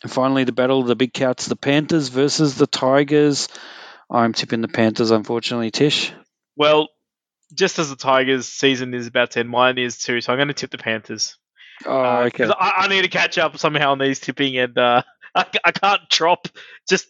[0.04, 3.48] And finally, the battle of the big cats, the Panthers versus the Tigers.
[4.12, 6.12] I'm tipping the Panthers, unfortunately, Tish.
[6.58, 6.90] Well,
[7.54, 10.50] just as the Tigers season is about to end, mine is too, so I'm going
[10.50, 11.38] to tip the Panthers.
[11.86, 12.44] Oh, Uh, okay.
[12.44, 15.04] I, I need to catch up somehow on these tipping, and uh,
[15.36, 16.50] I, I can't drop
[16.90, 17.08] just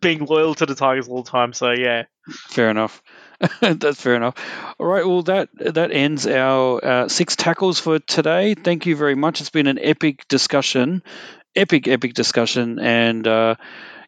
[0.00, 1.52] being loyal to the Tigers all the time.
[1.52, 2.04] So yeah,
[2.48, 3.02] Fair enough.
[3.60, 4.34] That's fair enough.
[4.78, 5.06] All right.
[5.06, 8.54] Well, that that ends our uh, six tackles for today.
[8.54, 9.40] Thank you very much.
[9.40, 11.02] It's been an epic discussion,
[11.56, 13.54] epic, epic discussion, and uh,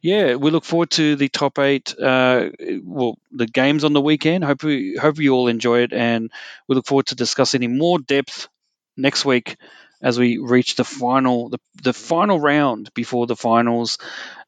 [0.02, 1.94] yeah, we look forward to the top eight.
[1.98, 2.50] Uh,
[2.82, 4.44] well, the games on the weekend.
[4.44, 6.30] Hope we hope you all enjoy it, and
[6.68, 8.48] we look forward to discussing in more depth
[8.96, 9.56] next week
[10.02, 13.98] as we reach the final the, the final round before the finals.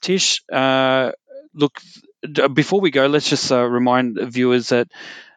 [0.03, 1.13] Tish, uh,
[1.55, 1.81] look
[2.53, 4.89] before we go, let's just uh, remind viewers that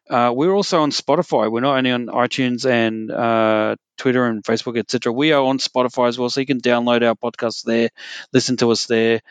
[0.09, 1.51] uh, we're also on Spotify.
[1.51, 5.11] We're not only on iTunes and uh, Twitter and Facebook, etc.
[5.11, 7.89] We are on Spotify as well, so you can download our podcast there,
[8.31, 9.21] listen to us there.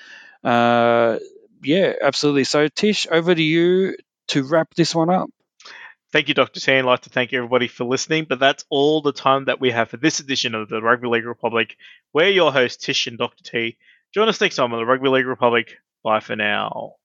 [0.44, 1.18] Uh,
[1.62, 2.44] yeah, absolutely.
[2.44, 3.96] So, Tish, over to you
[4.28, 5.30] to wrap this one up.
[6.12, 6.60] thank you, Dr.
[6.60, 6.72] T.
[6.72, 8.26] I'd like to thank everybody for listening.
[8.28, 11.24] But that's all the time that we have for this edition of the Rugby League
[11.26, 11.76] Republic.
[12.12, 13.44] We're your hosts, Tish and Dr.
[13.44, 13.76] T.
[14.14, 15.78] Join us next time on the Rugby League Republic.
[16.06, 16.96] Bye for now.